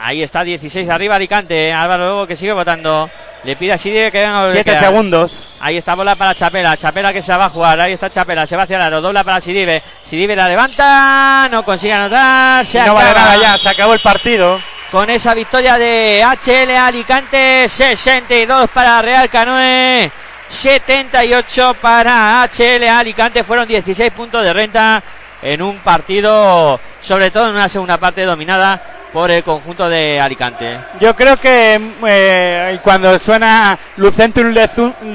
[0.00, 1.72] Ahí está 16 arriba Alicante.
[1.72, 3.08] Álvaro Lobo que sigue votando.
[3.44, 4.84] Le pide a Sidibe que venga a volver a 7 quedar.
[4.84, 5.48] segundos.
[5.60, 6.76] Ahí está bola para Chapela.
[6.76, 7.80] Chapela que se la va a jugar.
[7.80, 8.46] Ahí está Chapela.
[8.46, 9.00] Se va hacia el aro.
[9.00, 9.82] Dobla para Sidibe.
[10.02, 11.48] Sidibe la levanta.
[11.50, 12.64] No consigue anotar.
[12.66, 14.60] Se no vale nada ya, se acabó el partido.
[14.90, 20.10] con esa victoria de HL Alicante 62 para Real Canoe
[20.52, 23.42] 78 para HL Alicante.
[23.42, 25.02] Fueron 16 puntos de renta
[25.42, 28.80] en un partido sobre todo en una segunda parte dominada
[29.12, 30.78] por el conjunto de Alicante.
[31.00, 34.54] Yo creo que eh, cuando suena Lucentum,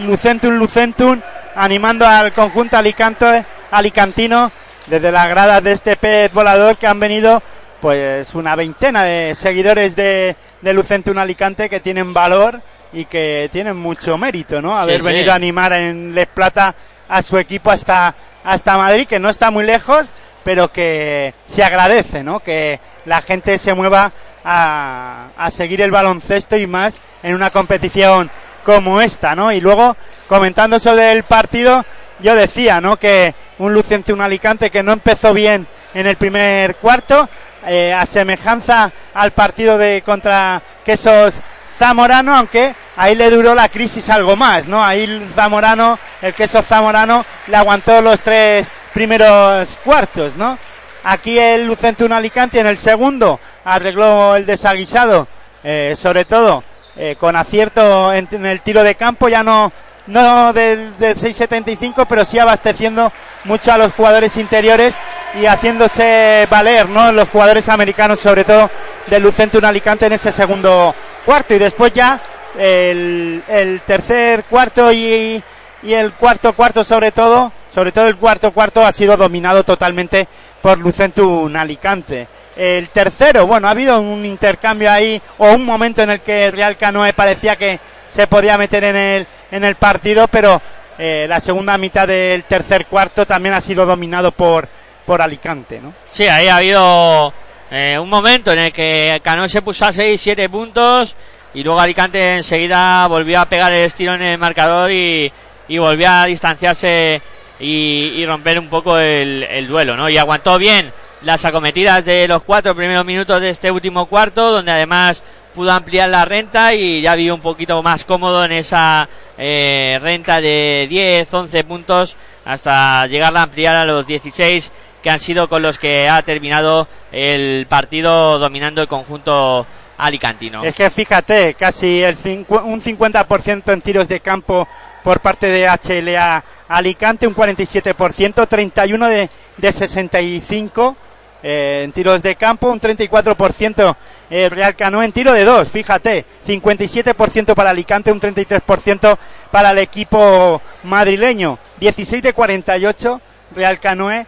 [0.05, 1.21] Lucentum, Lucentum,
[1.55, 4.51] animando al conjunto Alicante, alicantino,
[4.87, 7.41] desde las gradas de este pez volador que han venido,
[7.79, 12.61] pues una veintena de seguidores de, de Lucentum Alicante que tienen valor
[12.93, 14.77] y que tienen mucho mérito, ¿no?
[14.77, 15.05] Haber sí.
[15.05, 16.73] venido a animar en Les Plata
[17.09, 20.09] a su equipo hasta, hasta Madrid, que no está muy lejos,
[20.43, 22.39] pero que se agradece, ¿no?
[22.39, 24.11] Que la gente se mueva
[24.43, 28.29] a, a seguir el baloncesto y más en una competición
[28.63, 29.51] como esta, ¿no?
[29.51, 29.95] Y luego,
[30.27, 31.85] comentando sobre el partido,
[32.19, 32.97] yo decía, ¿no?
[32.97, 37.27] Que un Luciente, un Alicante que no empezó bien en el primer cuarto,
[37.65, 41.35] eh, a semejanza al partido de contra Quesos
[41.77, 44.83] Zamorano, aunque ahí le duró la crisis algo más, ¿no?
[44.83, 50.57] Ahí Zamorano, el Quesos Zamorano, le aguantó los tres primeros cuartos, ¿no?
[51.03, 55.27] Aquí el Lucente un Alicante en el segundo arregló el desaguisado,
[55.63, 56.63] eh, sobre todo
[56.95, 59.71] eh, con acierto en, el tiro de campo, ya no,
[60.07, 63.11] no del, del 6.75, pero sí abasteciendo
[63.43, 64.95] mucho a los jugadores interiores
[65.39, 67.11] y haciéndose valer, ¿no?
[67.11, 68.69] Los jugadores americanos, sobre todo
[69.05, 70.95] del Lucente un Alicante en ese segundo
[71.27, 71.53] cuarto.
[71.53, 72.19] Y después ya
[72.57, 75.43] el, el tercer cuarto y,
[75.83, 80.25] y el cuarto cuarto sobre todo, sobre todo el cuarto cuarto ha sido dominado totalmente
[80.61, 82.27] por Lucentum Alicante.
[82.55, 86.77] El tercero, bueno, ha habido un intercambio ahí o un momento en el que Real
[86.77, 87.79] Canoe parecía que
[88.09, 90.59] se podía meter en el, en el partido, pero
[90.97, 94.67] eh, la segunda mitad del tercer cuarto también ha sido dominado por,
[95.05, 95.93] por Alicante, ¿no?
[96.09, 97.33] Sí, ahí ha habido
[97.71, 101.15] eh, un momento en el que Canoe se puso a 6, 7 puntos
[101.53, 105.31] y luego Alicante enseguida volvió a pegar el estilo en el marcador y,
[105.67, 107.21] y volvió a distanciarse
[107.59, 110.09] y, y romper un poco el, el duelo, ¿no?
[110.09, 114.71] Y aguantó bien las acometidas de los cuatro primeros minutos de este último cuarto, donde
[114.71, 115.23] además
[115.57, 120.39] pudo ampliar la renta y ya vio un poquito más cómodo en esa eh, renta
[120.39, 122.15] de 10, 11 puntos
[122.45, 126.87] hasta llegar a ampliar a los 16 que han sido con los que ha terminado
[127.11, 129.65] el partido dominando el conjunto
[129.97, 130.63] alicantino.
[130.63, 134.67] Es que fíjate, casi el cincu- un 50% en tiros de campo
[135.03, 140.97] por parte de HLA Alicante, un 47%, 31 de, de 65
[141.43, 143.95] eh, en tiros de campo, un 34%
[144.29, 149.17] eh, Real Canoe en tiro de dos, fíjate, 57% para Alicante, un 33%
[149.51, 153.21] para el equipo madrileño, 16 de 48
[153.55, 154.25] Real Canoe,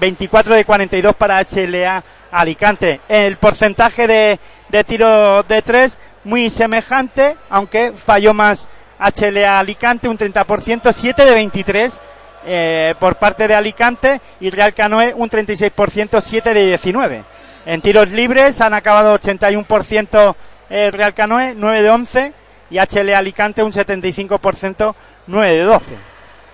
[0.00, 3.00] 24 de 42 para HLA Alicante.
[3.08, 4.38] El porcentaje de,
[4.68, 8.68] de tiro de tres muy semejante, aunque falló más
[8.98, 12.00] HLA Alicante, un 30%, 7 de 23
[12.46, 17.24] eh, por parte de Alicante y Real Canoe un 36%, 7 de 19.
[17.66, 20.34] En tiros libres han acabado 81%
[20.70, 22.32] el Real Canoe, 9 de 11
[22.70, 24.94] y HLA Alicante un 75%,
[25.26, 25.94] 9 de 12.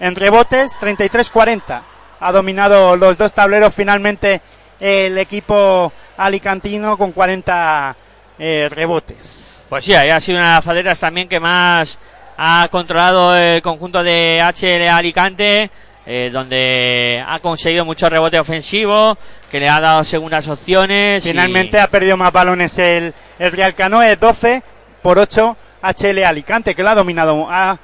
[0.00, 1.93] En rebotes, 33-40.
[2.24, 4.40] Ha dominado los dos tableros finalmente
[4.80, 7.94] el equipo alicantino con 40
[8.38, 9.66] eh, rebotes.
[9.68, 11.98] Pues sí, ahí ha sido una de las facetas también que más
[12.38, 15.70] ha controlado el conjunto de HL Alicante,
[16.06, 19.18] eh, donde ha conseguido mucho rebote ofensivo,
[19.50, 21.24] que le ha dado segundas opciones.
[21.26, 24.62] y- Finalmente ha perdido más balones el, el Real Canoe, 12
[25.02, 27.46] por 8 HL Alicante, que lo ha dominado.
[27.50, 27.78] Ha-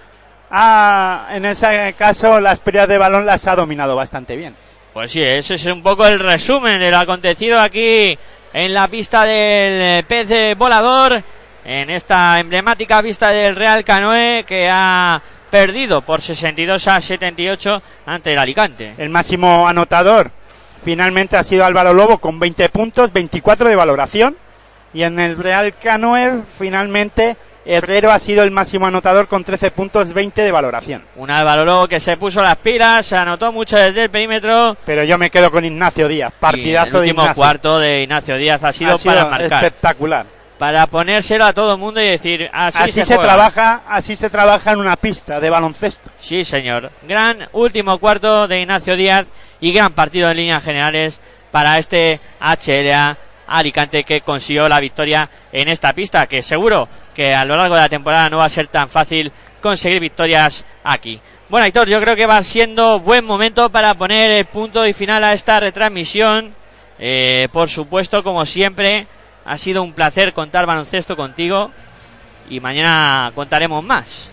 [0.50, 4.54] ha- en ese caso, las pérdidas de balón las ha dominado bastante bien.
[4.92, 8.18] Pues sí, ese es un poco el resumen de lo acontecido aquí
[8.52, 11.22] en la pista del pez de volador,
[11.64, 15.20] en esta emblemática pista del Real Canoe que ha
[15.50, 18.94] perdido por 62 a 78 ante el Alicante.
[18.98, 20.30] El máximo anotador
[20.82, 24.36] finalmente ha sido Álvaro Lobo con 20 puntos, 24 de valoración.
[24.92, 30.12] Y en el Real Canoe, finalmente, Herrero ha sido el máximo anotador con 13 puntos,
[30.12, 31.04] 20 de valoración.
[31.16, 34.76] Un Álvaro que se puso las pilas, se anotó mucho desde el perímetro.
[34.86, 37.34] Pero yo me quedo con Ignacio Díaz, y el partidazo de último Ignacio.
[37.34, 39.52] cuarto de Ignacio Díaz ha sido, Ha sido para marcar.
[39.64, 40.26] espectacular.
[40.58, 43.22] Para ponérselo a todo el mundo y decir, así, Así, se, juega.
[43.22, 46.10] trabaja, así se trabaja en una pista de baloncesto.
[46.20, 46.90] Sí, señor.
[47.08, 49.26] Gran último cuarto de Ignacio Díaz
[49.60, 51.20] y gran partido en líneas generales
[51.50, 53.16] para este HLA
[53.50, 57.80] Alicante que consiguió la victoria en esta pista, que seguro que a lo largo de
[57.82, 61.20] la temporada no va a ser tan fácil conseguir victorias aquí.
[61.48, 65.24] Bueno, Aitor, yo creo que va siendo buen momento para poner el punto y final
[65.24, 66.54] a esta retransmisión.
[66.98, 69.06] Eh, por supuesto, como siempre,
[69.44, 71.72] ha sido un placer contar baloncesto contigo
[72.48, 74.30] y mañana contaremos más.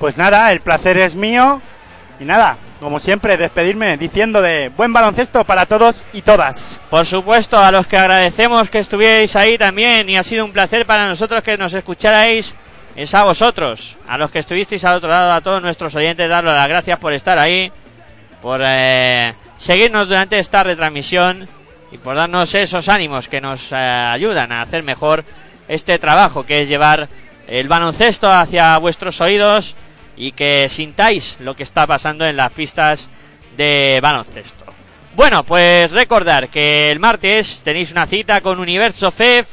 [0.00, 1.62] Pues nada, el placer es mío.
[2.18, 6.82] Y nada, como siempre, despedirme diciendo de buen baloncesto para todos y todas.
[6.90, 10.84] Por supuesto, a los que agradecemos que estuvierais ahí también y ha sido un placer
[10.84, 12.56] para nosotros que nos escucharais,
[12.96, 16.54] es a vosotros, a los que estuvisteis al otro lado, a todos nuestros oyentes, darles
[16.54, 17.70] las gracias por estar ahí,
[18.42, 21.48] por eh, seguirnos durante esta retransmisión
[21.92, 25.24] y por darnos esos ánimos que nos eh, ayudan a hacer mejor
[25.68, 27.08] este trabajo que es llevar
[27.46, 29.76] el baloncesto hacia vuestros oídos
[30.16, 33.08] y que sintáis lo que está pasando en las pistas
[33.56, 34.64] de baloncesto.
[35.14, 39.48] Bueno, pues recordar que el martes tenéis una cita con Universo FEF,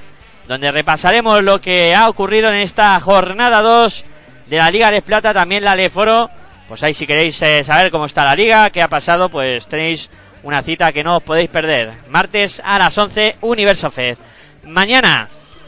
[0.48, 4.06] donde repasaremos lo que ha ocurrido en esta jornada 2
[4.48, 6.30] de la Liga de Plata, también la Leforo.
[6.68, 10.10] Pues ahí si queréis eh, saber cómo está la liga, qué ha pasado, pues tenéis
[10.44, 11.92] una cita que no os podéis perder.
[12.10, 14.20] Martes a las 11, Universo FEF.
[14.64, 15.28] Mañana,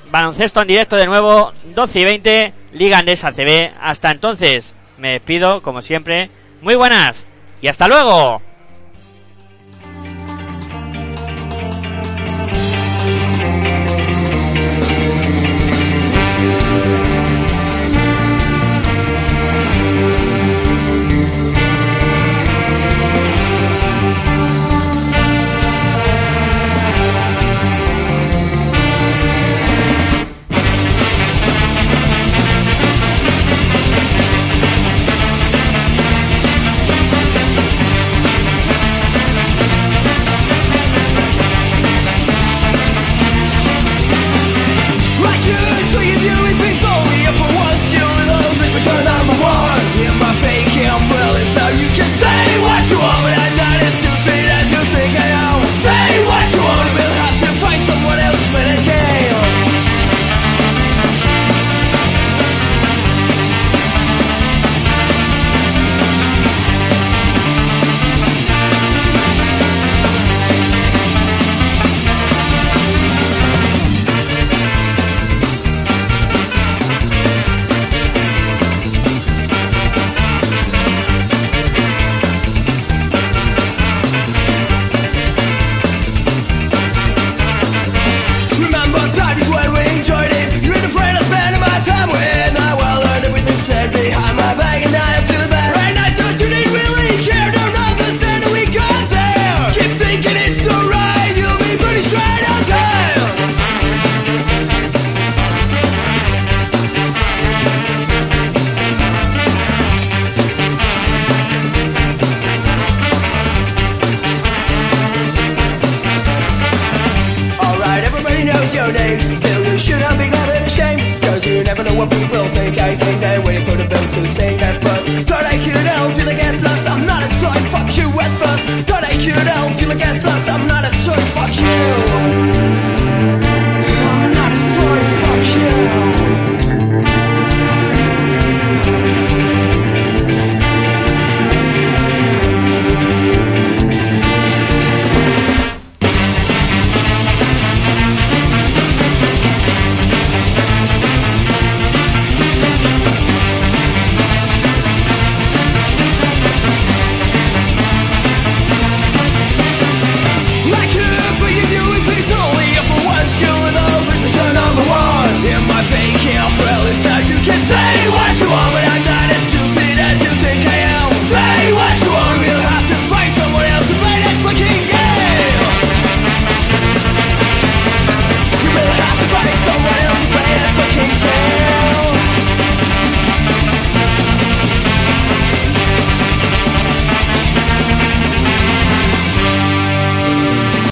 [0.10, 3.74] baloncesto en directo de nuevo, 12 y 20, Liga Andesa CB.
[3.82, 6.30] Hasta entonces, me despido, como siempre.
[6.62, 7.28] Muy buenas
[7.62, 8.42] y hasta luego.